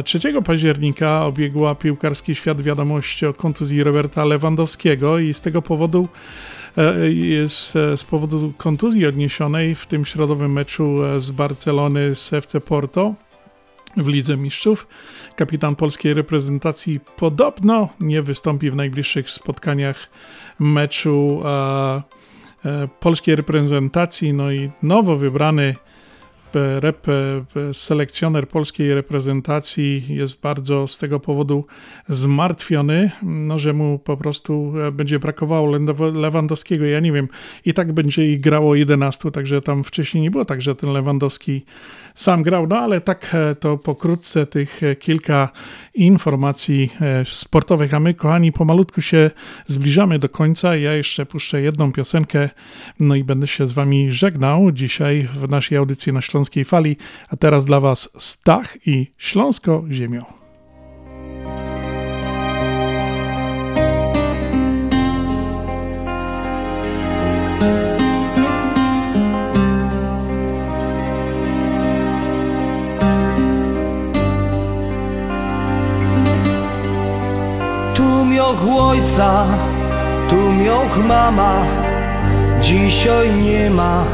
[0.05, 6.07] 3 października obiegła piłkarski świat wiadomość o kontuzji Roberta Lewandowskiego i z tego powodu
[7.09, 13.15] jest z powodu kontuzji odniesionej w tym środowym meczu z Barcelony z FC Porto
[13.97, 14.87] w Lidze Mistrzów.
[15.35, 20.09] Kapitan polskiej reprezentacji podobno nie wystąpi w najbliższych spotkaniach
[20.59, 22.01] meczu E,
[22.99, 25.75] polskiej reprezentacji, no i nowo wybrany
[26.55, 31.65] e, rep, e, selekcjoner polskiej reprezentacji jest bardzo z tego powodu
[32.09, 35.77] zmartwiony, no, że mu po prostu będzie brakowało
[36.13, 36.85] Lewandowskiego.
[36.85, 37.27] Ja nie wiem,
[37.65, 41.61] i tak będzie ich grało 11, także tam wcześniej nie było tak, że ten Lewandowski
[42.15, 42.67] sam grał.
[42.67, 45.49] No ale tak e, to pokrótce tych e, kilka
[45.93, 49.31] informacji e, sportowych, a my kochani pomalutku się
[49.67, 50.75] zbliżamy do końca.
[50.75, 52.49] Ja jeszcze puszczę jedną piosenkę,
[52.99, 56.97] no i będę się z wami żegnał dzisiaj w naszej audycji na Śląskiej Fali,
[57.29, 60.44] a teraz dla was Stach i Śląsko Ziemią.
[78.45, 79.45] Mioch ojca,
[80.29, 81.65] tu mioch mama,
[82.61, 84.05] dzisiaj nie ma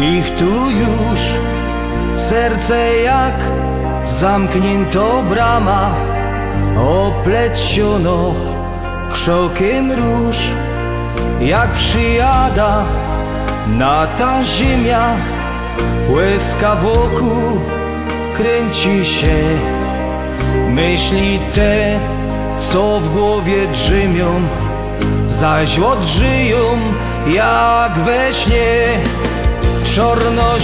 [0.00, 1.20] ich tu już.
[2.16, 3.34] Serce jak
[4.04, 5.94] zamknięto brama,
[6.78, 8.34] opleciono
[9.12, 10.36] krzokiem róż.
[11.40, 12.82] Jak przyjada
[13.78, 15.16] na ta ziemia,
[16.10, 17.60] łezka wokół
[18.36, 19.38] kręci się,
[20.70, 22.13] myśli te
[22.60, 24.42] co w głowie drzymią,
[25.28, 26.78] zaś odżyją
[27.26, 28.86] jak we śnie.
[29.94, 30.60] Czorno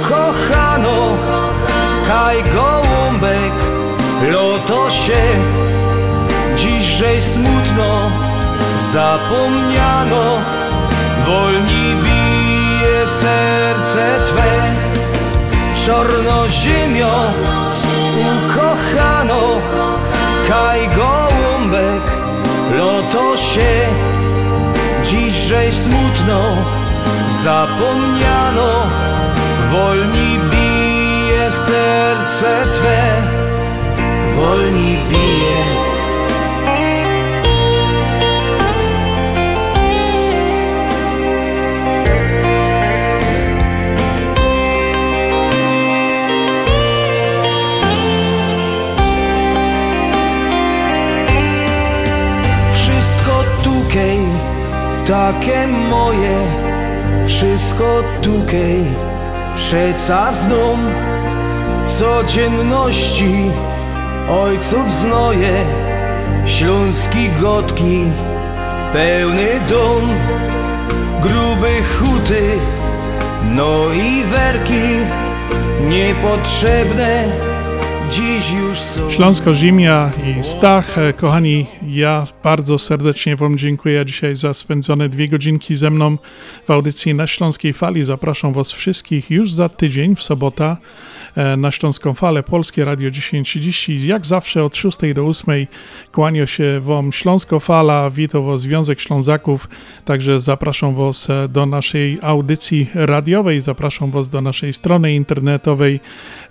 [0.00, 1.16] ukochano,
[2.08, 3.52] kaj gołąbek,
[4.30, 5.22] lotosie,
[6.56, 8.10] dziśżej smutno
[8.92, 10.38] zapomniano,
[11.26, 14.52] wolni bije serce Twe.
[15.86, 17.14] Czorno ziemio,
[18.34, 19.42] ukochano,
[20.48, 22.02] kaj gołąbek,
[22.78, 23.86] lotosie,
[25.04, 26.40] dziśżej smutno
[27.42, 28.86] zapomniano,
[29.72, 33.02] wolni bije serce Twe,
[34.36, 35.87] wolni bije.
[55.08, 56.38] Takie moje,
[57.26, 58.84] wszystko tukej,
[59.56, 60.32] przeca
[61.86, 63.50] codzienności,
[64.30, 65.64] ojców znoje,
[66.46, 68.02] Śląski gotki,
[68.92, 70.08] pełny dom
[71.22, 72.42] Grube huty,
[73.54, 74.82] no i werki
[75.88, 77.24] Niepotrzebne
[78.10, 80.98] dziś już są Śląsko Zimia i Stach.
[80.98, 86.18] E, Kochani, ja bardzo serdecznie Wam dziękuję dzisiaj za spędzone dwie godzinki ze mną
[86.64, 88.04] w audycji na Śląskiej Fali.
[88.04, 90.76] Zapraszam Was wszystkich już za tydzień w sobota
[91.56, 94.06] na Śląską Falę Polskie Radio 1030.
[94.06, 95.66] Jak zawsze od 6 do 8
[96.12, 99.68] kłania się Wam Śląsko Fala, wito Was Związek Ślązaków,
[100.04, 106.00] także zapraszam Was e, do naszej audycji radiowej, zapraszam Was do naszej strony internetowej,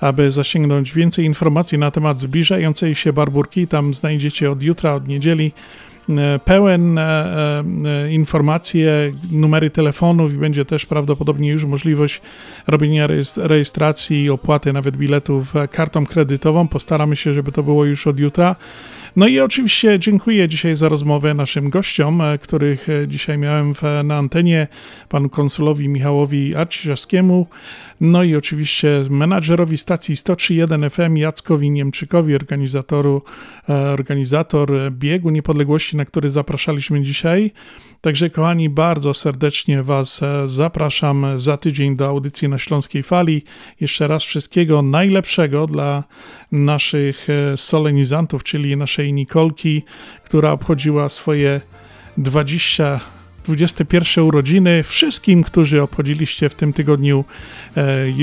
[0.02, 3.68] aby zasięgnąć więcej informacji na temat zbliżającej się barburki.
[3.68, 5.87] Tam znajdziecie od jutra, od niedzieli e,
[6.46, 12.22] pełen e, e, informacje, numery telefonów i będzie też prawdopodobnie już możliwość
[12.68, 16.68] robienia rejestr- rejestracji i opłaty nawet biletów e, kartą kredytową.
[16.68, 18.56] Postaramy się, żeby to było już od jutra.
[19.16, 23.74] No i oczywiście dziękuję dzisiaj za rozmowę naszym gościom, e, których e, dzisiaj miałem
[24.04, 24.68] na antenie,
[25.10, 27.48] panu konsulowi Michałowi Arciszewskiemu,
[28.02, 33.22] no i oczywiście menadżerowi stacji 103.1 FM Jackowi Niemczykowi, organizatoru,
[33.70, 37.52] e, organizator biegu niepodległości, na który zapraszaliśmy dzisiaj.
[38.02, 43.44] Także kochani, bardzo serdecznie Was e, zapraszam za tydzień do audycji na Śląskiej Fali.
[43.80, 46.04] Jeszcze raz wszystkiego najlepszego dla
[46.52, 49.84] naszych e, solenizantów, czyli naszej Nikolki,
[50.24, 51.62] która obchodziła swoje
[52.18, 53.17] 20
[53.48, 54.84] 21 urodziny.
[54.84, 57.26] Wszystkim, którzy obchodziliście w tym tygodniu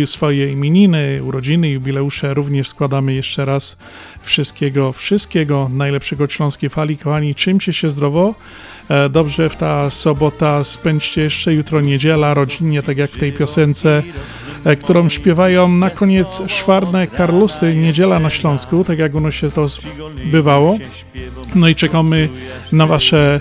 [0.02, 3.76] e, swoje imieniny, urodziny, jubileusze, również składamy jeszcze raz
[4.22, 6.96] wszystkiego, wszystkiego najlepszego Śląskiej Fali.
[6.96, 8.34] Kochani, czymcie się zdrowo.
[8.88, 14.02] E, Dobrze w ta sobota spędźcie jeszcze jutro niedziela rodzinnie, tak jak w tej piosence,
[14.64, 19.66] e, którą śpiewają na koniec szwarne Karlusy, niedziela na Śląsku, tak jak ono się to
[20.24, 20.78] bywało.
[21.54, 22.28] No i czekamy
[22.72, 23.40] na Wasze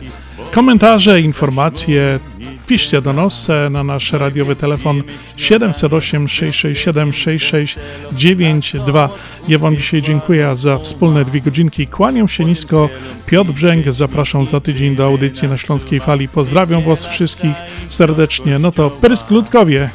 [0.53, 2.19] komentarze, informacje.
[2.67, 5.03] Piszcie do nas e, na nasz radiowy telefon
[5.37, 9.09] 708 667 6692.
[9.47, 11.87] Ja Wam dzisiaj dziękuję za wspólne dwie godzinki.
[11.87, 12.89] Kłaniam się nisko.
[13.25, 16.27] Piotr Brzęk, zapraszam za tydzień do audycji na Śląskiej Fali.
[16.27, 17.55] Pozdrawiam Was wszystkich
[17.89, 18.59] serdecznie.
[18.59, 19.89] No to Prysk Ludkowie.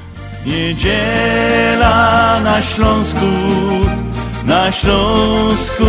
[0.47, 3.27] Niedziela na Śląsku,
[4.47, 5.85] na Śląsku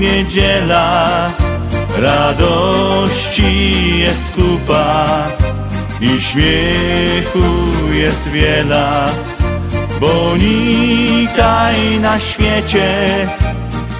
[0.00, 1.32] niedziela,
[1.98, 5.06] radości jest kupa
[6.00, 7.44] i śmiechu
[7.92, 9.08] jest wiela,
[10.00, 12.88] bo nikaj na świecie,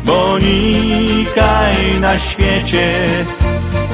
[0.05, 2.95] bo nikaj na świecie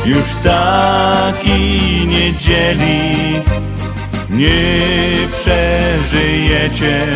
[0.06, 3.10] już takiej niedzieli
[4.30, 7.06] nie przeżyjecie,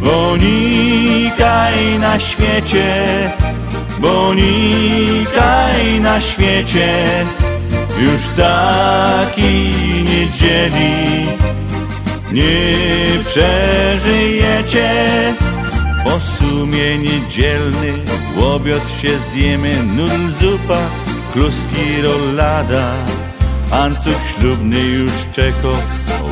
[0.00, 3.06] bo nikaj na świecie,
[4.02, 7.04] bo nikaj na świecie
[7.98, 11.26] już takiej niedzieli
[12.32, 14.90] nie przeżyjecie.
[16.04, 17.92] Po sumie niedzielny
[18.36, 20.78] łobiot się zjemy, nudl zupa,
[21.32, 22.92] kluski rolada.
[23.72, 25.76] Ancuk ślubny już czeko,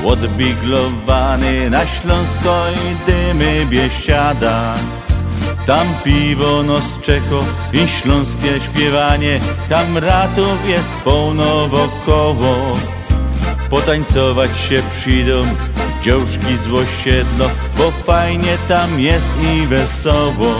[0.05, 4.75] odbiglowany na Śląsko i dymy biesiada.
[5.67, 12.57] Tam piwo nos czeko i śląskie śpiewanie, tam ratów jest pełno wokoło.
[13.71, 15.43] Potańcować się przyjdą
[16.03, 20.55] dziążki z osiedlo, bo fajnie tam jest i wesoło.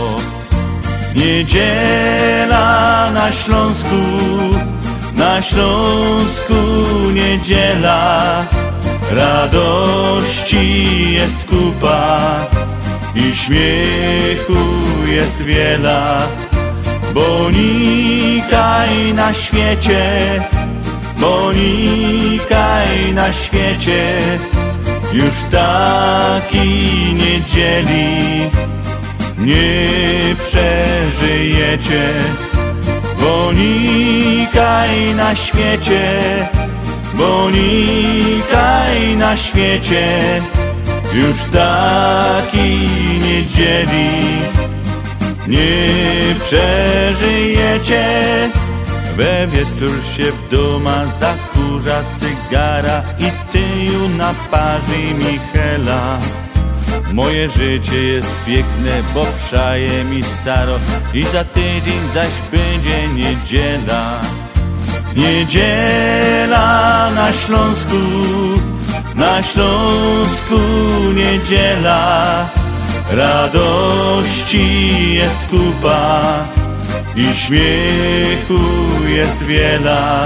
[1.15, 3.95] Niedziela na Śląsku,
[5.15, 6.53] na Śląsku
[7.13, 8.45] niedziela,
[9.11, 12.21] radości jest kupa
[13.15, 14.61] i śmiechu
[15.07, 16.27] jest wiela,
[17.13, 20.03] bo nikaj na świecie,
[21.17, 24.17] bo nikaj na świecie
[25.13, 28.49] już takiej niedzieli
[29.37, 32.13] nie przeżyjecie,
[33.19, 36.21] bo nikaj na świecie,
[37.13, 40.41] bo nikaj na świecie
[41.13, 42.79] już takiej
[43.19, 44.21] niedzieli
[45.47, 48.05] nie przeżyjecie.
[49.17, 56.19] We wieczór się w doma zakurza cygara i tyju na parzy Michela.
[57.13, 60.79] Moje życie jest piękne, bo przaje mi staro
[61.13, 64.21] i za tydzień zaś będzie niedziela.
[65.15, 67.97] Niedziela na Śląsku,
[69.21, 70.59] na Śląsku
[71.15, 72.49] niedziela.
[73.11, 76.21] Radości jest kupa
[77.15, 78.59] i śmiechu
[79.07, 80.25] jest wiele.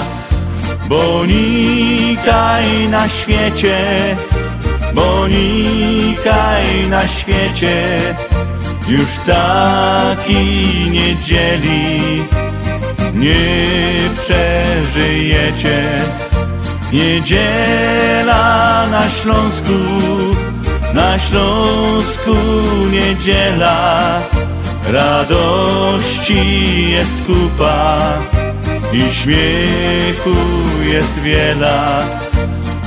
[0.89, 3.77] Bonikaj na świecie,
[4.93, 7.99] bonikaj na świecie,
[8.87, 12.23] już takiej niedzieli
[13.13, 13.55] nie
[14.17, 16.01] przeżyjecie.
[16.95, 19.79] Niedziela na Śląsku,
[20.93, 22.35] na Śląsku
[22.91, 24.21] niedziela,
[24.87, 26.43] radości
[26.91, 27.99] jest kupa
[28.93, 30.35] i śmiechu
[30.93, 32.01] jest wiele.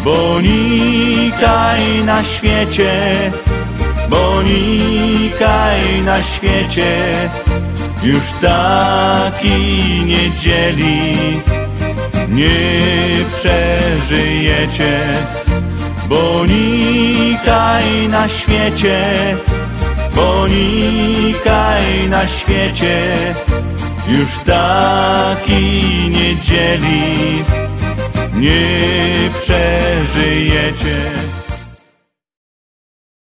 [0.05, 2.93] Bonikaj na świecie,
[4.09, 7.15] bonikaj na świecie,
[8.03, 11.58] już takiej niedzieli
[12.31, 15.01] nie przeżyjecie.
[16.09, 19.15] Bonikaj na świecie,
[20.15, 23.15] bonikaj na świecie,
[24.09, 27.45] już takiej niedzieli
[28.35, 30.97] nie przeżyjecie.